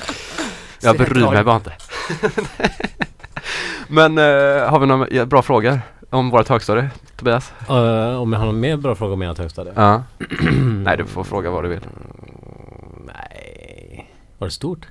Jag 0.80 0.96
bryr 0.96 1.30
mig 1.30 1.44
bara 1.44 1.56
inte. 1.56 1.72
Men 3.88 4.18
eh, 4.18 4.68
har 4.70 4.78
vi 4.78 4.86
några 4.86 5.26
bra 5.26 5.42
frågor 5.42 5.80
om 6.10 6.30
vårt 6.30 6.48
högstadie, 6.48 6.90
Tobias? 7.16 7.52
Eh, 7.68 8.20
om 8.20 8.32
jag 8.32 8.40
har 8.40 8.46
någon 8.46 8.60
mer 8.60 8.76
bra 8.76 8.94
fråga 8.94 9.12
om 9.14 9.22
ert 9.22 9.38
högstadie? 9.38 9.72
Ja. 9.76 10.02
nej, 10.84 10.96
du 10.96 11.04
får 11.06 11.24
fråga 11.24 11.50
vad 11.50 11.64
du 11.64 11.68
vill. 11.68 11.80
Nej. 13.06 14.10
Var 14.38 14.46
det 14.48 14.52
stort? 14.52 14.86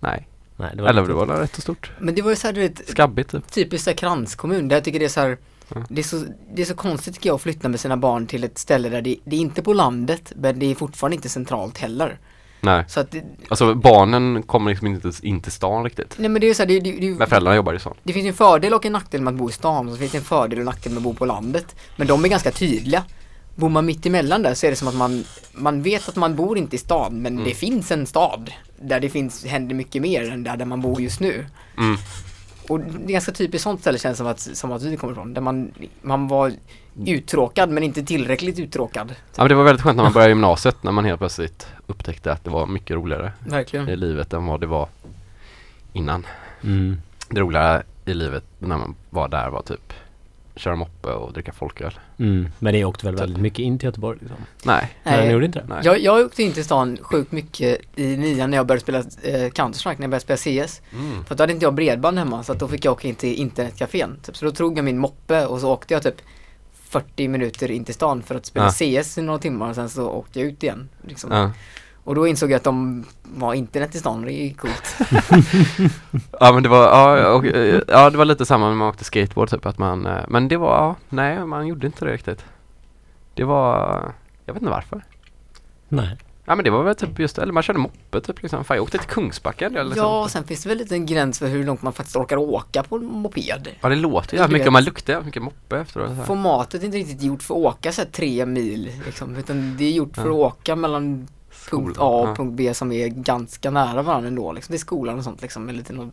Nej. 0.00 0.28
Nej, 0.56 0.70
det 0.76 0.82
var 0.82 0.88
Eller 0.88 1.02
det 1.06 1.12
var 1.12 1.26
rätt 1.26 1.54
så 1.54 1.60
stort. 1.60 1.90
Men 1.98 2.14
det 2.14 2.22
var 2.22 2.30
ju 2.30 2.36
såhär, 2.36 2.54
du 2.54 2.60
vet, 2.60 2.88
Skabbigt 2.88 3.30
typ. 3.30 3.50
typiskt 3.52 3.84
såhär 3.84 3.96
kranskommun 3.96 4.68
där 4.68 4.76
jag 4.76 4.84
tycker 4.84 4.98
det 4.98 5.04
är 5.04 5.08
så 5.08 5.20
här, 5.20 5.36
Ja. 5.74 5.82
det, 5.88 6.00
är 6.00 6.04
så, 6.04 6.24
det 6.54 6.62
är 6.62 6.66
så 6.66 6.74
konstigt 6.74 7.14
tycker 7.14 7.28
jag 7.28 7.34
att 7.34 7.42
flytta 7.42 7.68
med 7.68 7.80
sina 7.80 7.96
barn 7.96 8.26
till 8.26 8.44
ett 8.44 8.58
ställe 8.58 8.88
där 8.88 9.02
det, 9.02 9.16
det 9.24 9.36
är 9.36 9.40
inte 9.40 9.62
på 9.62 9.72
landet 9.72 10.32
men 10.36 10.58
det 10.58 10.66
är 10.66 10.74
fortfarande 10.74 11.14
inte 11.16 11.28
centralt 11.28 11.78
heller. 11.78 12.18
Nej. 12.64 12.84
Så 12.88 13.00
att 13.00 13.10
det, 13.10 13.22
Alltså 13.48 13.74
barnen 13.74 14.42
kommer 14.42 14.70
liksom 14.70 14.86
inte 14.86 15.10
in 15.22 15.40
till 15.40 15.52
stan 15.52 15.84
riktigt. 15.84 16.14
nej 16.18 16.28
men 16.28 16.40
det 16.40 16.46
är 16.46 16.48
ju 16.48 16.54
såhär, 16.54 16.68
det, 16.68 16.80
det, 16.80 16.92
det, 16.92 17.10
Men 17.10 17.28
föräldrarna 17.28 17.56
jobbar 17.56 17.74
i 17.74 17.78
stan. 17.78 17.94
det 18.02 18.12
finns 18.12 18.26
en 18.26 18.34
fördel 18.34 18.74
och 18.74 18.86
en 18.86 18.92
nackdel 18.92 19.20
med 19.22 19.32
att 19.34 19.38
bo 19.38 19.48
i 19.50 19.52
stan 19.52 19.90
så 19.90 19.96
finns 19.96 20.12
det 20.12 20.18
en 20.18 20.24
fördel 20.24 20.58
och 20.58 20.60
en 20.62 20.66
nackdel 20.66 20.92
med 20.92 20.98
att 20.98 21.04
bo 21.04 21.14
på 21.14 21.26
landet. 21.26 21.76
Men 21.96 22.06
de 22.06 22.24
är 22.24 22.28
ganska 22.28 22.50
tydliga. 22.50 23.04
Bor 23.54 23.68
man 23.68 23.86
mitt 23.86 24.06
emellan 24.06 24.42
där 24.42 24.54
så 24.54 24.66
är 24.66 24.70
det 24.70 24.76
som 24.76 24.88
att 24.88 24.94
man, 24.94 25.24
man 25.52 25.82
vet 25.82 26.08
att 26.08 26.16
man 26.16 26.36
bor 26.36 26.58
inte 26.58 26.76
i 26.76 26.78
stan 26.78 27.22
men 27.22 27.32
Mm. 27.32 27.44
det 27.44 27.54
finns 27.54 27.90
en 27.90 28.06
stad 28.06 28.50
där 28.82 29.00
det 29.00 29.08
finns, 29.08 29.44
händer 29.44 29.74
mycket 29.74 30.02
mer 30.02 30.30
än 30.30 30.44
där, 30.44 30.56
där 30.56 30.64
man 30.64 30.80
bor 30.80 31.00
just 31.00 31.20
nu. 31.20 31.46
Mm. 31.78 31.96
Och 32.72 32.80
det 32.80 33.04
är 33.04 33.12
ganska 33.12 33.32
typiskt 33.32 33.62
sånt 33.62 33.80
ställe 33.80 33.98
känns 33.98 34.18
som 34.18 34.26
att, 34.26 34.40
som 34.40 34.72
att 34.72 34.82
vi 34.82 34.96
kommer 34.96 35.12
ifrån. 35.12 35.34
Där 35.34 35.40
man, 35.40 35.72
man 36.02 36.28
var 36.28 36.52
uttråkad 37.06 37.70
men 37.70 37.82
inte 37.82 38.02
tillräckligt 38.02 38.58
uttråkad. 38.58 39.14
Ja 39.36 39.42
men 39.42 39.48
det 39.48 39.54
var 39.54 39.64
väldigt 39.64 39.82
skönt 39.82 39.96
när 39.96 40.04
man 40.04 40.12
började 40.12 40.30
gymnasiet 40.30 40.82
när 40.82 40.92
man 40.92 41.04
helt 41.04 41.18
plötsligt 41.18 41.66
upptäckte 41.86 42.32
att 42.32 42.44
det 42.44 42.50
var 42.50 42.66
mycket 42.66 42.96
roligare 42.96 43.32
Verkligen. 43.48 43.88
i 43.88 43.96
livet 43.96 44.32
än 44.32 44.46
vad 44.46 44.60
det 44.60 44.66
var 44.66 44.88
innan. 45.92 46.26
Mm. 46.62 46.96
Det 47.28 47.40
roliga 47.40 47.82
i 48.04 48.14
livet 48.14 48.44
när 48.58 48.76
man 48.78 48.94
var 49.10 49.28
där 49.28 49.50
var 49.50 49.62
typ 49.62 49.92
köra 50.56 50.76
moppe 50.76 51.08
och 51.08 51.32
dricka 51.32 51.52
folköl. 51.52 51.98
Mm. 52.18 52.48
Men 52.58 52.74
det 52.74 52.84
åkte 52.84 53.06
väl 53.06 53.16
väldigt 53.16 53.40
mycket 53.40 53.58
in 53.58 53.78
till 53.78 53.86
Göteborg 53.86 54.18
liksom? 54.20 54.38
Nej. 54.64 54.96
Nej, 55.02 55.26
ni 55.26 55.32
gjorde 55.32 55.46
inte 55.46 55.58
det? 55.58 55.66
Nej. 55.68 55.80
Jag, 55.82 56.00
jag 56.00 56.26
åkte 56.26 56.42
in 56.42 56.52
till 56.52 56.64
stan 56.64 56.98
sjukt 57.02 57.32
mycket 57.32 57.80
i 57.96 58.16
nian 58.16 58.50
när 58.50 58.56
jag 58.56 58.66
började 58.66 58.80
spela 58.80 58.98
eh, 58.98 59.50
Counter-Strike, 59.50 59.96
när 59.98 60.02
jag 60.02 60.10
började 60.10 60.36
spela 60.36 60.66
CS. 60.66 60.82
Mm. 60.92 61.24
För 61.24 61.34
då 61.34 61.42
hade 61.42 61.52
inte 61.52 61.66
jag 61.66 61.74
bredband 61.74 62.18
hemma 62.18 62.42
så 62.42 62.52
att 62.52 62.58
då 62.58 62.68
fick 62.68 62.84
jag 62.84 62.92
åka 62.92 63.08
in 63.08 63.14
till 63.14 63.34
internetcafén. 63.34 64.18
Typ. 64.22 64.36
Så 64.36 64.44
då 64.44 64.50
tog 64.50 64.78
jag 64.78 64.84
min 64.84 64.98
moppe 64.98 65.46
och 65.46 65.60
så 65.60 65.70
åkte 65.70 65.94
jag 65.94 66.02
typ 66.02 66.16
40 66.72 67.28
minuter 67.28 67.70
in 67.70 67.84
till 67.84 67.94
stan 67.94 68.22
för 68.22 68.34
att 68.34 68.46
spela 68.46 68.70
CS 68.70 69.18
i 69.18 69.22
några 69.22 69.38
timmar 69.38 69.68
och 69.68 69.74
sen 69.74 69.88
så 69.88 70.10
åkte 70.10 70.40
jag 70.40 70.48
ut 70.48 70.62
igen. 70.62 70.88
Liksom. 71.02 71.32
Ja. 71.32 71.50
Och 72.04 72.14
då 72.14 72.26
insåg 72.26 72.50
jag 72.50 72.56
att 72.56 72.64
de 72.64 73.04
var 73.22 73.54
internet 73.54 73.94
i 73.94 73.98
stan 73.98 74.22
det 74.22 74.32
är 74.32 74.54
coolt. 74.54 74.96
ja 76.40 76.52
men 76.52 76.62
det 76.62 76.68
var, 76.68 76.82
ja, 76.82 77.28
och, 77.32 77.46
eh, 77.46 77.80
ja 77.88 78.10
det 78.10 78.18
var 78.18 78.24
lite 78.24 78.46
samma 78.46 78.68
när 78.68 78.74
man 78.74 78.88
åkte 78.88 79.04
skateboard 79.04 79.50
typ 79.50 79.66
att 79.66 79.78
man, 79.78 80.06
eh, 80.06 80.24
men 80.28 80.48
det 80.48 80.56
var, 80.56 80.76
ja, 80.76 80.96
nej 81.08 81.46
man 81.46 81.66
gjorde 81.66 81.86
inte 81.86 82.04
det 82.04 82.12
riktigt. 82.12 82.44
Det 83.34 83.44
var, 83.44 84.02
jag 84.46 84.54
vet 84.54 84.62
inte 84.62 84.70
varför. 84.70 85.04
Nej. 85.88 86.16
Ja 86.44 86.54
men 86.54 86.64
det 86.64 86.70
var 86.70 86.82
väl 86.82 86.94
typ 86.94 87.18
just, 87.18 87.38
eller 87.38 87.52
man 87.52 87.62
körde 87.62 87.78
moppe 87.78 88.20
typ 88.20 88.42
liksom. 88.42 88.64
Fan 88.64 88.76
jag 88.76 88.82
åkte 88.84 88.98
till 88.98 89.08
Kungsbacka 89.08 89.66
eller 89.66 89.84
liksom. 89.84 90.04
Ja, 90.06 90.22
och 90.22 90.30
sen 90.30 90.44
finns 90.44 90.62
det 90.62 90.68
väl 90.68 90.78
lite 90.78 90.94
en 90.94 91.06
gräns 91.06 91.38
för 91.38 91.46
hur 91.46 91.64
långt 91.64 91.82
man 91.82 91.92
faktiskt 91.92 92.16
orkar 92.16 92.36
åka 92.36 92.82
på 92.82 92.96
en 92.96 93.04
moped. 93.04 93.68
Ja 93.80 93.88
det 93.88 93.96
låter 93.96 94.36
jävligt 94.36 94.58
mycket 94.58 94.72
man 94.72 94.84
luktar 94.84 95.12
jävligt 95.12 95.26
mycket 95.26 95.42
moppe 95.42 95.78
efteråt. 95.78 96.08
så 96.08 96.14
här. 96.14 96.24
Formatet 96.24 96.82
är 96.82 96.84
inte 96.86 96.96
riktigt 96.98 97.22
gjort 97.22 97.42
för 97.42 97.54
att 97.54 97.60
åka 97.60 97.92
så 97.92 98.00
här 98.00 98.08
tre 98.08 98.46
mil 98.46 98.92
liksom, 99.06 99.36
utan 99.36 99.76
det 99.76 99.84
är 99.84 99.90
gjort 99.92 100.16
för 100.16 100.22
Ja. 100.28 100.30
att 100.46 100.52
åka 100.52 100.76
mellan 100.76 101.28
punkt 101.70 101.98
A 101.98 102.04
och 102.04 102.28
Ja. 102.28 102.34
punkt 102.34 102.54
B 102.56 102.74
som 102.74 102.92
är 102.92 103.08
ganska 103.08 103.70
nära 103.70 104.02
varandra 104.02 104.28
ändå 104.28 104.52
liksom. 104.52 104.72
Det 104.72 104.76
är 104.76 104.78
skolan 104.78 105.18
och 105.18 105.24
sånt 105.24 105.42
liksom, 105.42 105.68
eller 105.68 105.82
till 105.82 105.94
någon, 105.94 106.12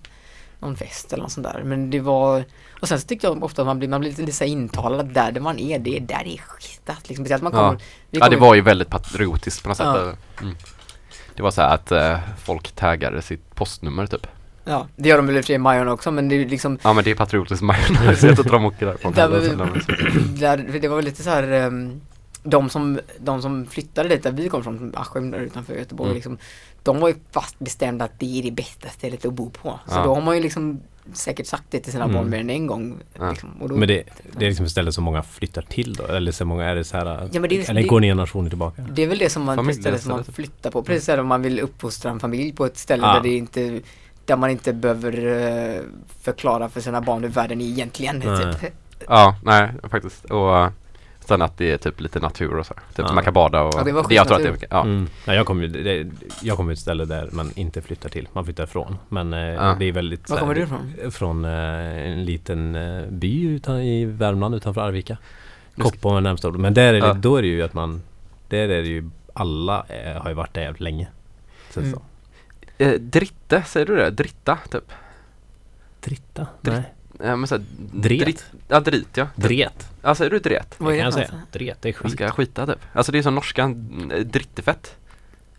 någon 0.60 0.76
fest 0.76 1.14
eller 1.14 1.24
något 1.24 1.32
sånt 1.32 1.48
där. 1.54 1.64
Men 1.66 1.90
det 1.90 2.00
var, 2.00 2.44
och 2.82 2.88
sen 2.88 3.00
så 3.00 3.08
tyckte 3.08 3.28
jag 3.28 3.44
ofta 3.44 3.62
att 3.62 3.66
man 3.66 3.80
blir, 3.80 3.90
man 3.90 4.00
blir 4.00 4.10
lite, 4.10 4.22
lite 4.22 4.38
så 4.38 4.44
intalad 4.44 5.00
att 5.00 5.14
där, 5.14 5.32
där 5.32 5.42
man 5.42 5.60
är, 5.60 5.80
det 5.80 5.98
är 5.98 6.00
där 6.00 6.22
det 6.24 6.34
är 6.34 6.38
skitat 6.38 7.10
liksom. 7.10 7.26
Speciellt 7.26 7.44
man 7.44 7.52
Ja. 7.56 7.60
kommer, 7.60 7.82
Ja 8.12 8.30
det 8.30 8.36
kommer- 8.36 8.48
var 8.48 8.56
ju 8.56 8.62
väldigt 8.62 8.90
patriotiskt 8.90 9.64
på 9.64 9.70
något 9.70 9.78
sätt. 9.78 9.86
Ja. 9.86 10.12
Mm. 10.42 10.56
Det 11.36 11.42
var 11.44 11.52
så 11.52 11.62
här 11.62 11.74
att 11.76 11.92
eh, 11.92 12.20
folk 12.44 12.72
taggade 12.72 13.22
sitt 13.22 13.56
postnummer 13.56 14.08
typ. 14.08 14.28
Ja, 14.64 14.88
det 14.96 15.10
gör 15.10 15.18
de 15.18 15.26
väl 15.28 15.36
i 15.38 15.40
och 15.40 15.44
för 15.44 15.48
sig 15.48 15.56
i 15.56 15.60
Majorna 15.60 15.92
också 15.92 16.12
men 16.12 16.30
det 16.30 16.36
är 16.36 16.46
liksom 16.50 16.80
Ja 16.84 16.94
men 16.94 17.04
det 17.04 17.12
är 17.12 17.16
patriotiskt 17.16 17.62
majonnäs, 17.64 18.04
jag 18.06 18.20
tror 18.20 18.30
inte 18.32 18.44
de 18.44 18.66
åker 18.66 18.86
därifrån 18.86 19.14
Där 19.14 19.28
så 19.28 19.90
där, 20.40 20.80
det 20.82 20.88
var 20.88 20.96
väl 20.96 21.06
lite 21.06 21.24
så 21.24 21.30
här 21.30 21.52
ehm, 21.52 22.02
de 22.50 22.70
som, 22.70 23.00
de 23.20 23.42
som 23.42 23.66
flyttade 23.66 24.10
dit 24.10 24.24
där 24.24 24.32
vi 24.32 24.50
kom 24.50 24.64
från, 24.64 24.94
Askim 24.96 25.32
där 25.32 25.40
utanför 25.40 25.74
Göteborg 25.74 26.08
Mm. 26.10 26.16
liksom, 26.16 26.38
De 26.84 27.00
var 27.00 27.08
ju 27.10 27.16
fast 27.32 27.60
bestämda 27.60 28.06
att 28.06 28.20
det 28.20 28.40
är 28.40 28.44
det 28.44 28.52
bästa 28.52 28.88
stället 28.90 29.26
att 29.26 29.34
bo 29.34 29.50
på. 29.50 29.80
Så 29.88 29.96
Ja. 29.96 30.04
då 30.04 30.16
har 30.16 30.22
man 30.22 30.36
ju 30.38 30.44
liksom 30.44 30.80
säkert 31.14 31.48
sagt 31.48 31.64
det 31.70 31.80
till 31.80 31.92
sina 31.92 32.04
Mm. 32.04 32.16
barn 32.16 32.30
mer 32.30 32.40
än 32.40 32.50
en 32.50 32.68
gång. 32.68 32.96
Ja. 33.20 33.30
Liksom, 33.30 33.50
och 33.62 33.70
då, 33.70 33.76
Men 33.76 33.88
det, 33.88 34.04
det 34.38 34.46
är 34.46 34.50
liksom 34.50 34.66
ett 34.66 34.72
ställe 34.72 34.92
som 34.92 35.04
många 35.04 35.24
flyttar 35.24 35.62
till 35.62 35.94
då? 35.94 36.06
Eller 36.06 36.32
så 36.32 36.46
många, 36.46 36.66
är 36.66 36.76
det 36.76 36.84
så 36.84 36.98
här, 36.98 37.06
Ja, 37.32 37.40
men 37.40 37.50
det 37.50 37.58
är- 37.62 37.70
eller 37.70 37.82
det- 37.82 37.88
går 37.88 38.00
ni 38.00 38.08
generationer 38.08 38.50
tillbaka? 38.50 38.86
det 38.92 39.04
är 39.04 39.08
väl 39.08 39.18
det 39.18 39.30
som 39.30 39.44
man, 39.44 39.58
Familj- 39.60 39.80
ställe 39.82 40.00
som 40.00 40.12
man 40.12 40.24
stället. 40.24 40.36
flyttar 40.36 40.72
på. 40.72 40.84
Precis 40.84 41.06
som 41.06 41.20
om 41.20 41.28
man 41.28 41.42
vill 41.42 41.60
uppfostra 41.60 42.12
en 42.12 42.20
familj 42.20 42.52
på 42.54 42.66
ett 42.66 42.78
ställe 42.78 43.04
Ja. 43.08 43.14
där 43.14 43.22
det 43.22 43.36
inte 43.36 43.82
där 44.26 44.36
man 44.36 44.50
inte 44.50 44.74
behöver 44.74 45.26
eh, 45.76 45.82
förklara 46.22 46.70
för 46.70 46.82
sina 46.82 47.02
barn 47.02 47.24
hur 47.24 47.30
världen 47.30 47.62
är 47.62 47.66
egentligen. 47.66 48.22
Nej. 48.26 48.54
Typ. 48.62 48.74
Ja, 49.08 49.36
nej 49.44 49.70
faktiskt. 49.92 50.26
Och 50.26 50.72
sen 51.30 51.42
att 51.42 51.58
det 51.58 51.72
är 51.72 51.78
typ 51.78 52.02
lite 52.02 52.20
natur 52.20 52.58
och 52.58 52.66
så. 52.66 52.74
Typ 52.74 53.06
Ja. 53.08 53.14
man 53.14 53.24
kan 53.24 53.34
bada 53.34 53.62
och 53.62 53.74
Ja, 53.78 53.84
det 53.84 53.92
var 53.92 54.06
jag 54.10 54.28
tror 54.28 54.38
att 54.38 54.44
det 54.44 54.52
mycket, 54.52 54.68
ja. 54.72 54.82
Mm. 54.82 55.08
Ja, 55.26 55.34
jag 55.34 55.46
kommer 55.46 55.64
ju 55.68 56.12
jag 56.42 56.58
kommer 56.58 56.72
ju 56.72 56.74
ett 56.74 56.80
ställe 56.80 57.06
där 57.06 57.30
man 57.32 57.52
inte 57.56 57.82
flyttar 57.82 58.10
till, 58.10 58.28
man 58.34 58.46
flyttar 58.46 58.64
ifrån. 58.64 58.98
Men 59.10 59.34
eh, 59.34 59.40
Ja. 59.40 59.76
det 59.80 59.86
är 59.86 59.92
väldigt 59.92 60.30
Var 60.30 60.38
kommer 60.38 60.56
du 60.56 60.62
ifrån? 60.62 60.94
Från 61.12 61.46
eh, 61.46 61.52
en 62.12 62.26
liten 62.26 62.76
eh, 62.76 63.06
by 63.10 63.48
utan, 63.48 63.80
i 63.82 64.06
Värmland 64.06 64.56
utanför 64.56 64.82
Arvika. 64.82 65.18
Koppom 65.78 66.16
är 66.16 66.22
närmsta. 66.22 66.52
Men 66.52 66.74
där 66.74 66.94
är 66.94 67.02
det, 67.02 67.08
Ja. 67.08 67.14
då 67.14 67.36
är 67.36 67.42
det 67.42 67.48
ju 67.48 67.62
att 67.64 67.74
man 67.74 68.02
Där 68.48 68.58
är 68.70 68.82
det 68.82 68.88
ju 68.88 69.10
Alla 69.34 69.86
eh, 69.90 70.22
har 70.22 70.30
ju 70.30 70.36
varit 70.36 70.54
där 70.54 70.62
jävligt 70.62 70.80
länge. 70.82 71.08
Så 71.74 71.80
Mm. 71.80 71.92
så. 71.94 72.02
Eh, 72.78 72.94
dritte, 72.94 73.64
säger 73.64 73.86
du 73.86 73.96
det? 73.96 74.10
Dritta 74.10 74.58
typ? 74.72 74.92
Dritta? 76.02 76.48
Drit- 76.62 76.74
Nej. 76.74 76.94
Ja 77.24 77.36
men 77.36 77.48
såhär 77.48 77.64
Dret. 77.78 78.20
Drit, 78.20 78.46
ja 78.68 78.80
drit 78.80 79.18
ja. 79.18 79.28
Dret. 79.36 79.88
Ja 80.02 80.16
säger 80.16 80.32
du 80.32 80.40
dret? 80.40 80.76
Vad 80.78 80.94
är 80.94 80.98
kan 80.98 81.06
jag 81.06 81.14
säga. 81.14 81.42
Dret, 81.52 81.82
det 81.82 81.90
är 81.90 81.94
skit. 81.94 82.12
ska 82.12 82.32
skita 82.32 82.66
typ. 82.68 82.80
Alltså 82.94 83.12
det 83.12 83.18
är 83.18 83.22
som 83.24 83.36
norskan, 83.36 84.12
eh, 84.16 84.20
drittefett. 84.20 84.96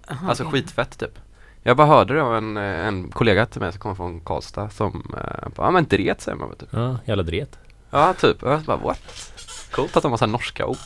Aha, 0.09 0.28
Alltså 0.28 0.45
okej. 0.45 0.61
skitfett 0.62 0.99
typ. 0.99 1.19
Jag 1.62 1.77
bara 1.77 1.87
hörde 1.87 2.15
det 2.15 2.23
av 2.23 2.37
en, 2.37 2.57
eh, 2.57 2.62
en 2.87 3.11
kollega 3.11 3.47
till 3.47 3.61
mig 3.61 3.73
som 3.73 3.81
kommer 3.81 3.95
från 3.95 4.20
Karlstad 4.20 4.70
som, 4.70 5.15
eh, 5.16 5.49
bara, 5.57 5.66
ja 5.66 5.70
men 5.70 5.85
dret 5.85 6.20
säger 6.20 6.39
man 6.39 6.49
väl 6.49 6.59
typ. 6.59 6.69
Ja, 6.73 6.99
jävla 7.05 7.23
dret. 7.23 7.59
Ja 7.91 8.15
typ, 8.15 8.43
och 8.43 8.53
jag 8.53 8.61
bara 8.62 8.77
what? 8.77 9.32
Coolt 9.70 9.97
att 9.97 10.03
de 10.03 10.11
har 10.12 10.19
så 10.19 10.24
här 10.24 10.32
norska 10.32 10.66
ord. 10.66 10.77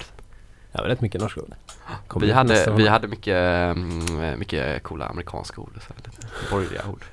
Ja, 0.72 0.80
rätt 0.84 1.00
mycket 1.00 1.20
norska 1.20 1.40
ord. 1.40 1.54
Kommer 2.08 2.26
Vi 2.26 2.32
hade, 2.32 2.72
vi 2.76 2.88
hade 2.88 3.08
mycket, 3.08 3.36
mm, 3.36 4.38
mycket 4.38 4.82
coola 4.82 5.06
amerikanska 5.06 5.60
ord, 5.60 5.72
så 5.86 5.92
här, 5.92 6.50
borgerliga 6.50 6.82
ord. 6.88 7.04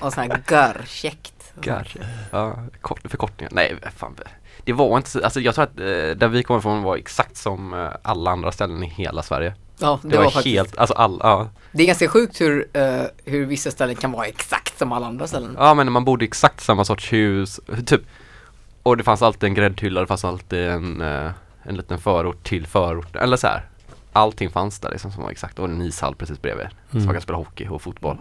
Och 0.00 0.12
sån 0.12 0.30
här 0.30 0.42
görkäckt. 0.50 1.35
Kanske. 1.60 1.98
Ja, 2.30 2.58
kort, 2.80 3.00
förkortningar. 3.04 3.50
Nej, 3.54 3.76
fan. 3.96 4.16
Det 4.64 4.72
var 4.72 4.96
inte 4.96 5.10
så, 5.10 5.24
alltså 5.24 5.40
jag 5.40 5.54
tror 5.54 5.64
att 5.64 5.78
eh, 5.80 5.84
där 6.16 6.28
vi 6.28 6.42
kommer 6.42 6.58
ifrån 6.60 6.82
var 6.82 6.96
exakt 6.96 7.36
som 7.36 7.74
eh, 7.74 7.88
alla 8.02 8.30
andra 8.30 8.52
ställen 8.52 8.82
i 8.84 8.86
hela 8.88 9.22
Sverige. 9.22 9.54
Ja, 9.78 9.98
det, 10.02 10.08
Det, 10.08 10.16
var, 10.16 10.24
var, 10.24 10.30
faktiskt. 10.30 10.56
helt, 10.56 10.78
alltså 10.78 10.94
alla, 10.94 11.18
ja. 11.24 11.48
Det 11.72 11.82
är 11.82 11.86
ganska 11.86 12.08
sjukt 12.08 12.40
hur, 12.40 12.66
eh, 12.72 13.02
hur 13.24 13.46
vissa 13.46 13.70
ställen 13.70 13.94
kan 13.96 14.12
vara 14.12 14.26
exakt 14.26 14.78
som 14.78 14.92
alla 14.92 15.06
andra 15.06 15.26
ställen. 15.26 15.56
Ja 15.58 15.74
men 15.74 15.92
man 15.92 16.04
bodde 16.04 16.24
i 16.24 16.28
exakt 16.28 16.60
samma 16.60 16.84
sorts 16.84 17.12
hus, 17.12 17.60
typ. 17.86 18.00
Och 18.82 18.96
det 18.96 19.04
fanns 19.04 19.22
alltid 19.22 19.44
en 19.48 19.54
gräddhylla, 19.54 20.00
det 20.00 20.06
fanns 20.06 20.24
alltid 20.24 20.58
en, 20.68 21.00
eh, 21.00 21.30
en 21.62 21.76
liten 21.76 21.98
förort 21.98 22.44
till 22.44 22.66
förort, 22.66 23.16
eller 23.16 23.36
så 23.36 23.46
här. 23.46 23.68
Allting 24.12 24.50
fanns 24.50 24.78
där 24.80 24.90
liksom 24.90 25.12
som 25.12 25.22
var 25.22 25.30
exakt, 25.30 25.58
och 25.58 25.64
en 25.64 25.82
ishall 25.82 26.14
precis 26.14 26.42
bredvid. 26.42 26.66
Så 26.90 26.96
Mm. 26.96 27.06
man 27.06 27.14
kan 27.14 27.22
spela 27.22 27.38
hockey 27.38 27.68
och 27.68 27.82
fotboll. 27.82 28.18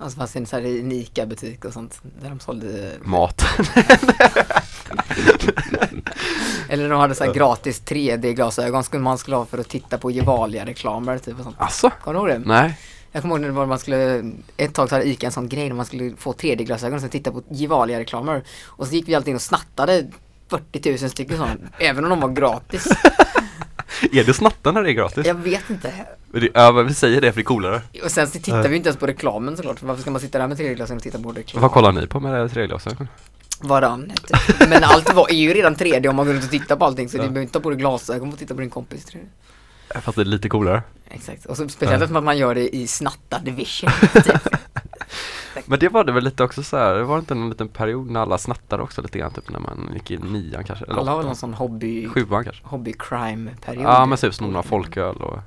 Alltså 0.00 0.18
fanns 0.18 0.32
det 0.32 0.38
en 0.38 0.46
sån 0.46 0.62
här 0.62 0.80
en 0.80 0.92
ICA-butik 0.92 1.64
och 1.64 1.72
sånt 1.72 2.00
där 2.22 2.28
de 2.28 2.40
sålde 2.40 2.90
Mat. 3.02 3.44
Eller 6.68 6.88
de 6.88 7.00
hade 7.00 7.14
så 7.14 7.24
här 7.24 7.34
gratis 7.34 7.82
3D-glasögon 7.82 8.84
skulle 8.84 9.02
man 9.02 9.18
skulle 9.18 9.36
ha 9.36 9.46
för 9.46 9.58
att 9.58 9.68
titta 9.68 9.98
på 9.98 10.10
Gevalia-reklamer 10.10 11.18
typ 11.18 11.38
och 11.38 11.44
sånt. 11.44 11.56
Alltså? 11.58 11.90
Kommer 11.90 12.20
du 12.20 12.32
ihåg 12.32 12.40
det? 12.40 12.48
Nej. 12.48 12.78
Jag 13.12 13.22
kommer 13.22 13.38
ihåg 13.38 13.54
när 13.54 13.66
man 13.66 13.78
skulle, 13.78 14.32
ett 14.56 14.74
tag 14.74 14.88
så 14.88 14.94
hade 14.94 15.08
Ica 15.08 15.26
en 15.26 15.32
sån 15.32 15.48
grej 15.48 15.68
när 15.68 15.76
man 15.76 15.86
skulle 15.86 16.16
få 16.16 16.32
3D-glasögon 16.32 16.94
och 16.94 17.00
sen 17.00 17.10
titta 17.10 17.32
på 17.32 17.42
Gevalia-reklamer. 17.48 18.42
Och 18.66 18.86
så 18.86 18.94
gick 18.94 19.08
vi 19.08 19.14
alltid 19.14 19.28
in 19.28 19.36
och 19.36 19.42
snattade 19.42 20.06
40 20.48 20.90
000 21.00 21.10
stycken 21.10 21.36
sådana, 21.36 21.56
även 21.78 22.04
om 22.04 22.10
de 22.10 22.20
var 22.20 22.28
gratis. 22.28 22.88
Är 24.12 24.24
det 24.24 24.34
snatta 24.34 24.72
när 24.72 24.82
det 24.82 24.90
är 24.90 24.92
gratis? 24.92 25.26
Jag 25.26 25.34
vet 25.34 25.70
inte. 25.70 25.92
Ja, 26.54 26.72
men 26.72 26.86
vi 26.86 26.94
säger 26.94 27.20
det 27.20 27.32
för 27.32 27.36
det 27.36 27.42
är 27.42 27.44
coolare. 27.44 27.82
Och 28.04 28.10
sen 28.10 28.26
så 28.26 28.38
tittar 28.38 28.68
vi 28.68 28.76
inte 28.76 28.88
ens 28.88 29.00
på 29.00 29.06
reklamen 29.06 29.56
såklart. 29.56 29.78
för 29.78 29.86
Varför 29.86 30.02
ska 30.02 30.10
man 30.10 30.20
sitta 30.20 30.38
där 30.38 30.48
med 30.48 30.58
3D-glasögon 30.58 30.96
och 30.96 31.02
titta 31.02 31.18
på 31.18 31.32
reklam? 31.32 31.62
Vad 31.62 31.72
kollar 31.72 31.92
ni 31.92 32.06
på 32.06 32.20
med 32.20 32.52
treglasögon? 32.52 33.08
Varann. 33.60 34.12
Typ. 34.26 34.68
Men 34.68 34.84
allt 34.84 35.14
var, 35.14 35.30
är 35.30 35.34
ju 35.34 35.54
redan 35.54 35.76
3D 35.76 36.08
om 36.08 36.16
man 36.16 36.26
går 36.26 36.32
runt 36.32 36.44
och 36.44 36.50
tittar 36.50 36.76
på 36.76 36.84
allting 36.84 37.08
så 37.08 37.16
du 37.16 37.22
behöver 37.22 37.40
inte 37.40 37.52
ta 37.52 37.60
på 37.60 37.70
dig 37.70 37.78
glasögon 37.78 38.32
och 38.32 38.38
titta 38.38 38.54
på 38.54 38.60
din 38.60 38.70
kompis 38.70 39.06
3D. 39.06 40.00
Fast 40.00 40.16
det 40.16 40.22
är 40.22 40.24
lite 40.24 40.48
coolare. 40.48 40.82
Exakt. 41.10 41.46
Och 41.46 41.56
så 41.56 41.68
speciellt 41.68 42.06
som 42.06 42.16
att 42.16 42.24
man 42.24 42.38
gör 42.38 42.54
det 42.54 42.76
i 42.76 42.86
snattad 42.86 43.48
vision. 43.48 43.90
Typ. 44.12 44.48
Men 45.66 45.78
det 45.78 45.88
var 45.88 46.04
det 46.04 46.12
väl 46.12 46.24
lite 46.24 46.44
också 46.44 46.62
så 46.62 46.76
här, 46.76 46.94
det 46.94 47.04
var 47.04 47.18
inte 47.18 47.34
en 47.34 47.48
liten 47.48 47.68
period 47.68 48.10
när 48.10 48.20
alla 48.20 48.38
snattade 48.38 48.82
också 48.82 49.02
lite 49.02 49.18
grann 49.18 49.32
typ 49.32 49.50
när 49.50 49.58
man 49.60 49.90
gick 49.94 50.10
i 50.10 50.16
nian 50.16 50.64
kanske? 50.64 50.84
Eller 50.84 50.98
Alla 50.98 51.10
har 51.12 51.22
någon 51.22 51.36
sån 51.36 51.54
hobby, 51.54 52.08
Sjuan 52.08 52.44
kanske? 52.44 52.62
hobby 52.66 52.94
crime 52.98 53.50
period. 53.64 53.84
Ja 53.84 54.06
men 54.06 54.18
typ 54.18 54.34
snor 54.34 54.48
några 54.48 54.62
folköl 54.62 55.16
och 55.16 55.38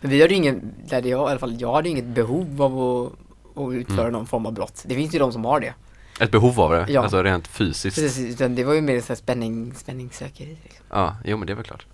Men 0.00 0.10
vi 0.10 0.20
hade 0.22 0.34
ju 0.34 0.36
ingen, 0.36 0.74
där 0.88 1.02
jag, 1.02 1.28
i 1.28 1.30
alla 1.30 1.38
fall 1.38 1.60
jag 1.60 1.72
hade 1.72 1.88
ju 1.88 1.92
inget 1.92 2.14
behov 2.14 2.62
av 2.62 2.78
att, 2.80 3.12
att 3.66 3.72
utföra 3.74 4.00
Mm. 4.00 4.12
någon 4.12 4.26
form 4.26 4.46
av 4.46 4.52
brott. 4.52 4.82
Det 4.86 4.94
finns 4.94 5.14
ju 5.14 5.18
de 5.18 5.32
som 5.32 5.44
har 5.44 5.60
det. 5.60 5.74
ett 6.20 6.30
behov 6.30 6.60
av 6.60 6.70
det, 6.70 6.86
Ja. 6.88 7.02
alltså 7.02 7.22
rent 7.22 7.46
fysiskt. 7.48 7.96
Precis, 7.96 8.34
utan 8.34 8.54
det 8.54 8.64
var 8.64 8.74
ju 8.74 8.80
mer 8.80 9.00
så 9.00 9.08
här 9.08 9.14
spänning, 9.14 9.74
spänningssökeri. 9.74 10.58
Liksom. 10.62 10.84
Ja, 10.90 11.16
jo 11.24 11.36
men 11.36 11.46
det 11.46 11.52
är 11.52 11.54
väl 11.54 11.64
klart. 11.64 11.86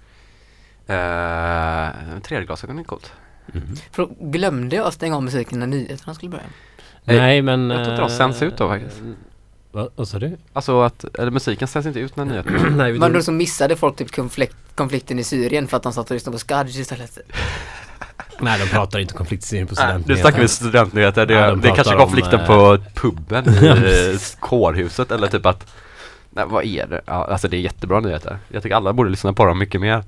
Uh, 0.91 2.21
Tredjeglasögon 2.23 2.79
är 2.79 2.85
coolt. 2.85 3.13
Mhm. 3.53 3.77
För 3.91 4.09
glömde 4.21 4.77
jag 4.77 4.87
att 4.87 4.95
stänga 4.95 5.17
av 5.17 5.23
musiken 5.23 5.59
när 5.59 5.67
nyheterna 5.67 6.15
skulle 6.15 6.31
börja. 6.31 6.45
Nej, 7.05 7.43
men... 7.43 7.71
jag 7.71 7.85
tror 7.85 7.91
inte 7.91 8.03
de 8.03 8.11
eh, 8.11 8.17
sänds 8.17 8.43
ut 8.43 8.57
då 8.57 8.69
faktiskt. 8.69 9.03
Vad, 9.73 9.89
vad 9.97 10.09
sa 10.09 10.19
du? 10.19 10.37
Alltså 10.53 10.81
att, 10.81 11.05
eller 11.19 11.31
musiken 11.31 11.69
sänds 11.69 11.87
inte 11.87 12.01
ut 12.01 12.17
när 12.17 12.25
nyheterna 12.25 12.69
Nej, 12.77 12.93
Men 12.93 13.13
då 13.13 13.23
så 13.23 13.33
missade 13.33 13.77
folk 13.77 13.97
typ 13.97 14.11
konflikt, 14.11 14.57
konflikten 14.75 15.19
i 15.19 15.25
Syrien 15.25 15.69
för 15.69 15.77
att 15.77 15.83
de 15.83 15.93
satt 15.93 16.11
och 16.11 16.15
lyssnade 16.15 16.35
på 16.35 16.39
Skadj 16.39 16.81
istället. 16.81 17.19
Nej, 18.41 18.59
de 18.59 18.67
pratar 18.67 18.99
inte 18.99 19.15
konfliktserier 19.15 19.65
på 19.65 19.71
Nu 19.71 19.77
studentnyheter. 19.77 20.23
snackar 20.23 20.43
vi 20.43 20.49
studentnyheter, 20.49 21.27
det, 21.27 21.35
Ja, 21.35 21.51
de 21.51 21.61
det 21.61 21.69
är 21.69 21.75
kanske 21.75 21.93
pratar 21.93 22.05
om, 22.05 22.09
konflikten 22.09 22.41
eh, 22.41 22.47
på 22.47 22.79
puben 22.95 23.49
i 23.49 24.19
kårhuset 24.41 25.11
eller 25.11 25.29
typ 25.29 25.47
att 25.47 25.67
Nej 26.31 26.45
vad 26.49 26.65
är 26.65 26.87
det? 26.87 27.01
Ja, 27.07 27.25
alltså 27.25 27.49
det 27.49 27.57
är 27.57 27.61
jättebra 27.61 28.01
nyheter. 28.01 28.39
Jag 28.49 28.63
tycker 28.63 28.77
alla 28.77 28.93
borde 28.93 29.11
lyssna 29.11 29.33
på 29.33 29.45
dem 29.45 29.59
mycket 29.59 29.81
mer. 29.81 30.05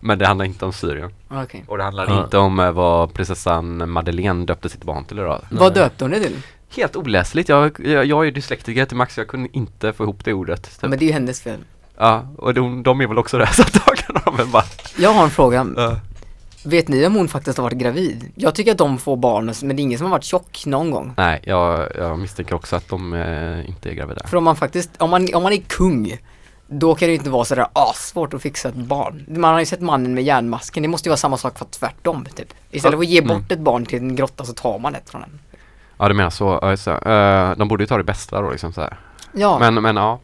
Men 0.00 0.18
det 0.18 0.26
handlar 0.26 0.44
inte 0.44 0.64
om 0.64 0.72
Syrien. 0.72 1.10
Okej. 1.30 1.64
Och 1.68 1.78
det 1.78 1.84
handlar 1.84 2.06
Ja. 2.08 2.24
inte 2.24 2.38
om 2.38 2.60
eh, 2.60 2.70
vad 2.72 3.12
prinsessan 3.14 3.90
Madeleine 3.90 4.44
döpte 4.46 4.68
sitt 4.68 4.84
barn 4.84 5.04
till 5.04 5.18
idag. 5.18 5.40
Vad 5.50 5.74
döpte 5.74 6.04
hon 6.04 6.10
det 6.10 6.20
till? 6.20 6.36
Helt 6.76 6.96
oläsligt. 6.96 7.48
Jag, 7.48 7.76
jag, 7.84 8.04
jag 8.06 8.20
är 8.20 8.24
ju 8.24 8.30
dyslektiker 8.30 8.84
till 8.84 8.96
max, 8.96 9.18
jag 9.18 9.28
kunde 9.28 9.48
inte 9.52 9.92
få 9.92 10.02
ihop 10.02 10.24
det 10.24 10.32
ordet. 10.32 10.62
Typ. 10.62 10.72
Ja, 10.80 10.88
men 10.88 10.98
det 10.98 11.04
är 11.04 11.06
ju 11.06 11.12
hennes 11.12 11.40
fel. 11.40 11.58
Ja, 11.98 12.26
och 12.38 12.54
de, 12.54 12.82
de 12.82 13.00
är 13.00 13.06
väl 13.06 13.18
också 13.18 13.38
det 13.38 13.46
så 13.46 13.62
väl 14.36 14.46
bara 14.46 14.64
Jag 14.98 15.10
har 15.12 15.24
en 15.24 15.30
fråga. 15.30 15.66
ja. 15.76 15.96
Vet 16.64 16.88
ni 16.88 17.06
om 17.06 17.14
hon 17.14 17.28
faktiskt 17.28 17.58
har 17.58 17.62
varit 17.62 17.78
gravid? 17.78 18.32
Jag 18.34 18.54
tycker 18.54 18.72
att 18.72 18.78
de 18.78 18.98
får 18.98 19.16
barn, 19.16 19.52
men 19.62 19.76
det 19.76 19.80
är 19.80 19.82
ingen 19.84 19.98
som 19.98 20.04
har 20.04 20.10
varit 20.10 20.24
tjock 20.24 20.62
någon 20.66 20.90
gång. 20.90 21.12
Nej, 21.16 21.40
jag, 21.44 21.88
jag 21.98 22.18
misstänker 22.18 22.54
också 22.54 22.76
att 22.76 22.88
de 22.88 23.14
eh, 23.14 23.68
inte 23.68 23.90
är 23.90 23.94
gravida. 23.94 24.26
För 24.26 24.36
om 24.36 24.44
man 24.44 24.56
faktiskt, 24.56 24.90
om 24.98 25.10
man, 25.10 25.28
om 25.34 25.42
man 25.42 25.52
är 25.52 25.56
kung, 25.56 26.18
då 26.68 26.94
kan 26.94 27.06
det 27.06 27.12
ju 27.12 27.18
inte 27.18 27.30
vara 27.30 27.44
sådär 27.44 27.66
assvårt 27.72 28.34
att 28.34 28.42
fixa 28.42 28.68
ett 28.68 28.74
barn. 28.74 29.24
Man 29.28 29.52
har 29.52 29.60
ju 29.60 29.66
sett 29.66 29.80
mannen 29.80 30.14
med 30.14 30.24
järnmasken, 30.24 30.82
det 30.82 30.88
måste 30.88 31.08
ju 31.08 31.10
vara 31.10 31.16
samma 31.16 31.36
sak 31.36 31.58
för 31.58 31.64
tvärtom 31.64 32.24
typ. 32.36 32.52
Istället 32.70 32.96
för 32.98 33.02
att 33.04 33.08
ge 33.08 33.18
Mm. 33.22 33.28
bort 33.38 33.52
ett 33.52 33.58
barn 33.58 33.86
till 33.86 33.98
en 33.98 34.16
grotta 34.16 34.44
så 34.44 34.52
tar 34.52 34.78
man 34.78 34.94
ett 34.94 35.10
från 35.10 35.20
den. 35.20 35.38
Ja, 35.98 36.08
du 36.08 36.14
menar 36.14 36.30
så. 36.30 36.58
Ja, 36.62 36.70
just 36.70 36.84
det. 36.84 36.92
Eh, 37.52 37.58
de 37.58 37.68
borde 37.68 37.82
ju 37.82 37.86
ta 37.88 37.96
det 37.96 38.04
bästa 38.04 38.40
då 38.40 38.50
liksom 38.50 38.72
så 38.72 38.80
här. 38.80 38.98
Ja, 39.32 39.58
Men, 39.58 39.74
men 39.74 39.96
ja. 39.96 40.20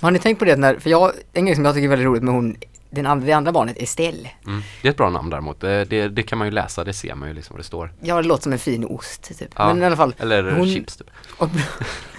har 0.00 0.10
ni 0.10 0.18
tänkt 0.18 0.38
på 0.38 0.44
det 0.44 0.56
när, 0.56 0.78
för 0.78 0.90
jag, 0.90 1.12
en 1.32 1.46
grej 1.46 1.54
som 1.54 1.64
jag 1.64 1.74
tycker 1.74 1.84
är 1.84 1.88
väldigt 1.90 2.06
roligt 2.06 2.22
med 2.22 2.34
hon, 2.34 2.56
den 2.90 3.06
andra, 3.06 3.26
det 3.26 3.32
andra 3.32 3.52
barnet, 3.52 3.76
Estelle. 3.78 4.28
Mm. 4.46 4.62
Det 4.82 4.88
är 4.88 4.90
ett 4.90 4.96
bra 4.96 5.10
namn 5.10 5.30
däremot. 5.30 5.60
Det, 5.60 5.84
det, 5.84 6.08
det 6.08 6.22
kan 6.22 6.38
man 6.38 6.46
ju 6.46 6.50
läsa, 6.52 6.84
det 6.84 6.92
ser 6.92 7.14
man 7.14 7.28
ju 7.28 7.34
liksom 7.34 7.54
vad 7.54 7.60
det 7.60 7.64
står. 7.66 7.92
Ja, 8.00 8.16
det 8.16 8.22
låter 8.28 8.42
som 8.42 8.52
en 8.52 8.58
fin 8.58 8.84
ost 8.84 9.22
typ. 9.38 9.48
Ja, 9.56 9.68
Men 9.68 9.82
i 9.82 9.86
alla 9.86 9.96
fall, 9.96 10.14
Eller 10.18 10.50
hon- 10.50 10.66
chips 10.74 10.96
typ. 10.96 11.06
Och, 11.38 11.48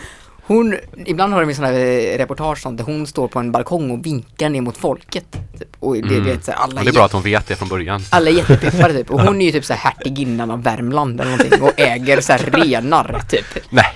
hon, 0.46 0.76
ibland 1.06 1.34
har 1.34 1.46
ju 1.46 1.54
sådana 1.54 1.74
här 1.74 1.80
eh, 2.14 2.18
reportage 2.18 2.58
sånt 2.62 2.78
där 2.78 2.86
hon 2.86 3.08
står 3.08 3.28
på 3.28 3.40
en 3.40 3.52
balkong 3.52 3.92
och 3.92 4.06
vinkar 4.06 4.50
ner 4.50 4.62
mot 4.62 4.78
folket. 4.78 5.26
Typ. 5.60 5.70
Och 5.80 5.94
det, 5.96 6.00
Mm. 6.16 6.26
vet, 6.26 6.46
så 6.46 6.52
alla, 6.52 6.80
Och 6.82 6.86
det 6.86 6.92
är 6.92 6.94
bra 6.94 7.06
att 7.06 7.12
hon 7.12 7.22
vet 7.22 7.48
det 7.48 7.56
från 7.56 7.68
början. 7.70 8.02
alla 8.10 8.30
är 8.30 8.34
jättepeppade 8.34 8.94
typ. 8.94 9.12
Och 9.12 9.22
hon 9.22 9.42
är 9.42 9.46
ju 9.46 9.52
typ 9.52 9.66
så 9.66 9.74
här 9.74 9.92
hertiginnan 9.92 10.52
av 10.52 10.64
Värmland 10.64 11.22
eller 11.22 11.32
någonting 11.32 11.62
och 11.62 11.72
äger 11.80 12.22
så 12.22 12.34
här 12.34 12.40
renar 12.40 13.22
typ. 13.30 13.46
Nej. 13.70 13.94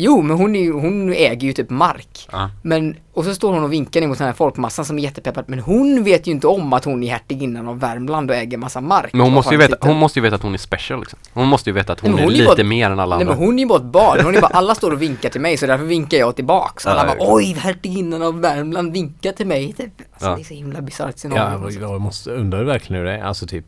Jo, 0.00 0.22
men 0.22 0.36
hon, 0.36 0.56
är 0.56 0.60
ju, 0.60 0.72
hon 0.72 1.12
äger 1.12 1.46
ju 1.46 1.52
typ 1.52 1.70
mark. 1.70 2.28
Ja. 2.32 2.50
Men, 2.62 2.96
och 3.14 3.24
så 3.24 3.34
står 3.34 3.52
hon 3.52 3.64
och 3.64 3.72
vinkar 3.72 4.00
ner 4.00 4.08
mot 4.08 4.18
den 4.18 4.26
här 4.26 4.34
folkmassan 4.34 4.84
som 4.84 4.98
är 4.98 5.02
jättepeppad. 5.02 5.44
Men 5.48 5.58
hon 5.58 6.04
vet 6.04 6.26
ju 6.26 6.30
inte 6.32 6.46
om 6.46 6.72
att 6.72 6.84
hon 6.84 7.02
är 7.02 7.10
hertiginnan 7.10 7.68
av 7.68 7.80
Värmland 7.80 8.30
och 8.30 8.36
äger 8.36 8.58
massa 8.58 8.80
mark. 8.80 9.12
Men 9.12 9.20
hon 9.20 9.32
måste, 9.32 9.54
ju 9.54 9.58
veta, 9.58 9.76
hon 9.88 9.96
måste 9.96 10.18
ju 10.18 10.22
veta 10.22 10.36
att 10.36 10.42
hon 10.42 10.54
är 10.54 10.58
special 10.58 11.00
liksom. 11.00 11.18
Hon 11.32 11.48
måste 11.48 11.70
ju 11.70 11.74
veta 11.74 11.92
att 11.92 12.00
hon, 12.00 12.10
Nej, 12.10 12.14
men 12.16 12.22
är 12.22 12.26
hon 12.26 12.34
är 12.34 12.38
lite 12.50 12.62
bara- 12.62 12.68
mer 12.68 12.90
än 12.90 13.00
alla 13.00 13.16
Nej 13.16 13.22
andra. 13.22 13.34
men 13.36 13.44
hon 13.46 13.58
är 13.58 13.62
ju 13.62 13.68
bara 13.68 13.78
ett 13.78 13.84
barn, 13.84 14.20
hon 14.24 14.36
är 14.36 14.40
bara, 14.40 14.46
alla 14.52 14.74
står 14.74 14.90
och 14.90 15.02
vinkar 15.02 15.28
till 15.30 15.40
mig 15.40 15.56
så 15.56 15.66
därför 15.66 15.84
vinkar 15.84 16.18
jag 16.18 16.36
tillbaks. 16.36 16.86
Alla 16.86 17.06
Ja, 17.06 17.14
bara 17.18 17.34
oj, 17.34 17.56
hertiginnan 17.58 18.22
av 18.22 18.40
Värmland 18.40 18.92
vinkar 18.92 19.32
till 19.32 19.46
mig 19.46 19.72
typ. 19.72 19.92
Alltså 20.12 20.28
Ja. 20.28 20.34
det 20.36 20.42
är 20.42 20.44
så 20.44 20.54
himla 20.54 20.80
bisarrt 20.80 21.08
Ja, 21.08 21.18
scenario. 21.18 21.70
jag, 21.70 21.82
jag 21.94 22.00
måste 22.00 22.30
undra 22.30 22.62
verkligen 22.64 23.00
hur 23.02 23.06
det 23.10 23.16
är. 23.18 23.22
Alltså 23.22 23.46
typ 23.46 23.66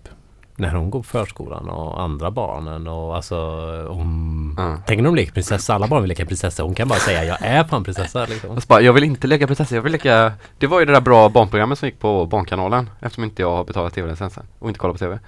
när 0.60 0.74
hon 0.74 0.90
går 0.90 0.98
på 0.98 1.08
förskolan 1.08 1.68
och 1.68 2.02
andra 2.02 2.30
barnen 2.30 2.86
och 2.86 3.16
alltså 3.16 3.36
om... 3.88 4.54
Ja. 4.58 4.78
Tänk 4.86 4.98
när 4.98 5.04
de 5.04 5.14
leker 5.14 5.32
prinsessa, 5.32 5.74
alla 5.74 5.86
barn 5.86 6.02
vill 6.02 6.08
leka 6.08 6.26
prinsessa. 6.26 6.62
Hon 6.62 6.74
kan 6.74 6.88
bara 6.88 6.98
säga 6.98 7.24
jag 7.24 7.38
är 7.42 7.64
fan 7.64 7.84
prinsessa 7.84 8.26
liksom. 8.26 8.50
Jag, 8.54 8.62
bara, 8.68 8.80
jag 8.80 8.92
vill 8.92 9.04
inte 9.04 9.26
leka 9.26 9.46
prinsessa, 9.46 9.74
jag 9.74 9.82
vill 9.82 9.92
leka 9.92 10.32
Det 10.58 10.66
var 10.66 10.80
ju 10.80 10.86
det 10.86 10.92
där 10.92 11.00
bra 11.00 11.28
barnprogrammet 11.28 11.78
som 11.78 11.88
gick 11.88 11.98
på 11.98 12.26
Barnkanalen 12.26 12.90
Eftersom 13.00 13.24
inte 13.24 13.42
jag 13.42 13.56
har 13.56 13.64
betalat 13.64 13.94
tv-licensen 13.94 14.46
och 14.58 14.68
inte 14.68 14.80
kollar 14.80 14.94
på 14.94 14.98
tv 14.98 15.18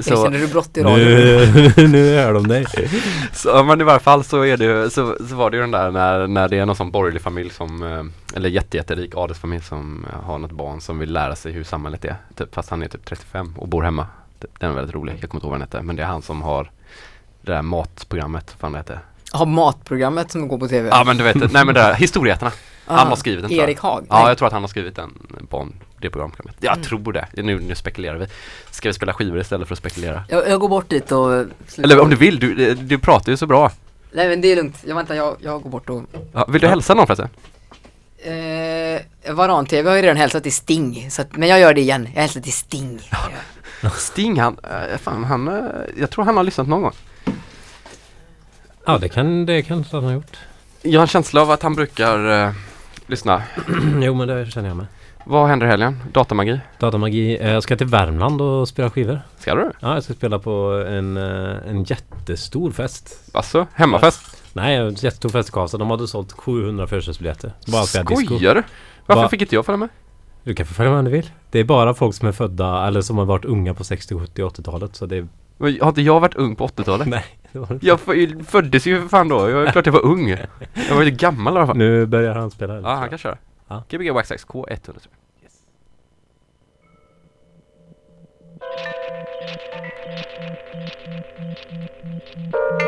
Så, 0.00 0.24
känner 0.24 0.38
du 0.38 0.46
brott 0.46 0.76
i 0.76 0.82
radio? 0.82 1.04
Nu, 1.04 1.88
nu 1.88 2.16
hör 2.16 2.32
de 2.32 2.48
dig. 2.48 2.66
så 3.32 3.64
men 3.64 3.80
i 3.80 3.84
varje 3.84 4.00
fall 4.00 4.24
så 4.24 4.42
är 4.44 4.56
det 4.56 4.64
ju, 4.64 4.90
så, 4.90 5.16
så 5.28 5.34
var 5.34 5.50
det 5.50 5.56
ju 5.56 5.60
den 5.60 5.70
där 5.70 5.90
när, 5.90 6.26
när 6.26 6.48
det 6.48 6.58
är 6.58 6.66
någon 6.66 6.76
sån 6.76 6.90
borgerlig 6.90 7.22
familj 7.22 7.50
som 7.50 7.82
eh, 7.82 8.36
Eller 8.36 8.48
jätte, 8.48 8.76
jätterik 8.76 9.16
adelsfamilj 9.16 9.62
som 9.62 10.06
har 10.24 10.38
något 10.38 10.52
barn 10.52 10.80
som 10.80 10.98
vill 10.98 11.12
lära 11.12 11.36
sig 11.36 11.52
hur 11.52 11.64
samhället 11.64 12.04
är 12.04 12.16
typ, 12.34 12.54
Fast 12.54 12.70
han 12.70 12.82
är 12.82 12.88
typ 12.88 13.04
35 13.04 13.54
och 13.56 13.68
bor 13.68 13.82
hemma 13.82 14.06
Den 14.58 14.70
är 14.70 14.74
väldigt 14.74 14.94
rolig, 14.94 15.18
jag 15.20 15.30
kommer 15.30 15.38
inte 15.38 15.46
ihåg 15.46 15.50
vad 15.50 15.60
den 15.60 15.68
heter 15.68 15.82
Men 15.82 15.96
det 15.96 16.02
är 16.02 16.06
han 16.06 16.22
som 16.22 16.42
har 16.42 16.70
Det 17.40 17.52
där 17.52 17.62
matprogrammet, 17.62 18.46
vad 18.50 18.60
fan 18.60 18.72
det 18.72 18.78
heter 18.78 19.00
Har 19.32 19.46
matprogrammet 19.46 20.30
som 20.30 20.48
går 20.48 20.58
på 20.58 20.68
TV? 20.68 20.88
Ja 20.88 21.04
men 21.04 21.16
du 21.16 21.24
vet, 21.24 21.36
nej 21.36 21.64
men 21.64 21.66
det 21.66 21.80
där, 21.80 21.94
historieterna 22.86 22.98
Han 23.00 23.06
Ah, 23.06 23.10
har 23.10 23.16
skrivit 23.16 23.40
den 23.42 23.48
tror 23.50 23.60
jag. 23.60 23.68
Erik 23.68 23.80
Haag? 23.80 24.06
Ja, 24.08 24.18
Nej. 24.18 24.28
jag 24.28 24.38
tror 24.38 24.46
att 24.46 24.52
han 24.52 24.62
har 24.62 24.68
skrivit 24.68 24.96
den 24.96 25.10
barn, 25.50 25.74
det 26.00 26.10
programprogrammet. 26.10 26.56
Jag 26.60 26.72
Mm. 26.72 26.84
tror 26.84 27.12
det. 27.12 27.26
Nu, 27.32 27.60
nu 27.60 27.74
spekulerar 27.74 28.16
vi. 28.16 28.26
Ska 28.70 28.88
vi 28.88 28.92
spela 28.94 29.12
skivor 29.12 29.40
istället 29.40 29.68
för 29.68 29.74
att 29.74 29.78
spekulera? 29.78 30.24
Jag, 30.28 30.48
jag 30.48 30.60
går 30.60 30.68
bort 30.68 30.88
dit 30.88 31.12
och... 31.12 31.44
slutar. 31.66 31.82
Eller 31.92 32.00
om 32.02 32.10
du 32.10 32.16
vill, 32.16 32.38
du, 32.38 32.74
du 32.74 32.98
pratar 32.98 33.32
ju 33.32 33.36
så 33.36 33.46
bra. 33.46 33.70
Nej 34.12 34.28
men 34.28 34.40
det 34.40 34.48
är 34.52 34.56
lugnt, 34.56 34.76
jag 34.86 34.94
väntar, 34.94 35.14
jag, 35.14 35.36
jag 35.40 35.62
går 35.62 35.70
bort 35.70 35.90
och... 35.90 36.02
Ja, 36.32 36.44
vill 36.48 36.60
du 36.60 36.66
hälsa 36.68 36.94
någon 36.94 37.06
förresten? 37.06 37.28
Eh, 38.18 39.34
Varan-TV 39.34 39.88
har 39.90 39.96
ju 39.96 40.02
redan 40.02 40.16
hälsat 40.16 40.42
till 40.42 40.52
Sting, 40.52 41.10
så 41.10 41.22
att, 41.22 41.36
men 41.36 41.48
jag 41.48 41.60
gör 41.60 41.74
det 41.74 41.80
igen. 41.80 42.08
Jag 42.14 42.20
hälsar 42.20 42.40
till 42.40 42.52
Sting. 42.52 43.00
Sting, 43.98 44.40
han, 44.40 44.56
äh, 44.92 44.98
fan, 44.98 45.24
han, 45.24 45.48
äh, 45.48 45.64
jag 45.98 46.10
tror 46.10 46.24
han 46.24 46.36
har 46.36 46.44
lyssnat 46.44 46.68
någon 46.68 46.82
gång. 46.82 46.92
Ja, 48.86 48.98
det 48.98 49.08
kan 49.08 49.46
det 49.46 49.62
kan 49.62 49.84
han 49.92 50.04
ha 50.04 50.12
gjort. 50.12 50.36
Jag 50.82 51.00
har 51.00 51.02
en 51.02 51.08
känsla 51.08 51.42
av 51.42 51.50
att 51.50 51.62
han 51.62 51.74
brukar 51.74 52.48
lyssna. 53.06 53.42
jo, 54.02 54.14
men 54.14 54.28
det 54.28 54.46
känner 54.50 54.68
jag 54.68 54.76
med. 54.76 54.86
Vad 55.26 55.48
händer 55.48 55.66
i 55.66 55.70
helgen? 55.70 56.00
Datamagi? 56.12 56.60
Datamagi. 56.78 57.36
eh, 57.40 57.50
Jag 57.52 57.62
ska 57.62 57.76
till 57.76 57.86
Värmland 57.86 58.40
och 58.40 58.68
spela 58.68 58.90
skivor. 58.90 59.20
Ska 59.38 59.54
du? 59.54 59.70
Ja, 59.80 59.94
jag 59.94 60.02
ska 60.04 60.14
spela 60.14 60.38
på 60.38 60.84
en, 60.88 61.16
eh, 61.16 61.56
en 61.70 61.84
jättestor 61.84 62.70
fest. 62.70 63.20
Alltså, 63.32 63.66
hemmafest? 63.74 64.42
Nej, 64.52 64.76
en 64.76 64.88
jättestor 64.94 65.28
fest 65.28 65.48
i 65.48 65.52
Karlstad. 65.52 65.78
De 65.78 65.90
hade 65.90 66.08
sålt 66.08 66.32
700 66.32 66.86
förköpsbiljetter. 66.86 67.52
Bara. 67.66 67.82
Skojar 67.84 68.54
du? 68.54 68.62
Varför 69.06 69.22
Va? 69.22 69.28
fick 69.28 69.42
inte 69.42 69.54
jag 69.54 69.66
följa 69.66 69.76
med? 69.76 69.88
Du 70.44 70.54
kan 70.54 70.66
få 70.66 70.74
följa 70.74 70.90
med 70.90 70.98
om 70.98 71.04
du 71.04 71.10
vill. 71.10 71.30
Det 71.50 71.58
är 71.60 71.64
bara 71.64 71.94
folk 71.94 72.14
som 72.14 72.28
är 72.28 72.32
födda 72.32 72.86
eller 72.86 73.00
som 73.00 73.18
har 73.18 73.24
varit 73.24 73.44
unga 73.44 73.74
på 73.74 73.84
60, 73.84 74.18
70, 74.18 74.42
80-talet. 74.42 74.96
Så 74.96 75.06
det 75.06 75.16
är... 75.16 75.28
Men 75.56 75.80
har 75.80 75.88
inte 75.88 76.02
jag 76.02 76.20
varit 76.20 76.34
ung 76.34 76.56
på 76.56 76.66
80-talet? 76.66 77.08
Nej. 77.08 77.24
Det 77.52 77.58
var 77.58 77.66
det. 77.66 77.86
Jag 77.86 78.00
föddes 78.46 78.86
ju 78.86 79.00
för 79.00 79.08
fan 79.08 79.28
då, 79.28 79.50
jag 79.50 79.66
är 79.66 79.72
klart 79.72 79.86
jag 79.86 79.92
var 79.92 80.04
ung. 80.04 80.28
Jag 80.88 80.94
var 80.94 81.02
ju 81.02 81.10
gammal 81.10 81.54
i 81.54 81.56
alla 81.56 81.66
fall. 81.66 81.76
Nu 81.76 82.06
börjar 82.06 82.34
han 82.34 82.50
spela. 82.50 82.80
Ja, 82.80 82.94
han 82.94 83.08
kan 83.08 83.18
köra. 83.18 83.38
Ja. 83.68 83.84
Gbg 83.88 84.10
Waxax 84.10 84.46
K103. 84.46 84.68
yes. 85.42 85.52
tror. 92.50 92.83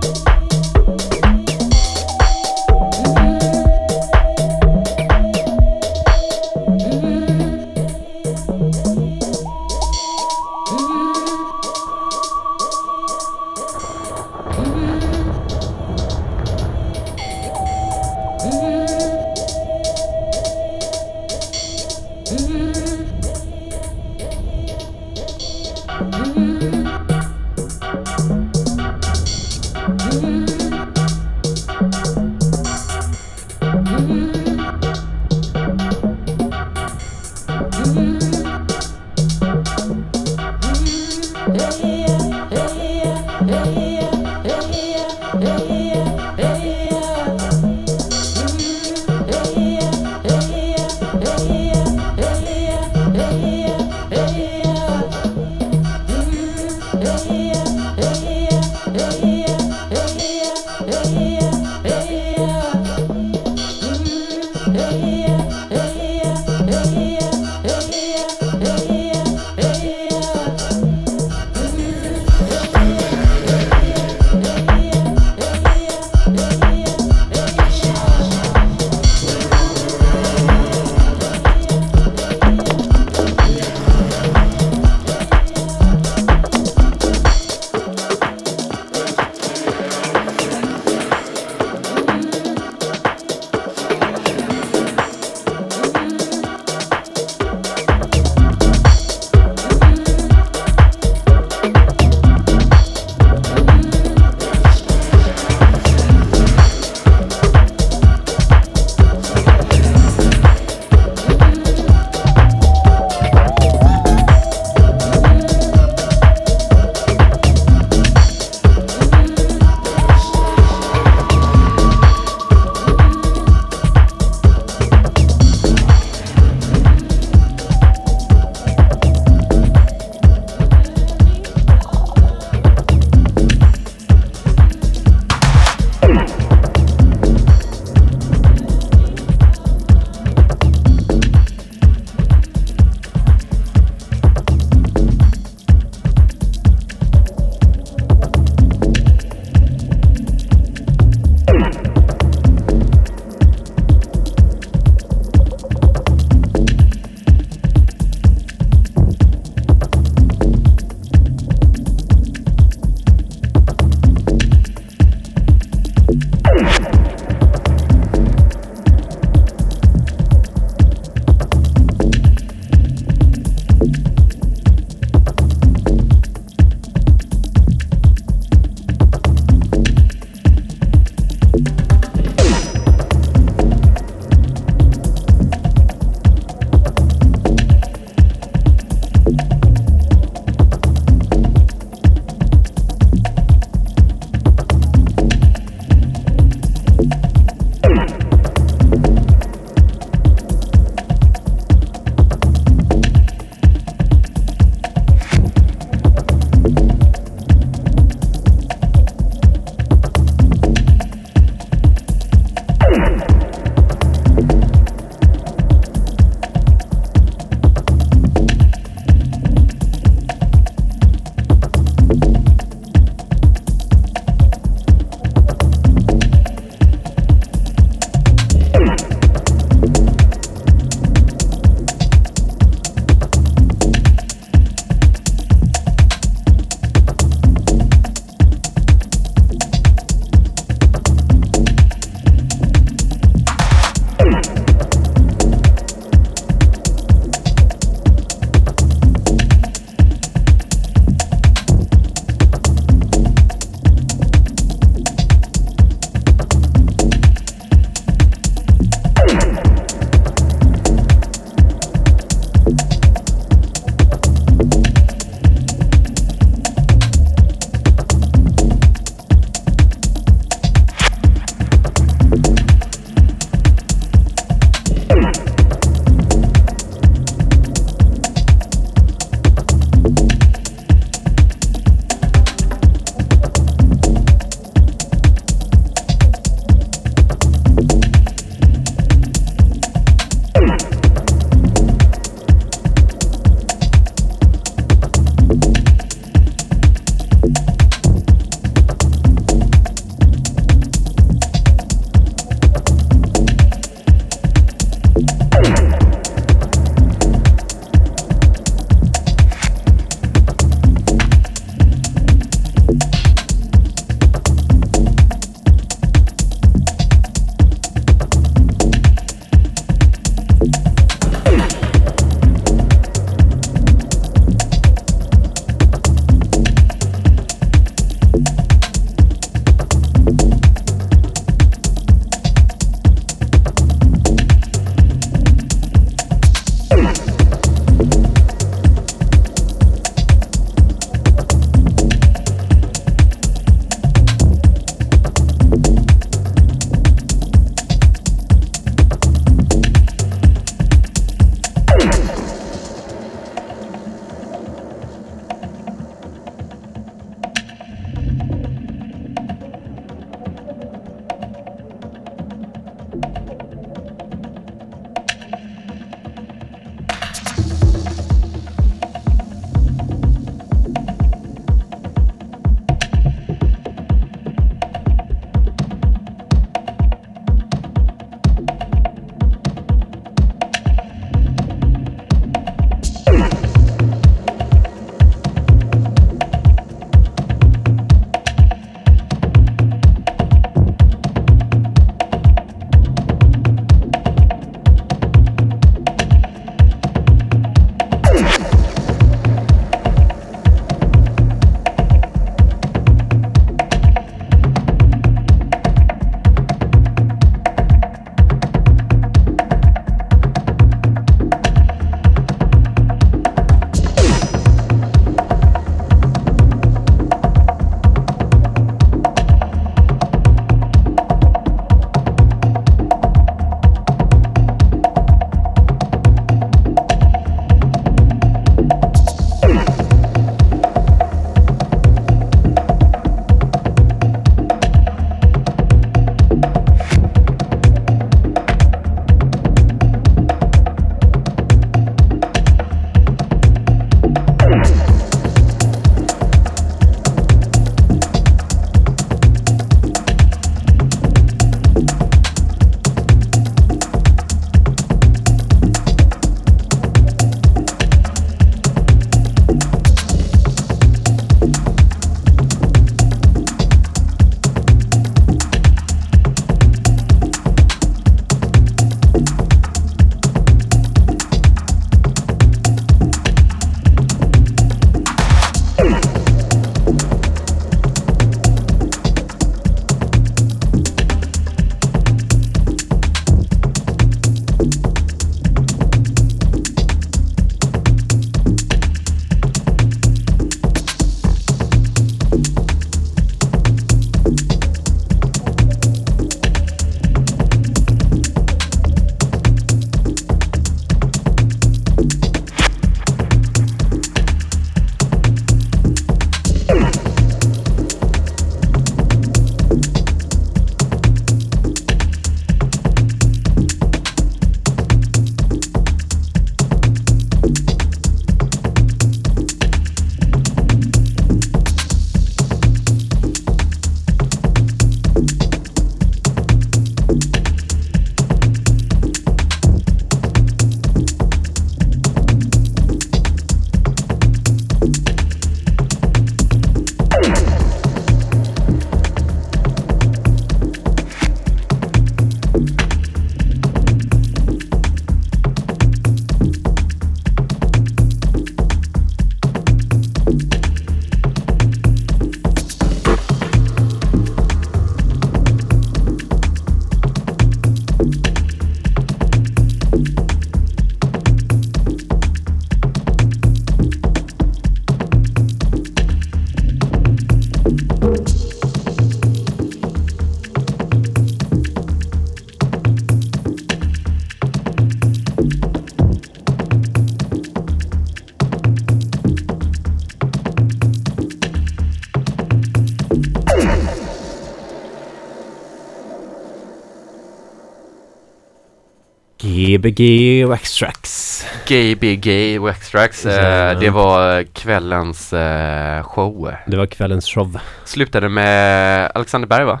Gbg 589.98 590.64
Waxtrax. 590.68 591.64
GBG 591.86 592.78
Waxtrax. 592.80 593.46
Eh, 593.46 593.54
Jajamän. 593.54 594.00
det 594.00 594.10
var 594.10 594.62
kvällens 594.62 595.52
eh, 595.52 596.22
show. 596.22 596.72
Det 596.86 596.96
var 596.96 597.06
kvällens 597.06 597.46
show. 597.46 597.78
Slutade 598.04 598.48
med 598.48 599.30
Alexander 599.34 599.68
Berg 599.68 599.84
va? 599.84 600.00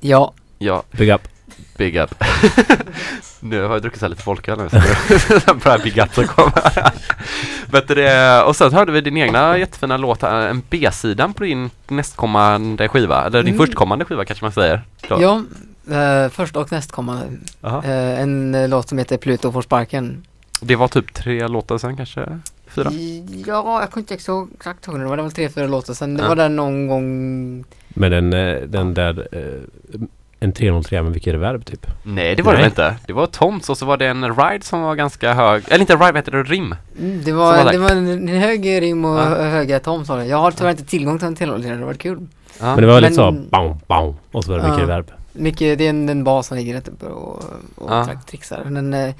Ja, 0.00 0.32
Ja, 0.58 0.82
Big 0.90 1.08
up. 1.10 1.20
big 1.76 1.96
up. 1.96 2.14
nu 3.40 3.62
har 3.62 3.72
jag 3.72 3.82
druckit 3.82 3.98
så 4.00 4.04
här 4.04 4.10
lite 4.10 4.22
folköl 4.22 4.58
nu 4.58 4.68
så 4.68 4.76
det 4.76 5.54
börjar 5.64 5.78
big 5.78 5.98
up. 5.98 6.18
Vet 7.72 7.88
det, 7.88 8.42
och 8.42 8.56
sen 8.56 8.72
hörde 8.72 8.92
vi 8.92 9.00
din 9.00 9.16
egna 9.16 9.58
jättefina 9.58 9.96
låt, 9.96 10.22
eh, 10.22 10.30
en 10.34 10.62
B-sidan 10.70 11.34
på 11.34 11.44
din 11.44 11.70
nästkommande 11.88 12.88
skiva, 12.88 13.26
eller 13.26 13.42
din 13.42 13.54
Mm. 13.54 13.66
förstkommande 13.66 14.04
skiva 14.04 14.24
kanske 14.24 14.44
man 14.44 14.52
säger. 14.52 14.82
Då. 15.08 15.22
ja 15.22 15.42
eh, 15.90 16.28
först 16.30 16.56
och 16.56 16.72
nästkommande. 16.72 17.26
Eh, 17.62 18.20
en 18.20 18.54
eh, 18.54 18.68
låt 18.68 18.88
som 18.88 18.98
heter 18.98 19.16
Pluto 19.16 19.52
får 19.52 19.62
sparken. 19.62 20.24
Det 20.60 20.76
var 20.76 20.88
typ 20.88 21.14
tre 21.14 21.48
låtar 21.48 21.78
sen 21.78 21.96
kanske? 21.96 22.38
Fyra? 22.66 22.90
Ja, 23.46 23.80
jag 23.80 23.90
kommer 23.90 24.02
inte 24.02 24.14
exakt 24.14 24.52
exakt 24.54 24.86
ihåg 24.86 24.98
det 24.98 25.04
var. 25.04 25.16
Det 25.16 25.22
var 25.22 25.28
väl 25.28 25.32
tre, 25.32 25.48
fyra 25.48 25.66
låtar 25.66 25.94
sen. 25.94 26.14
Det 26.16 26.28
var 26.28 26.36
där 26.36 26.48
någon 26.48 26.86
gång 26.86 27.64
Men 27.88 28.10
den, 28.10 28.32
eh, 28.32 28.60
den 28.62 28.94
där 28.94 29.28
en 30.40 30.52
303 30.52 31.02
med 31.02 31.12
vilket 31.12 31.34
reverb 31.34 31.64
typ. 31.64 31.86
Nej 32.02 32.34
det 32.34 32.42
var 32.42 32.52
det 32.52 32.58
Nej. 32.58 32.62
väl 32.62 32.70
inte. 32.70 32.96
Det 33.06 33.12
var 33.12 33.26
toms 33.26 33.70
och 33.70 33.78
så 33.78 33.86
var 33.86 33.96
det 33.96 34.06
en 34.06 34.34
ride 34.36 34.64
som 34.64 34.80
var 34.80 34.94
ganska 34.94 35.32
hög, 35.34 35.62
eller 35.68 35.80
inte 35.80 35.92
ride, 35.92 35.98
vad 36.04 36.16
heter 36.16 36.32
det, 36.32 36.42
rim? 36.42 36.74
Mm, 37.00 37.22
Det 37.24 37.32
var, 37.32 37.64
var 37.64 37.72
det 37.72 37.78
var 37.78 37.90
en, 37.90 38.08
en 38.08 38.28
hög 38.28 38.66
rim 38.82 39.04
och 39.04 39.18
Ja. 39.18 39.22
hö- 39.24 39.42
höga 39.50 39.80
tom 39.80 40.04
sa 40.04 40.16
det. 40.16 40.26
Jag 40.26 40.36
har 40.36 40.50
tyvärr 40.50 40.70
inte 40.70 40.84
tillgång 40.84 41.18
till 41.18 41.26
en 41.28 41.36
tillhållare, 41.36 41.68
det 41.68 41.74
hade 41.74 41.84
varit 41.86 41.98
kul. 41.98 42.26
Ja. 42.60 42.66
Men 42.66 42.76
det 42.80 42.86
var 42.86 43.00
lite 43.00 43.14
så 43.14 43.30
bam, 43.50 43.76
bam 43.86 44.14
och 44.32 44.44
så 44.44 44.50
var 44.50 44.58
det 44.58 44.64
mycket 44.64 44.78
Ja. 44.78 44.82
reverb. 44.84 45.10
Mycket, 45.36 45.78
det 45.78 45.84
är 45.86 45.90
en, 45.90 46.08
en 46.08 46.24
bas 46.24 46.46
som 46.46 46.56
ligger 46.56 46.74
rätt 46.74 46.88
uppe 46.88 47.06
och, 47.06 47.44
och 47.74 47.90
Ja. 47.90 48.08
trixar. 48.26 48.64
Men 48.64 48.94
eh, 48.94 49.14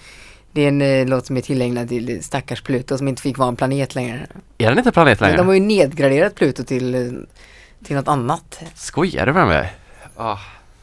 det 0.52 0.60
är 0.64 0.68
en 0.68 0.82
eh, 0.82 1.06
låt 1.06 1.26
som 1.26 1.36
är 1.36 1.40
tillägnad 1.40 1.88
till 1.88 2.24
stackars 2.24 2.62
Pluto 2.62 2.98
som 2.98 3.08
inte 3.08 3.22
fick 3.22 3.38
vara 3.38 3.48
en 3.48 3.56
planet 3.56 3.94
längre. 3.94 4.26
Är 4.58 4.68
den 4.68 4.78
inte 4.78 4.92
planet 4.92 5.20
Men 5.20 5.26
längre? 5.28 5.36
de 5.40 5.46
har 5.46 5.54
ju 5.54 5.60
nedgraderat 5.60 6.34
Pluto 6.34 6.64
till, 6.64 6.94
eh, 6.94 7.00
till 7.84 7.96
något 7.96 8.08
annat. 8.08 8.62
Skojar 8.74 9.26
du 9.26 9.32
med 9.32 9.46
mig? 9.46 9.72
Ah. 10.16 10.38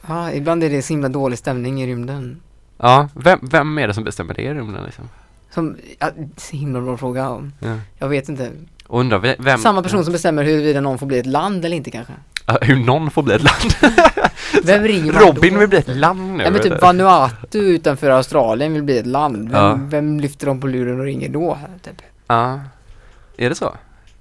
Ja, 0.07 0.31
ibland 0.31 0.63
är 0.63 0.69
det 0.69 0.81
så 0.81 0.93
himla 0.93 1.09
dålig 1.09 1.39
stämning 1.39 1.81
i 1.83 1.87
rymden. 1.87 2.41
Ja, 2.77 3.09
vem, 3.15 3.39
vem 3.41 3.77
är 3.77 3.87
det 3.87 3.93
som 3.93 4.03
bestämmer 4.03 4.33
det 4.33 4.41
i 4.41 4.53
rymden 4.53 4.83
liksom? 4.85 5.09
Som, 5.53 5.77
ja, 5.99 6.09
så 6.37 6.55
himla 6.57 6.81
bra 6.81 6.97
fråga. 6.97 7.49
Ja. 7.59 7.77
Jag 7.99 8.09
vet 8.09 8.29
inte. 8.29 8.51
Och 8.87 8.99
undrar 8.99 9.19
ve- 9.19 9.35
vem... 9.39 9.59
Samma 9.59 9.83
person 9.83 10.03
som 10.03 10.13
bestämmer 10.13 10.43
huruvida 10.43 10.81
någon 10.81 10.97
får 10.99 11.05
bli 11.05 11.19
ett 11.19 11.25
land 11.25 11.65
eller 11.65 11.75
inte 11.77 11.91
kanske. 11.91 12.13
Hur 12.61 12.75
någon 12.75 13.11
får 13.11 13.23
bli 13.23 13.33
ett 13.33 13.43
land. 13.43 13.73
Vem 14.63 14.83
ringer 14.83 15.13
man 15.13 15.21
Robin 15.21 15.53
då? 15.53 15.59
vill 15.59 15.69
bli 15.69 15.77
ett 15.77 15.87
land 15.95 16.37
nu. 16.37 16.43
Ja 16.43 16.51
men 16.51 16.61
typ? 16.61 16.81
Vanuatu 16.81 17.59
utanför 17.59 18.09
Australien 18.09 18.73
vill 18.73 18.83
bli 18.83 18.97
ett 18.97 19.05
land. 19.07 19.49
Vem, 19.51 19.61
Ja. 19.63 19.79
vem 19.83 20.19
lyfter 20.19 20.45
dem 20.47 20.59
på 20.61 20.67
luren 20.67 20.99
och 20.99 21.05
ringer 21.05 21.29
då? 21.29 21.57
Typ? 21.83 22.01
Ja. 22.27 22.59
Är 23.37 23.49
det 23.49 23.55
så? 23.55 23.73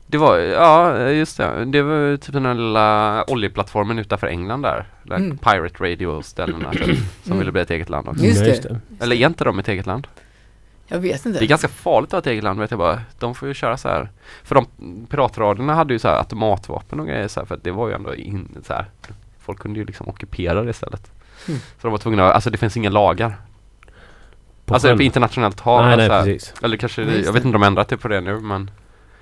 Det 0.06 0.18
var, 0.18 0.38
ja 0.38 0.98
just 1.08 1.36
det. 1.36 1.64
Det 1.64 1.82
var 1.82 2.16
typ 2.16 2.32
den 2.32 2.56
lilla 2.56 3.24
oljeplattformen 3.30 3.98
utanför 3.98 4.26
England 4.26 4.62
där. 4.62 4.84
där 5.02 5.16
Mm. 5.16 5.38
Pirate 5.38 5.84
radio 5.84 6.22
ställena 6.22 6.70
typ, 6.72 6.82
som 7.22 7.32
Mm. 7.32 7.38
ville 7.38 7.52
bli 7.52 7.62
ett 7.62 7.70
eget 7.70 7.88
land 7.88 8.08
också. 8.08 8.24
Just 8.24 8.62
det. 8.62 8.80
Eller 9.00 9.16
är 9.16 9.26
inte 9.26 9.44
de 9.44 9.58
ett 9.58 9.68
eget 9.68 9.86
land? 9.86 10.06
Jag 10.92 10.98
vet 10.98 11.26
inte. 11.26 11.38
Det 11.38 11.44
är 11.44 11.48
ganska 11.48 11.68
farligt 11.68 12.08
att 12.08 12.12
ha 12.12 12.18
ett 12.18 12.26
eget 12.26 12.44
land 12.44 12.60
vet 12.60 12.70
jag 12.70 12.78
bara. 12.78 13.00
De 13.18 13.34
får 13.34 13.48
ju 13.48 13.54
köra 13.54 13.76
så 13.76 13.88
här. 13.88 14.08
För 14.44 14.54
de 14.54 14.66
piratradierna 15.10 15.74
hade 15.74 15.92
ju 15.92 15.98
så 15.98 16.08
här 16.08 16.18
automatvapen 16.18 17.00
och 17.00 17.06
grejer 17.06 17.28
så 17.28 17.40
här, 17.40 17.46
för 17.46 17.54
att 17.54 17.64
det 17.64 17.70
var 17.70 17.88
ju 17.88 17.94
ändå 17.94 18.14
in, 18.14 18.48
så 18.66 18.72
här. 18.72 18.84
Folk 19.38 19.58
kunde 19.58 19.78
ju 19.80 19.84
liksom 19.86 20.08
ockupera 20.08 20.62
det 20.62 20.70
istället. 20.70 21.10
Mm. 21.48 21.60
Så 21.60 21.86
de 21.86 21.90
var 21.90 21.98
tvungna, 21.98 22.26
att- 22.28 22.34
alltså 22.34 22.50
det 22.50 22.58
finns 22.58 22.76
inga 22.76 22.90
lagar. 22.90 23.36
På 24.64 24.74
alltså 24.74 24.96
på 24.96 25.02
internationellt 25.02 25.60
hav. 25.60 25.84
Nej, 25.86 25.96
nej 25.96 26.06
så 26.08 26.12
här. 26.12 26.24
precis. 26.24 26.54
Eller 26.62 26.76
kanske, 26.76 27.02
Ja, 27.02 27.06
just 27.08 27.16
jag 27.16 27.26
det. 27.26 27.32
vet 27.32 27.44
inte 27.44 27.56
om 27.56 27.60
de 27.62 27.66
ändrat 27.66 27.88
det 27.88 27.96
på 27.96 28.08
det 28.08 28.20
nu 28.20 28.40
men 28.40 28.70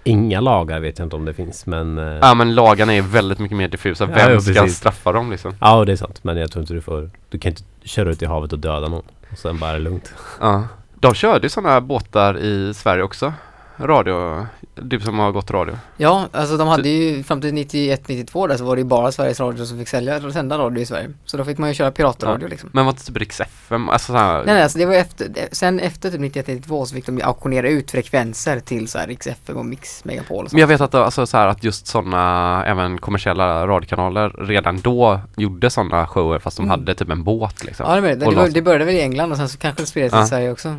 Inga 0.05 0.41
lagar 0.41 0.81
vet 0.81 0.99
jag 0.99 1.07
inte 1.07 1.17
om 1.17 1.25
det 1.25 1.35
finns 1.35 1.67
men... 1.67 1.99
eh, 1.99 2.05
Ja 2.23 2.35
men 2.35 2.55
lagarna 2.55 2.95
är 2.95 3.03
väldigt 3.03 3.39
mycket 3.39 3.57
mer 3.57 3.69
diffusa. 3.69 4.05
Ja, 4.05 4.11
Vem 4.15 4.33
jo, 4.35 4.41
ska 4.41 4.69
straffa 4.69 5.13
dem 5.13 5.31
liksom? 5.31 5.55
Ja 5.61 5.85
det 5.85 5.93
är 5.93 5.97
sant 5.97 6.25
men 6.25 6.37
jag 6.37 6.51
tror 6.51 6.61
inte 6.63 6.75
du 6.75 6.81
får... 6.81 7.11
Du 7.29 7.39
kan 7.39 7.51
inte 7.51 7.63
köra 7.85 8.11
ut 8.11 8.23
i 8.23 8.27
havet 8.27 8.53
och 8.53 8.59
döda 8.59 8.89
någon. 8.89 9.03
Och 9.33 9.39
sen 9.39 9.59
bara 9.59 9.71
är 9.71 9.75
det 9.75 9.81
lugnt. 9.81 10.15
Ja. 10.41 10.65
De 11.01 11.15
körde 11.15 11.47
ju 11.47 11.49
sådana 11.49 11.81
båtar 11.81 12.39
i 12.39 12.75
Sverige 12.75 13.03
också. 13.03 13.33
Radio, 13.81 14.47
du 14.75 15.01
som 15.01 15.19
har 15.19 15.33
gått 15.33 15.51
radio. 15.51 15.79
Ja, 15.97 16.29
alltså 16.33 16.57
de 16.57 16.69
hade 16.69 16.89
ju 16.89 17.23
fram 17.23 17.41
till 17.41 17.51
91-92 17.55 18.49
där 18.49 18.57
så 18.57 18.65
var 18.65 18.77
det 18.77 18.81
ju 18.81 18.85
bara 18.89 19.13
Sveriges 19.13 19.41
Radio 19.41 19.65
som 19.65 19.79
fick 19.79 19.89
sälja 19.89 20.17
och 20.27 20.33
sända 20.33 20.59
radio 20.59 20.83
i 20.83 20.87
Sverige. 20.87 21.11
Så 21.25 21.37
då 21.37 21.45
fick 21.45 21.59
man 21.59 21.69
ju 21.71 21.75
köra 21.75 21.91
piratradio 21.91 22.45
Ja. 22.47 22.49
liksom. 22.49 22.71
Men 22.73 22.87
var 22.87 22.93
det 22.93 22.99
typ 22.99 23.17
Rix 23.17 23.41
FM? 23.41 23.89
Alltså 23.89 24.13
såhär, 24.13 24.37
Nej 24.45 24.55
nej, 24.55 24.63
alltså 24.63 24.79
det 24.79 24.87
var 24.87 24.95
efter, 24.95 25.29
sen 25.53 25.81
efter 25.81 26.11
typ 26.11 26.21
91-92 26.21 26.85
så 26.85 26.95
fick 26.95 27.07
de 27.07 27.17
ju 27.19 27.23
auktionera 27.25 27.69
ut 27.69 27.91
frekvenser 27.91 28.61
till 28.61 28.89
så 28.89 28.99
här 28.99 29.07
Rix 29.07 29.27
FM 29.27 29.57
och 29.57 29.67
Mix 29.67 30.05
Megapol 30.05 30.37
och 30.37 30.43
Men 30.43 30.51
sånt. 30.51 30.61
jag 30.61 30.67
vet 30.67 30.81
att 30.81 30.95
alltså, 30.95 31.27
så 31.27 31.37
här, 31.37 31.47
att 31.47 31.65
just 31.65 31.87
sådana, 31.87 32.65
även 32.67 32.99
kommersiella 32.99 33.67
radiokanaler 33.67 34.31
redan 34.39 34.81
då 34.81 35.21
gjorde 35.37 35.71
sådana 35.71 36.07
shower 36.07 36.39
fast 36.39 36.57
de 36.57 36.63
Mm. 36.63 36.71
hade 36.71 36.95
typ 36.95 37.11
en 37.11 37.25
båt 37.25 37.65
liksom. 37.65 37.87
Ja 37.89 38.01
det, 38.01 38.15
det, 38.15 38.35
det, 38.35 38.51
det 38.51 38.63
började 38.63 38.85
väl 38.85 38.95
i 38.95 39.01
England 39.01 39.31
och 39.33 39.37
sen 39.39 39.49
så 39.49 39.59
kanske 39.59 39.83
det 39.83 39.87
spred 39.87 40.11
sig 40.11 40.19
Ja. 40.19 40.25
i 40.25 40.29
Sverige 40.29 40.51
också. 40.53 40.77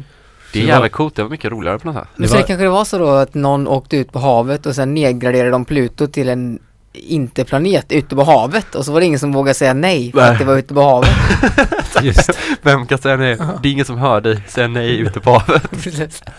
Det 0.53 0.59
är 0.59 0.63
det 0.63 0.67
var- 0.67 0.73
jävligt 0.75 0.91
coolt, 0.91 1.15
det 1.15 1.23
var 1.23 1.29
mycket 1.29 1.51
roligare 1.51 1.79
på 1.79 1.87
något 1.87 1.95
sätt. 1.95 2.07
Men 2.15 2.21
Det 2.23 2.27
sen 2.29 2.37
var- 2.39 2.47
kanske 2.47 2.63
det 2.63 2.69
var 2.69 2.85
så 2.85 2.97
då 2.97 3.07
att 3.09 3.33
någon 3.33 3.67
åkte 3.67 3.97
ut 3.97 4.11
på 4.11 4.19
havet 4.19 4.65
och 4.65 4.75
sen 4.75 4.93
nedgraderade 4.93 5.49
de 5.51 5.65
Pluto 5.65 6.07
till 6.07 6.29
en 6.29 6.59
inte-planet 6.93 7.91
ute 7.91 8.15
på 8.15 8.23
havet 8.23 8.75
och 8.75 8.85
så 8.85 8.91
var 8.91 8.99
det 8.99 9.05
ingen 9.05 9.19
som 9.19 9.31
vågade 9.31 9.53
säga 9.53 9.73
nej 9.73 10.11
för 10.11 10.19
Nej. 10.19 10.29
att 10.29 10.39
det 10.39 10.45
var 10.45 10.57
ute 10.57 10.73
på 10.73 10.81
havet. 10.81 11.09
Just 12.01 12.29
Vem 12.61 12.87
kan 12.87 12.97
säga 12.97 13.17
nej? 13.17 13.37
Det 13.61 13.69
är 13.69 13.71
ingen 13.71 13.85
som 13.85 13.97
hör 13.97 14.21
dig 14.21 14.43
säga 14.47 14.67
nej 14.67 14.99
ute 14.99 15.19
på 15.19 15.31
havet. 15.31 16.23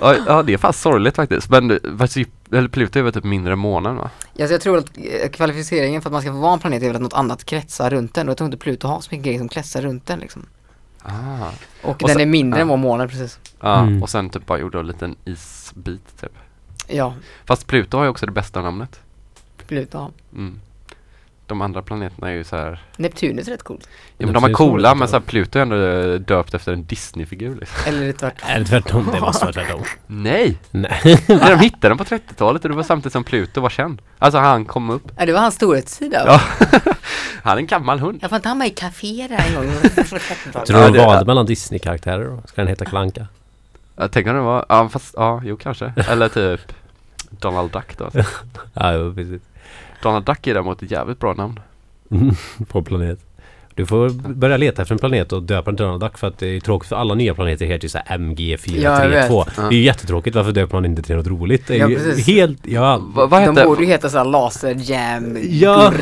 Ja, 0.00 0.14
ja 0.26 0.42
det 0.42 0.52
är 0.52 0.58
fast 0.58 0.80
sorgligt 0.80 1.16
faktiskt. 1.16 1.50
Men 1.50 1.70
eller 1.70 2.68
Pluto 2.68 2.98
är 2.98 3.02
väl 3.02 3.12
typ 3.12 3.24
mindre 3.24 3.52
än 3.52 3.58
månen 3.58 3.96
va? 3.96 4.10
Alltså 4.40 4.54
jag 4.54 4.60
tror 4.60 4.78
att 4.78 4.86
eh, 4.96 5.28
kvalificeringen 5.30 6.02
för 6.02 6.08
att 6.08 6.12
man 6.12 6.22
ska 6.22 6.30
få 6.32 6.38
vara 6.38 6.52
en 6.52 6.58
planet 6.58 6.82
är 6.82 6.86
väl 6.86 6.96
att 6.96 7.02
något 7.02 7.12
annat 7.12 7.44
kretsar 7.44 7.90
runt 7.90 8.14
den 8.14 8.28
och 8.28 8.30
jag 8.30 8.36
tror 8.38 8.46
inte 8.46 8.56
Pluto 8.58 8.88
har 8.88 9.00
så 9.00 9.08
mycket 9.10 9.24
grejer 9.24 9.38
som 9.38 9.48
kretsar 9.48 9.82
runt 9.82 10.06
den 10.06 10.18
liksom. 10.18 10.46
Ah. 11.02 11.48
Och, 11.82 11.90
Och 11.90 11.96
den 11.98 12.08
sen- 12.08 12.20
är 12.20 12.26
mindre 12.26 12.58
ja. 12.58 12.62
än 12.62 12.68
vår 12.68 12.76
månad 12.76 13.10
precis. 13.10 13.38
Ja, 13.60 13.80
Mm. 13.82 14.02
och 14.02 14.10
sen 14.10 14.30
typ 14.30 14.46
bara 14.46 14.58
gjorde 14.58 14.78
en 14.80 14.86
liten 14.86 15.16
isbit 15.24 16.20
typ. 16.20 16.32
Ja, 16.88 17.14
Fast 17.44 17.66
Pluto 17.66 17.96
har 17.96 18.04
ju 18.04 18.10
också 18.10 18.26
det 18.26 18.32
bästa 18.32 18.62
namnet. 18.62 19.00
Pluto. 19.66 20.10
Mm. 20.32 20.60
De 21.52 21.62
andra 21.62 21.82
planeterna 21.82 22.30
är 22.30 22.34
ju 22.34 22.44
så 22.44 22.56
här. 22.56 22.82
Neptunus 22.96 23.48
är 23.48 23.52
rätt 23.52 23.62
coolt. 23.62 23.88
Ja, 24.18 24.26
men 24.26 24.34
de 24.34 24.44
är 24.44 24.52
coola 24.52 24.94
men 24.94 25.08
så 25.08 25.16
här, 25.16 25.20
Pluto 25.20 25.58
är 25.58 25.62
ändå 25.62 25.76
eh, 25.76 26.14
döpt 26.20 26.54
efter 26.54 26.72
en 26.72 26.84
Disney-figur 26.84 27.54
liksom. 27.60 27.92
Eller 27.92 28.12
tvärtom? 28.12 28.48
Är 28.50 28.58
det 28.58 28.64
tvärtom? 28.64 29.08
Det 29.12 29.20
måste 29.20 29.44
vara 29.44 29.52
tvärtom. 29.62 29.82
Nej! 30.06 30.58
Nej. 30.70 31.00
De 31.26 31.58
hittade 31.58 31.88
den 31.88 31.98
på 31.98 32.04
30-talet 32.04 32.64
och 32.64 32.70
det 32.70 32.76
var 32.76 32.82
samtidigt 32.82 33.12
som 33.12 33.24
Pluto 33.24 33.60
var 33.60 33.70
känd. 33.70 34.02
Alltså 34.18 34.38
han 34.38 34.64
kom 34.64 34.90
upp. 34.90 35.12
Ja, 35.18 35.26
det 35.26 35.32
var 35.32 35.40
hans 35.40 35.54
storhetstid 35.54 36.12
Ja. 36.12 36.40
Han 37.42 37.52
är 37.52 37.60
en 37.60 37.66
gammal 37.66 38.00
hund. 38.00 38.18
Jag 38.22 38.30
får 38.30 38.36
inte 38.36 38.48
ha 38.48 38.54
mig 38.54 38.68
i 38.68 38.74
café 38.74 39.26
där 39.30 39.44
en 39.48 39.54
gång. 39.54 39.72
Tror 40.66 40.86
du 40.92 40.98
de 40.98 41.04
valde 41.04 41.24
mellan 41.26 41.46
Disney-karaktärer 41.46 42.24
då? 42.24 42.42
Ska 42.46 42.60
den 42.60 42.68
heta 42.68 42.84
Klanka? 42.84 43.26
Jag 43.96 44.12
tänker 44.12 44.30
om 44.30 44.36
det 44.36 44.42
var, 44.42 44.66
ja 44.68 44.88
fast, 44.88 45.14
ja 45.16 45.42
jo 45.44 45.56
kanske. 45.56 45.92
Eller 46.08 46.28
typ 46.28 46.60
Donald 47.30 47.70
Duck 47.72 47.98
då. 47.98 48.10
Ja, 48.74 48.92
jo, 48.92 49.14
precis. 49.14 49.42
Donald 50.02 50.24
Duck 50.24 50.46
är 50.46 50.54
däremot 50.54 50.82
ett 50.82 50.90
jävligt 50.90 51.18
bra 51.20 51.34
namn. 51.34 51.60
På 52.68 52.82
planet. 52.82 53.18
Du 53.74 53.86
får 53.86 54.10
börja 54.34 54.56
leta 54.56 54.82
efter 54.82 54.94
en 54.94 54.98
planet 54.98 55.32
och 55.32 55.42
döpa 55.42 55.70
den 55.70 55.76
till 55.76 55.84
Donald 55.84 56.02
Duck 56.02 56.18
för 56.18 56.26
att 56.26 56.38
det 56.38 56.46
är 56.56 56.60
tråkigt 56.60 56.88
för 56.88 56.96
alla 56.96 57.14
nya 57.14 57.34
planeter 57.34 57.66
heter 57.66 57.84
ju 57.84 57.88
såhär 57.88 58.06
Ja, 58.08 58.14
jag 58.14 58.20
MG432. 58.28 59.44
vet. 59.46 59.56
det 59.56 59.62
är 59.62 59.72
ju 59.78 59.82
jättetråkigt. 59.82 60.36
Varför 60.36 60.52
döper 60.52 60.76
man 60.76 60.84
inte 60.84 61.02
till 61.02 61.16
något 61.16 61.26
roligt? 61.26 61.66
Det 61.66 61.74
är 61.74 61.78
Ja, 61.78 61.88
ju 61.88 61.96
precis. 61.96 62.26
helt... 62.26 62.66
Ja, 62.66 62.98
Va, 63.14 63.26
vad 63.26 63.42
De 63.42 63.56
hette 63.56 63.64
borde 63.66 63.80
ju 63.82 63.86
heta 63.88 64.08
såhär 64.08 64.24
laser 64.24 64.76
jam 64.78 65.38
Ja. 65.50 65.92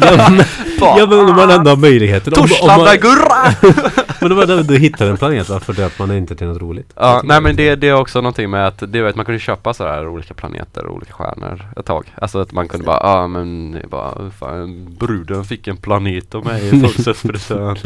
ja, 0.00 0.30
men, 0.30 0.44
ja 0.80 1.06
men 1.06 1.18
om 1.18 1.36
man 1.36 1.50
ändå 1.50 1.70
har 1.70 1.76
möjligheten. 1.76 2.32
Om, 2.34 2.42
om 2.42 2.48
Torslanda 2.48 2.84
man, 2.84 2.96
Gurra! 2.96 3.72
men 4.20 4.32
om 4.32 4.38
man 4.38 4.50
ändå 4.50 4.74
hittar 4.74 5.06
en 5.06 5.16
planet, 5.16 5.48
varför 5.48 5.72
döper 5.72 6.06
man 6.06 6.16
inte 6.16 6.36
till 6.36 6.46
något 6.46 6.62
roligt? 6.62 6.92
Ja, 6.96 7.20
nej 7.24 7.40
men 7.40 7.56
det, 7.56 7.74
det 7.74 7.88
är 7.88 7.94
också 7.94 8.20
någonting 8.20 8.50
med 8.50 8.66
att 8.66 8.82
det 8.88 9.02
vet, 9.02 9.16
man 9.16 9.24
kunde 9.24 9.40
köpa 9.40 9.74
sådär 9.74 10.08
olika 10.08 10.34
planeter 10.34 10.86
och 10.86 10.94
olika 10.94 11.12
stjärnor 11.12 11.66
ett 11.76 11.86
tag. 11.86 12.14
Alltså 12.14 12.40
att 12.40 12.52
man 12.52 12.68
kunde 12.68 12.86
bara, 12.86 13.00
ja 13.02 13.18
ah, 13.18 13.26
men 13.26 13.72
det 13.72 13.88
bara, 13.88 14.30
fan, 14.30 14.96
bruden 15.00 15.44
fick 15.44 15.68
en 15.68 15.76
planet 15.76 16.34
av 16.34 16.44
mig 16.44 16.66
i 16.66 16.70
födelsedagspresent. 16.70 17.84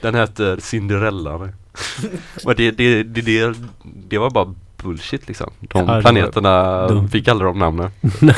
Den 0.00 0.14
heter 0.14 0.58
Cinderella. 0.60 1.38
Men 1.38 1.52
det, 2.56 2.70
det, 2.70 3.02
det, 3.02 3.20
det, 3.20 3.54
det 3.84 4.18
var 4.18 4.30
bara 4.30 4.54
bullshit 4.82 5.28
liksom. 5.28 5.50
De 5.60 5.88
Ja, 5.88 6.00
planeterna 6.00 6.86
dumt. 6.88 7.08
fick 7.08 7.28
aldrig 7.28 7.48
de 7.50 7.58
namnen. 7.58 7.90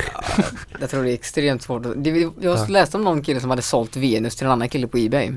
Jag 0.80 0.90
tror 0.90 1.02
det 1.04 1.10
är 1.10 1.14
extremt 1.14 1.62
svårt. 1.62 1.82
Jag 2.40 2.70
läste 2.70 2.96
om 2.96 3.04
någon 3.04 3.22
kille 3.22 3.40
som 3.40 3.50
hade 3.50 3.62
sålt 3.62 3.96
Venus 3.96 4.36
till 4.36 4.46
en 4.46 4.52
annan 4.52 4.68
kille 4.68 4.86
på 4.86 4.98
Ebay. 4.98 5.32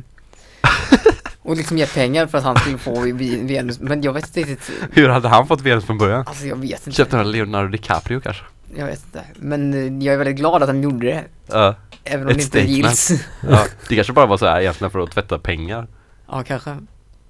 Och 1.41 1.55
liksom 1.57 1.77
gett 1.77 1.93
pengar 1.93 2.27
för 2.27 2.38
att 2.38 2.43
han 2.43 2.55
skulle 2.57 2.77
få 2.77 2.99
Vi- 3.01 3.41
Venus. 3.43 3.79
Men 3.79 4.01
jag 4.01 4.13
vet 4.13 4.27
inte 4.38 4.39
riktigt. 4.51 4.71
Hur 4.91 5.09
hade 5.09 5.27
han 5.27 5.47
fått 5.47 5.61
Venus 5.61 5.85
från 5.85 5.97
början? 5.97 6.23
Alltså 6.27 6.45
jag 6.45 6.55
vet 6.55 6.88
inte. 6.88 6.91
Köpte 6.97 7.17
han 7.17 7.31
Leonardo 7.31 7.67
DiCaprio 7.69 8.19
kanske? 8.19 8.43
Jag 8.75 8.85
vet 8.85 9.03
inte. 9.05 9.23
Men 9.35 9.73
eh, 9.73 10.05
jag 10.05 10.13
är 10.13 10.17
väldigt 10.17 10.35
glad 10.35 10.63
att 10.63 10.69
han 10.69 10.84
gjorde 10.84 11.07
det. 11.07 11.23
Ja, 11.47 11.75
Även 12.03 12.27
om 12.27 12.34
det 12.34 12.43
inte 12.43 12.59
gills. 12.59 13.11
ja. 13.49 13.63
Det 13.89 13.95
kanske 13.95 14.13
bara 14.13 14.25
var 14.25 14.38
så 14.38 14.45
här 14.45 14.61
egentligen 14.61 14.91
för 14.91 14.99
att 14.99 15.11
tvätta 15.11 15.39
pengar. 15.39 15.88
ja, 16.31 16.43
kanske. 16.43 16.77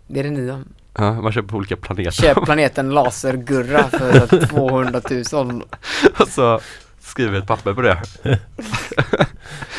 Det 0.08 0.20
är 0.20 0.24
det 0.24 0.30
nya. 0.30 0.64
Ja, 0.98 1.22
man 1.22 1.32
köper 1.32 1.48
på 1.50 1.58
olika 1.58 1.76
planeter. 1.76 2.12
Köp 2.12 2.46
planeten 2.46 2.90
Lasergurra 2.90 3.84
för 3.84 4.46
200 4.48 5.02
000. 5.34 5.64
och 6.20 6.28
så 6.28 6.60
skriver 7.02 7.38
ett 7.40 7.48
papper 7.48 7.74
på 7.74 7.82
det. 7.82 8.02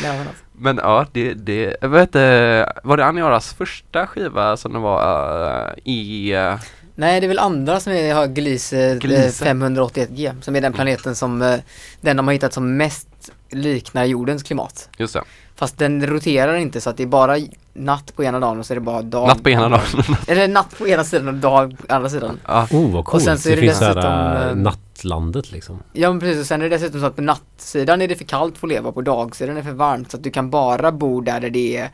Men 0.01 0.19
alltså. 0.19 0.43
Men 0.61 0.77
ja, 0.77 1.05
det, 1.11 1.33
det, 1.33 1.75
jag 1.81 1.89
vet 1.89 2.01
inte, 2.01 2.73
var 2.83 2.97
det 2.97 3.05
Anjaras 3.05 3.53
första 3.53 4.07
skiva 4.07 4.57
som 4.57 4.73
det 4.73 4.79
var 4.79 5.67
eh, 5.67 5.73
i, 5.83 6.31
eh, 6.31 6.55
Nej, 6.95 7.19
det 7.19 7.25
är 7.25 7.27
väl 7.27 7.39
andra 7.39 7.79
som 7.79 7.93
är, 7.93 8.13
har 8.13 8.27
Gliese, 8.27 8.73
eh, 8.91 8.97
Gliese. 8.97 9.45
581G, 9.45 10.41
som 10.41 10.55
är 10.55 10.61
den 10.61 10.73
planeten 10.73 11.15
som, 11.15 11.41
eh, 11.41 11.59
den 12.01 12.17
de 12.17 12.27
har 12.27 12.33
hittat 12.33 12.53
som 12.53 12.77
mest 12.77 13.07
liknar 13.51 14.05
jordens 14.05 14.43
klimat. 14.43 14.89
just 14.97 15.13
det, 15.13 15.23
Fast 15.59 15.77
den 15.77 16.07
roterar 16.07 16.55
inte 16.55 16.81
så 16.81 16.89
att 16.89 16.97
det 16.97 17.03
är 17.03 17.07
bara 17.07 17.37
natt 17.73 18.15
på 18.15 18.23
ena 18.23 18.39
dagen 18.39 18.59
och 18.59 18.65
så 18.65 18.73
är 18.73 18.75
det 18.75 18.81
bara 18.81 19.01
dag. 19.01 19.27
natt 19.27 19.43
på 19.43 19.49
ena 19.49 19.69
dagen. 19.69 19.81
Eller 20.27 20.47
natt 20.47 20.77
på 20.77 20.87
ena 20.87 21.03
sidan 21.03 21.27
och 21.27 21.33
dag 21.33 21.75
på 21.87 21.93
andra 21.95 22.09
sidan. 22.09 22.39
ja, 22.47 22.67
Oh 22.71 22.91
vad 22.93 23.05
coolt. 23.05 23.23
sen 23.23 23.37
så 23.39 23.49
det, 23.49 23.53
är 23.53 23.55
det 23.55 23.61
finns 23.61 23.79
dessutom, 23.79 24.03
här 24.03 24.49
eh, 24.49 24.55
nattlandet 24.55 25.51
liksom. 25.51 25.79
Ja 25.93 26.09
men 26.09 26.19
precis 26.19 26.39
och 26.41 26.45
sen 26.47 26.61
är 26.61 26.69
det 26.69 26.77
dessutom 26.77 26.99
så 27.01 27.05
att 27.07 27.15
på 27.15 27.21
nattsidan 27.21 28.01
är 28.01 28.07
det 28.07 28.15
för 28.15 28.23
kallt 28.23 28.57
för 28.57 28.67
att 28.67 28.73
leva, 28.73 28.91
på 28.91 29.01
dagsidan 29.01 29.57
är 29.57 29.59
det 29.61 29.65
för 29.67 29.73
varmt 29.75 30.11
så 30.11 30.17
att 30.17 30.23
du 30.23 30.31
kan 30.31 30.49
bara 30.49 30.91
bo 30.91 31.21
där, 31.21 31.39
där 31.39 31.49
det 31.49 31.77
är 31.77 31.89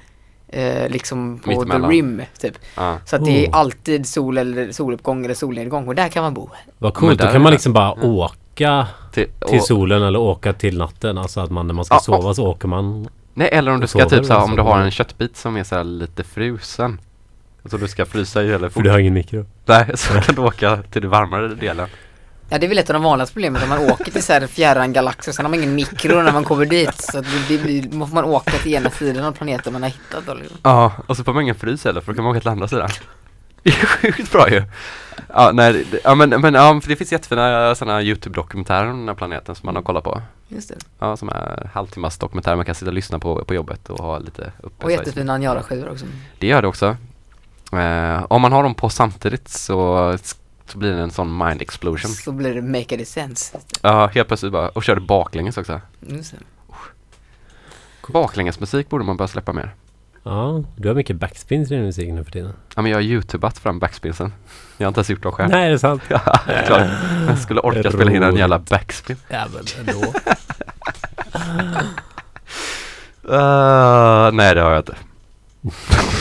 eh, 0.83 0.89
liksom 0.89 1.39
på 1.39 1.65
the 1.65 1.77
rim 1.77 2.21
typ. 2.39 2.53
ja. 2.75 2.97
Så 3.05 3.15
att 3.15 3.25
det 3.25 3.45
är 3.45 3.49
Oh. 3.51 3.57
alltid 3.59 4.07
sol 4.07 4.37
eller 4.37 4.71
soluppgång 4.71 5.25
eller 5.25 5.35
solnedgång 5.35 5.87
och 5.87 5.95
där 5.95 6.09
kan 6.09 6.23
man 6.23 6.33
bo. 6.33 6.49
Vad 6.77 6.93
coolt. 6.93 7.19
Då 7.21 7.27
kan 7.27 7.41
man 7.41 7.51
liksom 7.51 7.73
bara 7.73 7.93
Ja. 8.01 8.07
åka 8.07 8.87
Till, 9.13 9.27
till 9.47 9.59
och, 9.59 9.65
solen 9.65 10.03
eller 10.03 10.19
åka 10.19 10.53
till 10.53 10.77
natten. 10.77 11.17
Alltså 11.17 11.39
att 11.39 11.51
man 11.51 11.67
när 11.67 11.73
man 11.73 11.85
ska 11.85 11.95
Ja, 11.95 11.99
sova 11.99 12.33
så 12.33 12.47
åker 12.47 12.67
man. 12.67 13.07
Nej, 13.35 13.49
eller 13.51 13.71
om 13.71 13.79
du 13.79 13.83
och 13.83 13.89
ska 13.89 13.99
sover 13.99 14.17
typ 14.17 14.25
såhär, 14.25 14.39
om 14.39 14.43
alltså. 14.43 14.55
du 14.55 14.61
har 14.61 14.79
en 14.79 14.91
köttbit 14.91 15.37
som 15.37 15.57
är 15.57 15.63
såhär 15.63 15.83
lite 15.83 16.23
frusen. 16.23 17.01
Så 17.65 17.77
du 17.77 17.87
ska 17.87 18.05
frysa 18.05 18.43
i 18.43 18.51
eller 18.51 18.69
För 18.69 18.81
du 18.81 18.89
har 18.89 18.99
ingen 18.99 19.13
mikro. 19.13 19.45
Nej, 19.65 19.91
så 19.97 20.21
kan 20.21 20.35
du 20.35 20.41
åka 20.41 20.77
till 20.91 21.01
den 21.01 21.11
varmare 21.11 21.47
delen. 21.47 21.87
Ja 22.49 22.57
det 22.57 22.65
är 22.65 22.67
väl 22.67 22.77
ett 22.77 22.89
av 22.89 22.93
de 22.93 23.03
vanligaste 23.03 23.33
problemen 23.33 23.63
om 23.63 23.69
man 23.69 23.79
åker 23.79 24.11
till 24.11 24.23
så 24.23 24.33
här 24.33 24.47
fjärran 24.47 24.93
galaxer 24.93 25.31
sen 25.31 25.45
har 25.45 25.49
man 25.49 25.59
ingen 25.59 25.75
mikro 25.75 26.21
när 26.21 26.31
man 26.31 26.43
kommer 26.43 26.65
dit 26.65 27.01
så 27.01 27.23
det 27.49 27.57
blir, 27.57 27.89
måste 27.89 28.15
man 28.15 28.25
åka 28.25 28.51
till 28.51 28.73
ena 28.73 28.89
sidan 28.89 29.25
av 29.25 29.31
planeten 29.31 29.73
man 29.73 29.83
har 29.83 29.89
hittat 29.89 30.25
då 30.25 30.33
liksom. 30.33 30.57
Ja, 30.63 30.91
och 31.07 31.17
så 31.17 31.23
får 31.23 31.33
man 31.33 31.43
ingen 31.43 31.55
frys 31.55 31.85
heller 31.85 32.01
för 32.01 32.11
då 32.11 32.15
kan 32.15 32.23
man 32.23 32.31
åka 32.31 32.39
till 32.39 32.49
andra 32.49 32.67
sidan. 32.67 32.89
Det 33.65 33.71
är 33.71 33.85
sjukt 33.85 34.31
bra 34.31 34.49
ju. 34.49 34.63
Ja, 35.33 35.51
nej, 35.53 35.85
det, 35.91 35.99
ja 36.03 36.15
men, 36.15 36.29
men 36.29 36.53
ja, 36.53 36.81
för 36.81 36.89
det 36.89 36.95
finns 36.95 37.11
jättefina 37.11 37.75
sådana 37.75 38.01
YouTube-dokumentärer 38.01 38.89
om 38.91 38.97
den 38.99 39.07
här 39.07 39.15
planeten 39.15 39.55
som 39.55 39.65
man 39.65 39.75
har 39.75 39.83
kollat 39.83 40.03
på. 40.03 40.21
Just 40.47 40.69
det. 40.69 40.75
Ja, 40.99 41.17
som 41.17 41.29
är 41.29 41.69
halvtimmas 41.73 42.17
dokumentärer 42.17 42.55
man 42.55 42.65
kan 42.65 42.75
sitta 42.75 42.89
och 42.89 42.93
lyssna 42.93 43.19
på 43.19 43.45
på 43.45 43.53
jobbet 43.53 43.89
och 43.89 43.99
ha 43.99 44.19
lite 44.19 44.51
uppe. 44.61 44.85
Och 44.85 44.91
jättefina 44.91 45.33
Anjara-skivor 45.33 45.89
också. 45.89 46.05
Det 46.39 46.47
gör 46.47 46.61
det 46.61 46.67
också. 46.67 46.97
Eh, 47.71 48.25
om 48.29 48.41
man 48.41 48.51
har 48.51 48.63
dem 48.63 48.75
på 48.75 48.89
samtidigt 48.89 49.47
så, 49.47 50.17
så 50.65 50.77
blir 50.77 50.93
det 50.93 51.01
en 51.01 51.11
sån 51.11 51.37
mind 51.37 51.61
explosion. 51.61 52.11
Så 52.11 52.31
blir 52.31 52.53
det 52.53 52.61
make 52.61 52.95
it 52.95 53.07
sense. 53.07 53.57
Ja, 53.81 54.07
helt 54.07 54.27
plötsligt 54.27 54.51
bara, 54.51 54.69
och 54.69 54.83
kör 54.83 54.95
det 54.95 55.01
baklänges 55.01 55.57
också. 55.57 55.81
Just 55.99 56.31
det. 56.31 56.37
Baklängesmusik 58.13 58.89
borde 58.89 59.03
man 59.03 59.17
börja 59.17 59.27
släppa 59.27 59.53
mer. 59.53 59.73
Ja, 60.27 60.63
du 60.75 60.87
har 60.87 60.95
mycket 60.95 61.15
backspins 61.15 61.71
i 61.71 61.75
din 61.75 61.83
musik 61.83 62.09
nu 62.09 62.23
för 62.23 62.31
tiden. 62.31 62.53
Ja 62.75 62.81
men 62.81 62.91
jag 62.91 62.97
har 62.97 63.03
youtubat 63.03 63.57
fram 63.57 63.79
backspinsen. 63.79 64.33
Jag 64.77 64.85
har 64.85 64.87
inte 64.87 64.99
ens 64.99 65.09
gjort 65.09 65.23
dem 65.23 65.31
själv. 65.31 65.51
Nej, 65.51 65.67
är 65.67 65.71
det 65.71 65.79
sant? 65.79 66.01
Ja, 66.09 66.39
det 66.47 66.53
är 66.53 66.65
klart. 66.65 66.87
Jag 67.27 67.39
skulle 67.39 67.59
orka 67.59 67.91
spela 67.91 68.11
in 68.11 68.23
en 68.23 68.35
jävla 68.35 68.59
backspin. 68.59 69.17
Ja, 69.27 69.45
men 69.53 69.63
ändå. 69.79 70.01
Uh, 73.29 74.31
nej 74.33 74.55
det 74.55 74.61
har 74.61 74.71
jag 74.71 74.79
inte. 74.79 74.95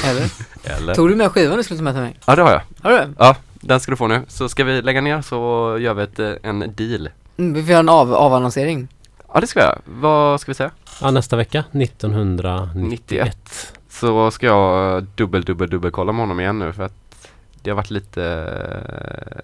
Eller? 0.04 0.30
Eller? 0.64 0.94
Tog 0.94 1.08
du 1.08 1.16
med 1.16 1.30
skivan 1.30 1.56
du 1.56 1.64
skulle 1.64 1.78
ta 1.78 1.84
med 1.84 1.94
till 1.94 2.02
mig? 2.02 2.16
Ja 2.26 2.36
det 2.36 2.42
har 2.42 2.52
jag. 2.52 2.62
Har 2.82 2.90
du? 2.90 3.14
Ja, 3.18 3.36
den 3.54 3.80
ska 3.80 3.92
du 3.92 3.96
få 3.96 4.06
nu. 4.06 4.22
Så 4.28 4.48
ska 4.48 4.64
vi 4.64 4.82
lägga 4.82 5.00
ner 5.00 5.22
så 5.22 5.36
gör 5.80 5.94
vi 5.94 6.02
ett, 6.02 6.18
eh, 6.18 6.32
en 6.42 6.74
deal. 6.74 7.08
Mm, 7.36 7.54
vi 7.54 7.62
får 7.62 7.70
göra 7.70 7.80
en 7.80 7.88
av, 7.88 8.14
avannonsering. 8.14 8.88
Ja 9.34 9.40
det 9.40 9.46
ska 9.46 9.60
jag. 9.60 9.78
Vad 9.84 10.40
ska 10.40 10.50
vi 10.50 10.54
säga? 10.54 10.70
Ja, 11.00 11.10
nästa 11.10 11.36
vecka 11.36 11.64
1991. 11.72 13.72
Så 13.94 14.30
ska 14.30 14.46
jag 14.46 14.96
eh, 14.96 15.02
dubbel, 15.14 15.42
dubbel, 15.44 15.70
dubbel 15.70 15.90
kolla 15.90 16.12
med 16.12 16.20
honom 16.20 16.40
igen 16.40 16.58
nu 16.58 16.72
för 16.72 16.82
att 16.82 17.28
det 17.62 17.70
har 17.70 17.76
varit 17.76 17.90
lite 17.90 18.24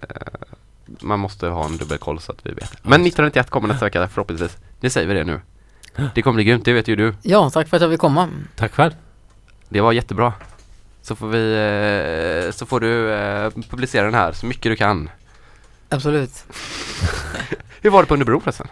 eh, 0.09 0.97
Man 1.01 1.19
måste 1.19 1.47
ha 1.47 1.65
en 1.65 1.77
dubbelkoll 1.77 2.19
så 2.19 2.31
att 2.31 2.45
vi 2.45 2.51
vet. 2.51 2.71
Men 2.83 2.93
1991 3.01 3.49
kommer 3.49 3.67
nästa 3.67 3.85
vecka 3.85 4.07
förhoppningsvis. 4.07 4.57
Det 4.79 4.89
säger 4.89 5.07
vi 5.07 5.13
det 5.13 5.23
nu. 5.23 5.41
Det 6.15 6.21
kommer 6.21 6.35
bli 6.35 6.43
grymt, 6.43 6.65
det 6.65 6.73
vet 6.73 6.87
ju 6.87 6.95
du. 6.95 7.15
Ja, 7.21 7.49
tack 7.49 7.67
för 7.67 7.77
att 7.77 7.81
jag 7.81 7.91
fick 7.91 7.99
komma. 7.99 8.29
Tack 8.55 8.73
själv. 8.73 8.91
Det 9.69 9.81
var 9.81 9.91
jättebra. 9.91 10.33
Så 11.01 11.15
får 11.15 11.27
vi, 11.27 11.53
eh, 12.45 12.51
så 12.51 12.65
får 12.65 12.79
du 12.79 13.09
publicera 13.69 14.05
den 14.05 14.13
här 14.13 14.31
så 14.31 14.45
mycket 14.45 14.63
du 14.71 14.75
kan. 14.75 15.09
Absolut. 15.89 16.45
Hur 17.81 17.89
var 17.89 18.01
det 18.01 18.07
på 18.07 18.13
Underbro 18.13 18.39
förresten? 18.39 18.67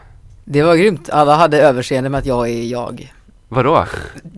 Det 0.46 0.64
var 0.64 0.76
grymt. 0.76 1.10
Alla 1.10 1.36
hade 1.36 1.62
överseende 1.62 2.10
med 2.10 2.18
att 2.18 2.26
jag 2.26 2.50
är 2.50 2.64
jag. 2.64 3.14
Vadå? 3.50 3.86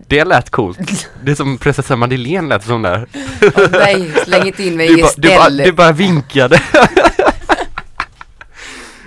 Det 0.08 0.24
lät 0.24 0.50
coolt. 0.50 1.08
Det 1.24 1.30
är 1.30 1.34
som 1.34 1.58
prinsessan 1.58 1.98
Madeleine 1.98 2.48
lät 2.48 2.64
som 2.64 2.82
där. 2.82 3.06
Åh 3.42 3.64
nej, 3.72 4.12
släng 4.24 4.46
inte 4.46 4.62
in 4.62 4.76
mig 4.76 4.88
Du, 4.88 4.98
i 4.98 5.02
ba, 5.02 5.08
du, 5.16 5.28
bara, 5.28 5.40
ställ. 5.44 5.56
du 5.56 5.72
bara 5.72 5.92
vinkade. 5.92 6.62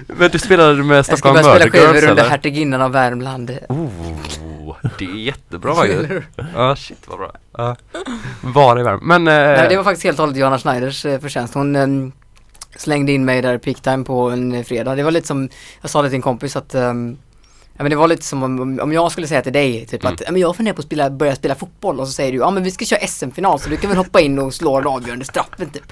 Men 0.08 0.32
du 0.32 0.40
spelade 0.40 0.84
med 0.84 0.98
Jag 0.98 1.06
ska 1.06 1.18
Stockholm 1.18 1.34
börja 1.34 1.56
spela 1.56 1.66
Murder 1.66 1.80
skivor 1.80 1.94
Girls 1.96 2.10
under 2.10 2.30
hertiginnan 2.30 2.82
av 2.82 2.92
Värmland. 2.92 3.58
Oh, 3.70 4.76
det 5.00 5.06
är 5.06 5.16
jättebra 5.16 5.88
ju. 5.88 6.22
Ja, 6.56 6.76
shit 6.76 7.04
vad 7.08 7.18
bra. 7.18 7.32
Ja. 7.58 7.76
Var 8.42 8.80
i 8.80 8.84
Värmland. 8.84 9.04
Men, 9.04 9.28
eh, 9.28 9.34
Nej, 9.58 9.70
det 9.70 9.78
var 9.78 9.84
faktiskt 9.84 10.04
helt 10.04 10.20
och 10.20 10.24
hållet 10.26 10.38
Johanna 10.40 10.60
Schneiders 10.60 11.06
eh, 11.06 11.20
förtjänst. 11.20 11.54
Hon 11.54 11.76
ehm, 11.76 12.12
slängde 12.76 13.12
in 13.12 13.26
mig 13.26 13.42
där 13.42 13.58
peak 13.58 13.82
time 13.82 14.04
på 14.04 14.30
en 14.30 14.54
eh, 14.54 14.64
fredag. 14.64 14.96
Det 14.96 15.04
var 15.04 15.12
lite 15.12 15.28
som, 15.28 15.50
jag 15.82 15.90
sa 15.90 16.02
det 16.02 16.10
till 16.10 16.16
en 16.16 16.22
kompis 16.22 16.56
att 16.56 16.76
ehm, 16.76 17.18
Ja 17.78 17.84
men 17.84 17.90
det 17.90 17.96
var 17.96 18.08
lite 18.08 18.24
som 18.24 18.44
om, 18.44 18.80
om 18.80 18.94
jag 18.94 19.12
skulle 19.12 19.28
säga 19.28 19.42
till 19.42 19.54
dig 19.54 19.86
typ 19.86 20.04
Mm. 20.04 20.14
att, 20.14 20.22
ja 20.26 20.32
men 20.32 20.42
jag 20.42 20.56
funderar 20.56 20.76
på 20.76 20.80
att 20.80 20.86
spela, 20.86 21.10
börja 21.10 21.36
spela 21.36 21.56
fotboll 21.56 22.00
och 22.00 22.08
så 22.08 22.14
säger 22.14 22.32
du, 22.32 22.38
ja 22.38 22.52
men 22.52 22.64
vi 22.64 22.72
ska 22.72 22.86
köra 22.86 23.00
SM-final 23.08 23.60
så 23.60 23.70
du 23.70 23.78
kan 23.78 23.90
väl 23.90 23.98
hoppa 23.98 24.22
in 24.22 24.40
och 24.40 24.54
slå 24.54 24.80
den 24.80 24.88
avgörande 24.88 25.26
straffen 25.26 25.70
typ. 25.70 25.92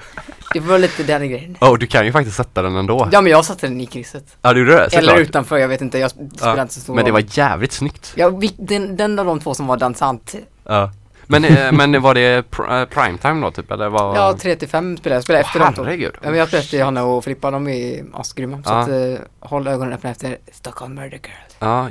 Det 0.52 0.60
var 0.60 0.78
lite 0.78 1.02
den 1.02 1.28
grejen. 1.30 1.56
oh, 1.60 1.78
du 1.78 1.86
kan 1.86 2.06
ju 2.06 2.12
faktiskt 2.12 2.36
sätta 2.36 2.62
den 2.62 2.76
ändå. 2.76 3.08
Ja 3.12 3.20
men 3.20 3.32
jag 3.32 3.44
satte 3.44 3.66
den 3.66 3.80
i 3.80 3.86
krysset. 3.86 4.36
Ja, 4.42 4.52
du 4.52 4.60
gjorde 4.60 4.72
det? 4.72 4.96
Eller 4.96 5.18
utanför, 5.18 5.56
jag 5.58 5.68
vet 5.68 5.80
inte, 5.80 5.98
jag 5.98 6.10
sp- 6.10 6.36
spelar 6.36 6.56
Ja. 6.56 6.62
inte 6.62 6.74
så 6.74 6.80
stor 6.80 6.94
Men 6.94 7.04
det 7.04 7.10
var 7.12 7.24
jävligt 7.30 7.72
snyggt. 7.72 8.12
Ja, 8.16 8.28
vi, 8.28 8.54
den, 8.58 8.96
den 8.96 9.18
av 9.18 9.26
de 9.26 9.40
två 9.40 9.54
som 9.54 9.66
var 9.66 9.76
dansant. 9.76 10.34
Ja. 10.64 10.92
Men, 11.26 11.44
eh, 11.44 11.72
men 11.72 12.02
var 12.02 12.14
det 12.14 12.50
pr- 12.50 12.80
eh, 12.80 12.88
primetime 12.88 13.40
då 13.46 13.50
typ? 13.50 13.70
Eller 13.70 13.88
var... 13.88 14.16
Ja, 14.16 14.36
3 14.40 14.56
till 14.56 14.68
5 14.68 14.96
spelade 14.96 15.16
jag, 15.16 15.24
spelade 15.24 15.44
efter 15.44 15.60
dem 15.60 15.74
två. 15.74 15.82
Herregud. 15.84 16.12
Ja 16.22 16.30
men 16.30 16.38
jag 16.38 16.48
spelade 16.48 16.64
efter 16.64 16.78
Johanna 16.78 17.04
och 17.04 17.24
Filippa, 17.24 17.50
de 17.50 17.68
är 17.68 18.04
asgrymma. 18.14 18.56
Så 18.62 18.70
Ja. 18.72 18.78
att 18.78 18.88
eh, 18.88 19.14
håll 19.40 19.68
ögonen 19.68 19.92
öppna 19.92 20.10
efter 20.10 20.38
Stockholm 20.52 20.94
Murder 20.94 21.10
Girls. 21.10 21.53
Ja, 21.64 21.88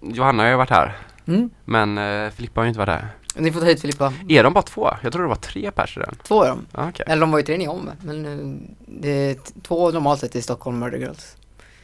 Johanna 0.00 0.42
har 0.42 0.50
ju 0.50 0.56
varit 0.56 0.70
här. 0.70 0.96
Mm. 1.26 1.50
Men 1.64 1.98
eh, 1.98 2.30
Filippa 2.30 2.60
har 2.60 2.64
ju 2.64 2.68
inte 2.68 2.78
varit 2.78 2.88
här. 3.00 3.08
Ni 3.34 3.52
får 3.52 3.60
ta 3.60 3.66
hit 3.66 3.80
Filippa. 3.80 4.12
Är 4.28 4.42
de 4.44 4.52
bara 4.52 4.62
två? 4.62 4.90
Jag 5.02 5.12
tror 5.12 5.22
det 5.22 5.28
var 5.28 5.34
tre 5.36 5.70
pers 5.70 5.96
i 5.96 6.00
den. 6.00 6.14
Två 6.22 6.42
är 6.42 6.48
de. 6.48 6.66
Ja, 6.72 6.88
okej. 6.88 7.04
Eller 7.08 7.20
de 7.20 7.30
var 7.30 7.38
ju 7.38 7.44
tre 7.44 7.58
ni 7.58 7.68
om 7.68 7.90
men 8.00 8.26
eh, 8.26 8.70
det 8.86 9.08
är 9.10 9.34
t- 9.34 9.40
två 9.62 9.90
normalt 9.90 10.20
sett 10.20 10.36
i 10.36 10.42
Stockholm 10.42 10.78
Murder 10.78 10.98
Girls. 10.98 11.36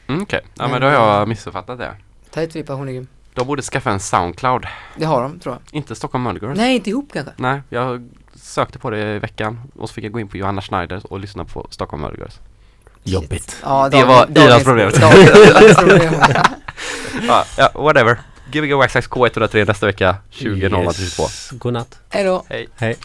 Mm, 0.06 0.22
okej. 0.22 0.40
Ja 0.54 0.62
men 0.62 0.70
Men, 0.70 0.80
då 0.80 0.86
har 0.86 0.94
jag 0.94 1.20
eh, 1.20 1.26
missuppfattat 1.26 1.78
det. 1.78 1.94
Ta 2.30 2.40
hit 2.40 2.52
Filippa, 2.52 2.72
hon 2.72 2.88
är 2.88 2.92
grym. 2.92 3.06
De 3.34 3.46
borde 3.46 3.62
skaffa 3.62 3.90
en 3.90 4.00
Soundcloud. 4.00 4.66
Det 4.96 5.04
har 5.04 5.22
de 5.22 5.38
tror 5.38 5.54
jag. 5.54 5.78
Inte 5.78 5.94
Stockholm 5.94 6.24
Murder 6.24 6.40
Girls. 6.40 6.56
Nej, 6.58 6.74
inte 6.76 6.90
ihop 6.90 7.08
kanske. 7.12 7.32
Nej, 7.36 7.60
jag 7.68 8.08
sökte 8.34 8.78
på 8.78 8.90
det 8.90 9.14
i 9.14 9.18
veckan 9.18 9.60
och 9.78 9.88
så 9.88 9.94
fick 9.94 10.04
jag 10.04 10.12
gå 10.12 10.20
in 10.20 10.28
på 10.28 10.36
Johanna 10.36 10.62
Schneider 10.62 11.02
och 11.12 11.20
lyssna 11.20 11.44
på 11.44 11.66
Stockholm 11.70 12.02
Murder 12.02 12.16
Girls. 12.18 12.40
Jobbigt. 13.02 13.56
Ja, 13.62 13.88
Det 13.88 14.04
var 14.04 14.26
dagens- 14.26 14.64
problem. 14.64 14.90
dagens 15.00 15.76
problem. 15.76 16.14
Ja, 17.26 17.44
ja, 17.56 17.70
whatever. 17.74 18.18
Gbg 18.50 18.74
Waxax 18.74 19.08
K103 19.08 19.66
nästa 19.66 19.86
vecka 19.86 20.16
20.00 20.32 20.60
till 20.60 20.70
22. 20.70 21.22
Yes. 21.22 21.50
Godnatt. 21.50 21.98
Hej 22.10 22.24
då. 22.24 22.44
Hej. 22.48 22.68
Hej. 22.76 22.96